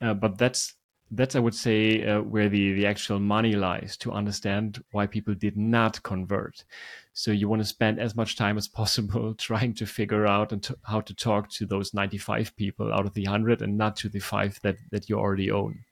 uh, 0.00 0.14
but 0.14 0.38
that's 0.38 0.74
that's 1.10 1.36
I 1.36 1.38
would 1.38 1.54
say 1.54 2.04
uh, 2.04 2.20
where 2.20 2.48
the 2.48 2.72
the 2.72 2.86
actual 2.86 3.20
money 3.20 3.52
lies 3.52 3.96
to 3.98 4.12
understand 4.12 4.82
why 4.92 5.06
people 5.06 5.34
did 5.34 5.56
not 5.56 6.02
convert. 6.02 6.64
So 7.12 7.30
you 7.30 7.48
want 7.48 7.62
to 7.62 7.66
spend 7.66 7.98
as 7.98 8.16
much 8.16 8.36
time 8.36 8.58
as 8.58 8.68
possible 8.68 9.34
trying 9.38 9.74
to 9.74 9.86
figure 9.86 10.26
out 10.26 10.52
and 10.52 10.66
how 10.82 11.00
to 11.00 11.14
talk 11.14 11.48
to 11.50 11.66
those 11.66 11.94
95 11.94 12.54
people 12.56 12.92
out 12.92 13.06
of 13.06 13.14
the 13.14 13.24
100 13.24 13.62
and 13.62 13.78
not 13.78 13.96
to 13.96 14.08
the 14.08 14.18
five 14.18 14.58
that 14.62 14.76
that 14.90 15.08
you 15.08 15.18
already 15.18 15.50
own 15.50 15.84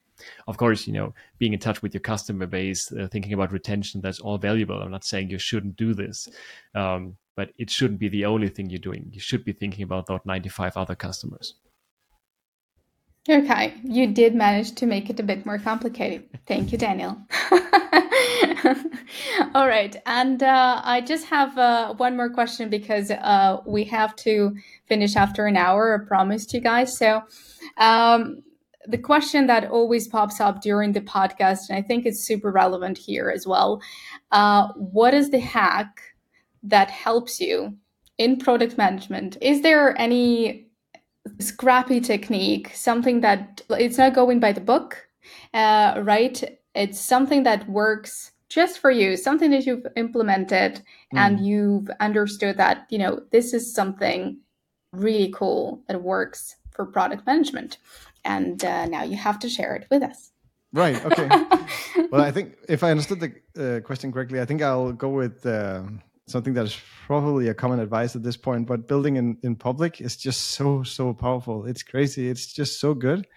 of 0.47 0.57
course, 0.57 0.87
you 0.87 0.93
know, 0.93 1.13
being 1.39 1.53
in 1.53 1.59
touch 1.59 1.81
with 1.81 1.93
your 1.93 2.01
customer 2.01 2.45
base, 2.45 2.91
uh, 2.91 3.07
thinking 3.11 3.33
about 3.33 3.51
retention, 3.51 4.01
that's 4.01 4.19
all 4.19 4.37
valuable. 4.37 4.81
I'm 4.81 4.91
not 4.91 5.03
saying 5.03 5.29
you 5.29 5.39
shouldn't 5.39 5.75
do 5.75 5.93
this, 5.93 6.29
um, 6.73 7.17
but 7.35 7.51
it 7.57 7.69
shouldn't 7.69 7.99
be 7.99 8.09
the 8.09 8.25
only 8.25 8.49
thing 8.49 8.69
you're 8.69 8.79
doing. 8.79 9.09
You 9.11 9.19
should 9.19 9.43
be 9.43 9.53
thinking 9.53 9.83
about 9.83 10.05
those 10.07 10.21
95 10.25 10.77
other 10.77 10.95
customers. 10.95 11.55
Okay, 13.27 13.73
you 13.83 14.05
did 14.05 14.35
manage 14.35 14.75
to 14.75 14.85
make 14.85 15.09
it 15.09 15.19
a 15.19 15.23
bit 15.23 15.47
more 15.47 15.57
complicated. 15.57 16.29
Thank 16.45 16.71
you, 16.71 16.77
Daniel. 16.77 17.17
All 19.55 19.67
right, 19.67 19.95
and 20.05 20.43
uh, 20.43 20.81
I 20.83 21.01
just 21.01 21.25
have 21.25 21.57
uh, 21.57 21.95
one 21.95 22.15
more 22.15 22.29
question 22.29 22.69
because 22.69 23.09
uh, 23.09 23.61
we 23.65 23.83
have 23.85 24.15
to 24.17 24.55
finish 24.87 25.15
after 25.15 25.47
an 25.47 25.57
hour. 25.57 25.99
I 25.99 26.07
promised 26.07 26.53
you 26.53 26.61
guys. 26.61 26.95
So, 26.99 27.23
um, 27.77 28.43
the 28.87 28.99
question 28.99 29.47
that 29.47 29.71
always 29.71 30.07
pops 30.07 30.39
up 30.39 30.61
during 30.61 30.91
the 30.91 31.01
podcast, 31.01 31.69
and 31.69 31.79
I 31.79 31.81
think 31.81 32.05
it's 32.05 32.23
super 32.23 32.51
relevant 32.51 32.99
here 32.99 33.31
as 33.33 33.47
well. 33.47 33.81
Uh, 34.31 34.67
what 34.75 35.15
is 35.15 35.31
the 35.31 35.39
hack 35.39 35.99
that 36.61 36.91
helps 36.91 37.39
you 37.39 37.75
in 38.19 38.37
product 38.37 38.77
management? 38.77 39.35
Is 39.41 39.61
there 39.61 39.99
any 39.99 40.64
scrappy 41.39 41.99
technique, 41.99 42.71
something 42.73 43.21
that 43.21 43.61
it's 43.71 43.97
not 43.97 44.13
going 44.13 44.39
by 44.39 44.51
the 44.51 44.61
book, 44.61 45.07
uh, 45.53 46.01
right? 46.03 46.59
It's 46.73 46.99
something 46.99 47.43
that 47.43 47.67
works 47.69 48.31
just 48.49 48.79
for 48.79 48.91
you, 48.91 49.17
something 49.17 49.51
that 49.51 49.65
you've 49.65 49.87
implemented 49.95 50.81
mm. 51.13 51.17
and 51.17 51.39
you've 51.39 51.89
understood 51.99 52.57
that, 52.57 52.85
you 52.89 52.97
know, 52.97 53.21
this 53.31 53.53
is 53.53 53.73
something 53.73 54.39
really 54.91 55.31
cool 55.33 55.83
that 55.87 56.01
works 56.01 56.55
for 56.71 56.85
product 56.85 57.25
management 57.25 57.77
and 58.23 58.63
uh, 58.65 58.85
now 58.85 59.03
you 59.03 59.15
have 59.15 59.39
to 59.39 59.49
share 59.49 59.75
it 59.75 59.87
with 59.89 60.03
us. 60.03 60.31
Right. 60.73 61.03
Okay. 61.05 61.27
well, 62.11 62.21
I 62.21 62.31
think 62.31 62.57
if 62.67 62.83
I 62.83 62.91
understood 62.91 63.19
the 63.21 63.77
uh, 63.77 63.79
question 63.79 64.11
correctly, 64.11 64.41
I 64.41 64.45
think 64.45 64.61
I'll 64.61 64.91
go 64.91 65.09
with 65.09 65.45
uh, 65.45 65.83
something 66.27 66.53
that 66.53 66.65
is 66.65 66.77
probably 67.05 67.47
a 67.47 67.53
common 67.53 67.79
advice 67.79 68.15
at 68.15 68.23
this 68.23 68.37
point. 68.37 68.67
But 68.67 68.87
building 68.87 69.15
in 69.17 69.37
in 69.43 69.55
public 69.55 70.01
is 70.01 70.17
just 70.17 70.41
so 70.49 70.83
so 70.83 71.13
powerful. 71.13 71.65
It's 71.65 71.83
crazy. 71.83 72.29
It's 72.29 72.51
just 72.51 72.79
so 72.79 72.93
good 72.93 73.27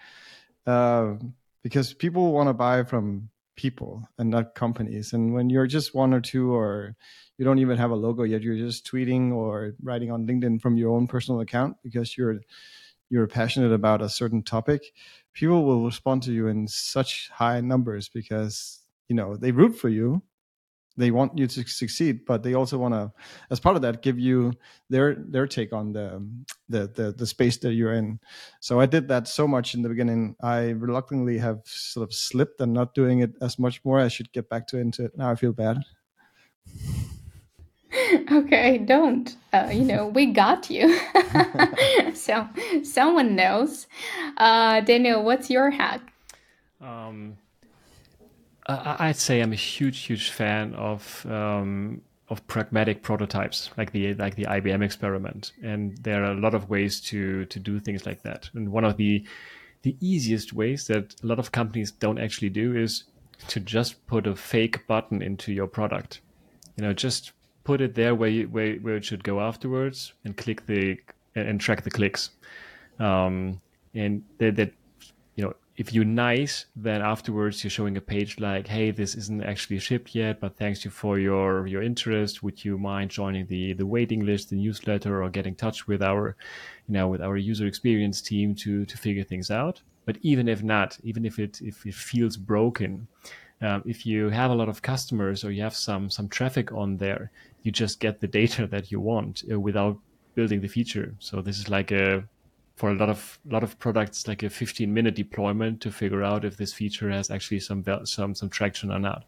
uh, 0.66 1.14
because 1.62 1.95
people 1.95 2.32
want 2.32 2.49
to 2.49 2.55
buy 2.55 2.84
from 2.84 3.30
people 3.57 4.09
and 4.18 4.30
not 4.30 4.55
companies. 4.55 5.12
And 5.12 5.34
when 5.34 5.51
you're 5.51 5.66
just 5.66 5.95
one 5.95 6.14
or 6.14 6.20
two, 6.20 6.55
or 6.55 6.95
you 7.36 7.45
don't 7.45 7.59
even 7.59 7.76
have 7.76 7.91
a 7.91 7.97
logo 7.97 8.22
yet, 8.22 8.43
you're 8.43 8.57
just 8.57 8.86
tweeting 8.86 9.32
or 9.32 9.74
writing 9.82 10.11
on 10.11 10.26
LinkedIn 10.26 10.61
from 10.61 10.76
your 10.76 10.95
own 10.95 11.07
personal 11.07 11.41
account 11.41 11.76
because 11.82 12.16
you're 12.16 12.41
you're 13.11 13.26
passionate 13.26 13.72
about 13.72 14.03
a 14.03 14.09
certain 14.09 14.43
topic, 14.43 14.93
people 15.32 15.64
will 15.64 15.84
respond 15.84 16.22
to 16.22 16.32
you 16.32 16.49
in 16.49 16.68
such 16.68 17.30
high 17.30 17.61
numbers 17.61 18.09
because 18.09 18.80
you 19.09 19.16
know 19.16 19.36
they 19.36 19.51
root 19.51 19.74
for 19.76 19.89
you 19.89 20.22
they 20.99 21.11
want 21.11 21.36
you 21.38 21.46
to 21.46 21.66
succeed 21.66 22.26
but 22.26 22.42
they 22.42 22.55
also 22.55 22.76
want 22.76 22.92
to 22.92 23.11
as 23.51 23.59
part 23.59 23.76
of 23.76 23.82
that 23.82 24.03
give 24.03 24.18
you 24.18 24.53
their 24.90 25.14
their 25.14 25.46
take 25.46 25.72
on 25.72 25.92
the, 25.92 26.22
the 26.68 26.88
the 26.94 27.12
the 27.12 27.26
space 27.26 27.57
that 27.57 27.72
you're 27.72 27.94
in 27.94 28.18
so 28.61 28.80
i 28.80 28.86
did 28.86 29.09
that 29.09 29.26
so 29.26 29.49
much 29.49 29.74
in 29.74 29.82
the 29.82 29.88
beginning 29.88 30.36
i 30.42 30.70
reluctantly 30.70 31.38
have 31.38 31.61
sort 31.64 32.07
of 32.07 32.12
slipped 32.12 32.61
and 32.61 32.72
not 32.72 32.94
doing 32.94 33.20
it 33.20 33.32
as 33.40 33.59
much 33.59 33.82
more 33.84 33.99
i 33.99 34.09
should 34.09 34.30
get 34.32 34.49
back 34.51 34.66
to 34.66 34.76
into 34.76 35.05
it 35.05 35.16
now 35.16 35.30
i 35.30 35.34
feel 35.34 35.53
bad 35.53 35.78
okay, 38.32 38.78
don't. 38.78 39.36
Uh, 39.53 39.70
you 39.72 39.84
know, 39.84 40.09
we 40.09 40.26
got 40.26 40.70
you. 40.70 40.99
so 42.14 42.49
someone 42.82 43.34
knows. 43.34 43.86
Uh, 44.36 44.80
Daniel, 44.80 45.22
what's 45.24 45.51
your 45.51 45.70
hack? 45.70 46.01
Um, 46.80 47.36
I'd 48.68 49.16
say 49.16 49.40
I'm 49.40 49.52
a 49.52 49.56
huge, 49.56 50.00
huge 50.00 50.30
fan 50.30 50.74
of 50.74 51.24
um, 51.26 52.02
of 52.28 52.46
pragmatic 52.46 53.02
prototypes, 53.02 53.70
like 53.78 53.92
the 53.92 54.14
like 54.14 54.36
the 54.36 54.44
IBM 54.44 54.82
experiment. 54.82 55.52
And 55.62 55.96
there 55.98 56.24
are 56.24 56.32
a 56.32 56.40
lot 56.40 56.54
of 56.54 56.68
ways 56.68 57.00
to 57.02 57.46
to 57.46 57.58
do 57.58 57.80
things 57.80 58.04
like 58.04 58.22
that. 58.22 58.50
And 58.54 58.70
one 58.70 58.84
of 58.84 58.96
the 58.96 59.24
the 59.82 59.96
easiest 60.00 60.52
ways 60.52 60.86
that 60.88 61.14
a 61.22 61.26
lot 61.26 61.38
of 61.38 61.52
companies 61.52 61.90
don't 61.90 62.18
actually 62.18 62.50
do 62.50 62.76
is 62.76 63.04
to 63.48 63.60
just 63.60 64.06
put 64.06 64.26
a 64.26 64.34
fake 64.34 64.86
button 64.86 65.22
into 65.22 65.52
your 65.52 65.66
product. 65.66 66.20
You 66.76 66.84
know, 66.84 66.92
just 66.92 67.32
put 67.64 67.80
it 67.80 67.94
there 67.94 68.14
where 68.14 68.28
you, 68.28 68.48
where 68.48 68.74
where 68.76 68.96
it 68.96 69.04
should 69.04 69.24
go 69.24 69.40
afterwards, 69.40 70.12
and 70.24 70.36
click 70.36 70.66
the 70.66 70.98
and 71.34 71.60
track 71.60 71.84
the 71.84 71.90
clicks. 71.90 72.30
Um, 72.98 73.60
and 73.94 74.24
that, 74.38 74.56
that 74.56 74.72
you 75.36 75.44
know 75.44 75.54
if 75.78 75.92
you're 75.92 76.04
nice, 76.04 76.66
then 76.74 77.00
afterwards 77.02 77.62
you're 77.62 77.70
showing 77.70 77.96
a 77.96 78.00
page 78.00 78.40
like, 78.40 78.66
"Hey, 78.66 78.90
this 78.90 79.14
isn't 79.14 79.44
actually 79.44 79.78
shipped 79.78 80.12
yet, 80.12 80.40
but 80.40 80.56
thanks 80.56 80.84
you 80.84 80.90
for 80.90 81.20
your 81.20 81.68
your 81.68 81.82
interest. 81.82 82.42
Would 82.42 82.64
you 82.64 82.76
mind 82.78 83.12
joining 83.12 83.46
the 83.46 83.74
the 83.74 83.86
waiting 83.86 84.26
list, 84.26 84.50
the 84.50 84.56
newsletter, 84.56 85.22
or 85.22 85.30
get 85.30 85.46
in 85.46 85.54
touch 85.54 85.86
with 85.86 86.02
our, 86.02 86.36
you 86.88 86.94
know, 86.94 87.06
with 87.06 87.22
our 87.22 87.36
user 87.36 87.66
experience 87.66 88.20
team 88.20 88.56
to 88.56 88.84
to 88.86 88.98
figure 88.98 89.22
things 89.22 89.52
out?" 89.52 89.80
But 90.04 90.18
even 90.22 90.48
if 90.48 90.64
not, 90.64 90.98
even 91.04 91.24
if 91.24 91.38
it 91.38 91.60
if 91.62 91.86
it 91.86 91.94
feels 91.94 92.36
broken, 92.36 93.06
um, 93.62 93.82
if 93.86 94.04
you 94.04 94.30
have 94.30 94.50
a 94.50 94.56
lot 94.56 94.68
of 94.68 94.82
customers 94.82 95.44
or 95.44 95.52
you 95.52 95.62
have 95.62 95.76
some 95.76 96.10
some 96.10 96.28
traffic 96.28 96.72
on 96.72 96.96
there, 96.96 97.30
you 97.62 97.70
just 97.70 98.00
get 98.00 98.18
the 98.20 98.26
data 98.40 98.66
that 98.74 98.90
you 98.90 98.98
want 99.00 99.44
uh, 99.48 99.60
without 99.60 99.96
building 100.34 100.60
the 100.60 100.68
feature. 100.68 101.14
So 101.20 101.40
this 101.40 101.58
is 101.60 101.68
like 101.68 101.92
a 101.92 102.24
for 102.78 102.90
a 102.90 102.94
lot 102.94 103.10
of 103.10 103.40
lot 103.44 103.64
of 103.64 103.76
products 103.80 104.28
like 104.28 104.44
a 104.44 104.48
15 104.48 104.94
minute 104.94 105.16
deployment 105.16 105.80
to 105.80 105.90
figure 105.90 106.22
out 106.22 106.44
if 106.44 106.56
this 106.56 106.72
feature 106.72 107.10
has 107.10 107.28
actually 107.28 107.58
some 107.58 107.84
some 108.04 108.34
some 108.36 108.48
traction 108.48 108.92
or 108.92 109.00
not. 109.00 109.24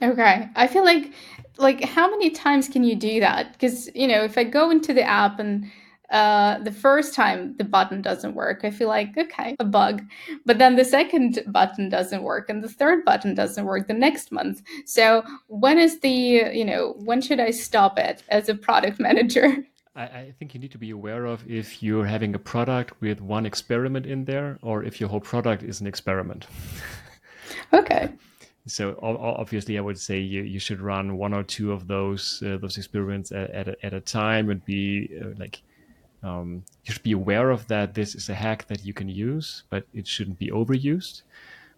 Okay. 0.00 0.48
I 0.54 0.66
feel 0.68 0.84
like 0.84 1.12
like 1.58 1.82
how 1.82 2.08
many 2.08 2.30
times 2.30 2.68
can 2.68 2.84
you 2.84 2.94
do 2.94 3.18
that? 3.18 3.52
Because 3.52 3.90
you 3.96 4.06
know, 4.06 4.22
if 4.22 4.38
I 4.38 4.44
go 4.44 4.70
into 4.70 4.94
the 4.94 5.02
app 5.02 5.40
and 5.40 5.68
uh, 6.10 6.58
the 6.60 6.70
first 6.70 7.14
time 7.14 7.56
the 7.56 7.64
button 7.64 8.00
doesn't 8.00 8.36
work, 8.36 8.60
I 8.62 8.70
feel 8.70 8.86
like, 8.86 9.18
okay, 9.18 9.56
a 9.58 9.64
bug. 9.64 10.02
But 10.44 10.58
then 10.58 10.76
the 10.76 10.84
second 10.84 11.42
button 11.48 11.88
doesn't 11.88 12.22
work 12.22 12.48
and 12.48 12.62
the 12.62 12.68
third 12.68 13.04
button 13.04 13.34
doesn't 13.34 13.64
work 13.64 13.88
the 13.88 13.94
next 13.94 14.30
month. 14.30 14.62
So 14.84 15.24
when 15.48 15.78
is 15.78 15.98
the, 15.98 16.10
you 16.52 16.64
know, 16.64 16.94
when 16.98 17.20
should 17.20 17.40
I 17.40 17.50
stop 17.50 17.98
it 17.98 18.22
as 18.28 18.48
a 18.48 18.54
product 18.54 19.00
manager? 19.08 19.66
I, 19.96 20.02
I 20.02 20.34
think 20.38 20.54
you 20.54 20.60
need 20.60 20.72
to 20.72 20.78
be 20.78 20.90
aware 20.90 21.24
of 21.24 21.48
if 21.50 21.82
you're 21.82 22.04
having 22.04 22.34
a 22.34 22.38
product 22.38 23.00
with 23.00 23.20
one 23.20 23.46
experiment 23.46 24.06
in 24.06 24.24
there 24.26 24.58
or 24.62 24.84
if 24.84 25.00
your 25.00 25.08
whole 25.08 25.20
product 25.20 25.62
is 25.62 25.80
an 25.80 25.86
experiment. 25.86 26.46
okay. 27.72 28.10
So 28.66 28.98
obviously, 29.00 29.78
I 29.78 29.80
would 29.80 29.98
say 29.98 30.18
you, 30.18 30.42
you 30.42 30.58
should 30.58 30.80
run 30.80 31.16
one 31.16 31.32
or 31.32 31.44
two 31.44 31.72
of 31.72 31.86
those 31.86 32.42
uh, 32.44 32.58
those 32.58 32.76
experiments 32.76 33.30
at, 33.30 33.50
at, 33.50 33.68
a, 33.68 33.86
at 33.86 33.94
a 33.94 34.00
time 34.00 34.50
and 34.50 34.64
be 34.64 35.08
uh, 35.20 35.28
like 35.38 35.62
um, 36.24 36.64
you 36.84 36.92
should 36.92 37.04
be 37.04 37.12
aware 37.12 37.50
of 37.50 37.68
that. 37.68 37.94
This 37.94 38.16
is 38.16 38.28
a 38.28 38.34
hack 38.34 38.66
that 38.66 38.84
you 38.84 38.92
can 38.92 39.08
use, 39.08 39.62
but 39.70 39.86
it 39.94 40.06
shouldn't 40.06 40.38
be 40.38 40.50
overused. 40.50 41.22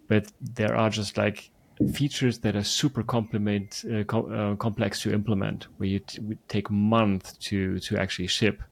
But 0.08 0.32
there 0.40 0.74
are 0.74 0.88
just 0.88 1.18
like 1.18 1.50
features 1.92 2.38
that 2.40 2.56
are 2.56 2.64
super 2.64 3.02
complement, 3.02 3.84
uh, 3.92 4.04
com- 4.04 4.32
uh, 4.32 4.56
complex 4.56 5.00
to 5.02 5.12
implement, 5.12 5.66
where 5.76 5.88
you 5.88 6.00
t- 6.00 6.20
take 6.48 6.70
months 6.70 7.32
to 7.34 7.78
to 7.80 7.96
actually 7.98 8.28
ship. 8.28 8.62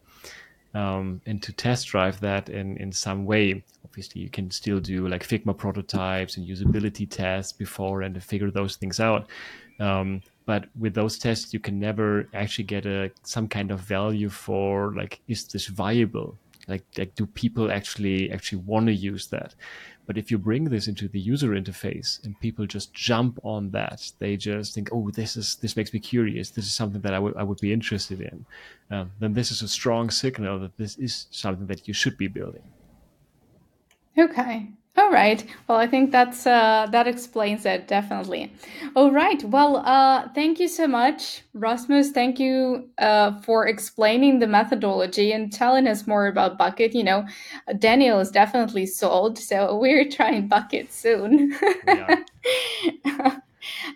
Um, 0.74 1.22
and 1.24 1.42
to 1.42 1.54
test 1.54 1.86
drive 1.86 2.20
that 2.20 2.50
in, 2.50 2.76
in 2.76 2.92
some 2.92 3.24
way, 3.24 3.64
obviously 3.82 4.20
you 4.20 4.28
can 4.28 4.50
still 4.50 4.78
do 4.78 5.08
like 5.08 5.26
Figma 5.26 5.56
prototypes 5.56 6.36
and 6.36 6.46
usability 6.46 7.08
tests 7.08 7.50
before 7.50 8.02
and 8.02 8.22
figure 8.22 8.50
those 8.50 8.76
things 8.76 9.00
out. 9.00 9.26
Um, 9.80 10.20
but 10.44 10.66
with 10.78 10.92
those 10.92 11.18
tests, 11.18 11.54
you 11.54 11.60
can 11.60 11.78
never 11.80 12.28
actually 12.34 12.64
get 12.64 12.84
a 12.84 13.10
some 13.22 13.48
kind 13.48 13.70
of 13.70 13.80
value 13.80 14.28
for 14.28 14.92
like 14.94 15.20
is 15.28 15.46
this 15.46 15.66
viable? 15.66 16.36
Like, 16.68 16.84
like 16.98 17.14
do 17.14 17.26
people 17.26 17.70
actually 17.70 18.30
actually 18.30 18.58
want 18.58 18.86
to 18.86 18.94
use 18.94 19.28
that? 19.28 19.54
But 20.06 20.16
if 20.16 20.30
you 20.30 20.38
bring 20.38 20.64
this 20.64 20.86
into 20.86 21.08
the 21.08 21.18
user 21.18 21.50
interface 21.50 22.24
and 22.24 22.38
people 22.40 22.64
just 22.66 22.94
jump 22.94 23.38
on 23.42 23.70
that, 23.70 24.12
they 24.18 24.36
just 24.36 24.74
think, 24.74 24.88
"Oh, 24.92 25.10
this 25.10 25.36
is 25.36 25.56
this 25.56 25.76
makes 25.76 25.92
me 25.92 25.98
curious. 25.98 26.50
This 26.50 26.66
is 26.66 26.74
something 26.74 27.00
that 27.00 27.14
I 27.14 27.18
would 27.18 27.36
I 27.36 27.42
would 27.42 27.60
be 27.60 27.72
interested 27.72 28.20
in." 28.20 28.46
Um, 28.90 29.10
then 29.18 29.34
this 29.34 29.50
is 29.50 29.62
a 29.62 29.68
strong 29.68 30.10
signal 30.10 30.60
that 30.60 30.76
this 30.76 30.96
is 30.96 31.26
something 31.30 31.66
that 31.66 31.88
you 31.88 31.94
should 31.94 32.16
be 32.16 32.28
building. 32.28 32.62
Okay. 34.16 34.68
All 34.98 35.10
right. 35.10 35.44
Well, 35.68 35.76
I 35.78 35.86
think 35.86 36.10
that's 36.10 36.46
uh, 36.46 36.86
that 36.90 37.06
explains 37.06 37.66
it 37.66 37.86
definitely. 37.86 38.50
All 38.94 39.10
right. 39.12 39.42
Well, 39.44 39.76
uh, 39.84 40.28
thank 40.34 40.58
you 40.58 40.68
so 40.68 40.86
much, 40.86 41.42
Rasmus. 41.52 42.12
Thank 42.12 42.40
you 42.40 42.88
uh, 42.98 43.38
for 43.42 43.66
explaining 43.66 44.38
the 44.38 44.46
methodology 44.46 45.32
and 45.32 45.52
telling 45.52 45.86
us 45.86 46.06
more 46.06 46.26
about 46.28 46.56
Bucket. 46.56 46.94
You 46.94 47.04
know, 47.04 47.26
Daniel 47.78 48.20
is 48.20 48.30
definitely 48.30 48.86
sold, 48.86 49.38
so 49.38 49.76
we're 49.76 50.08
trying 50.10 50.48
Bucket 50.48 50.90
soon. 50.92 51.54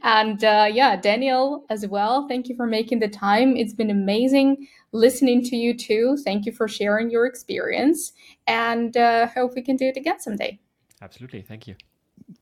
And 0.03 0.43
uh, 0.45 0.69
yeah, 0.73 0.97
Daniel 0.97 1.65
as 1.71 1.87
well. 1.87 2.27
Thank 2.29 2.49
you 2.49 2.57
for 2.57 2.67
making 2.67 2.99
the 3.01 3.09
time. 3.09 3.57
It's 3.57 3.73
been 3.75 3.91
amazing 3.91 4.67
listening 4.93 5.43
to 5.45 5.57
you 5.57 5.77
too. 5.77 6.17
Thank 6.25 6.47
you 6.47 6.53
for 6.53 6.69
sharing 6.69 7.11
your 7.11 7.27
experience, 7.27 8.13
and 8.47 8.97
uh, 8.97 9.29
hope 9.29 9.55
we 9.55 9.63
can 9.63 9.77
do 9.77 9.87
it 9.87 9.97
again 9.97 10.21
someday. 10.21 10.59
Absolutely. 11.03 11.43
Thank 11.43 11.67
you. 11.67 11.77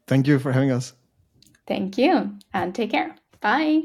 Thank 0.07 0.27
you 0.27 0.39
for 0.39 0.53
having 0.53 0.71
us. 0.71 0.95
Thank 1.67 1.99
you. 1.99 2.39
And 2.53 2.75
take 2.75 2.91
care. 2.91 3.15
Bye. 3.41 3.83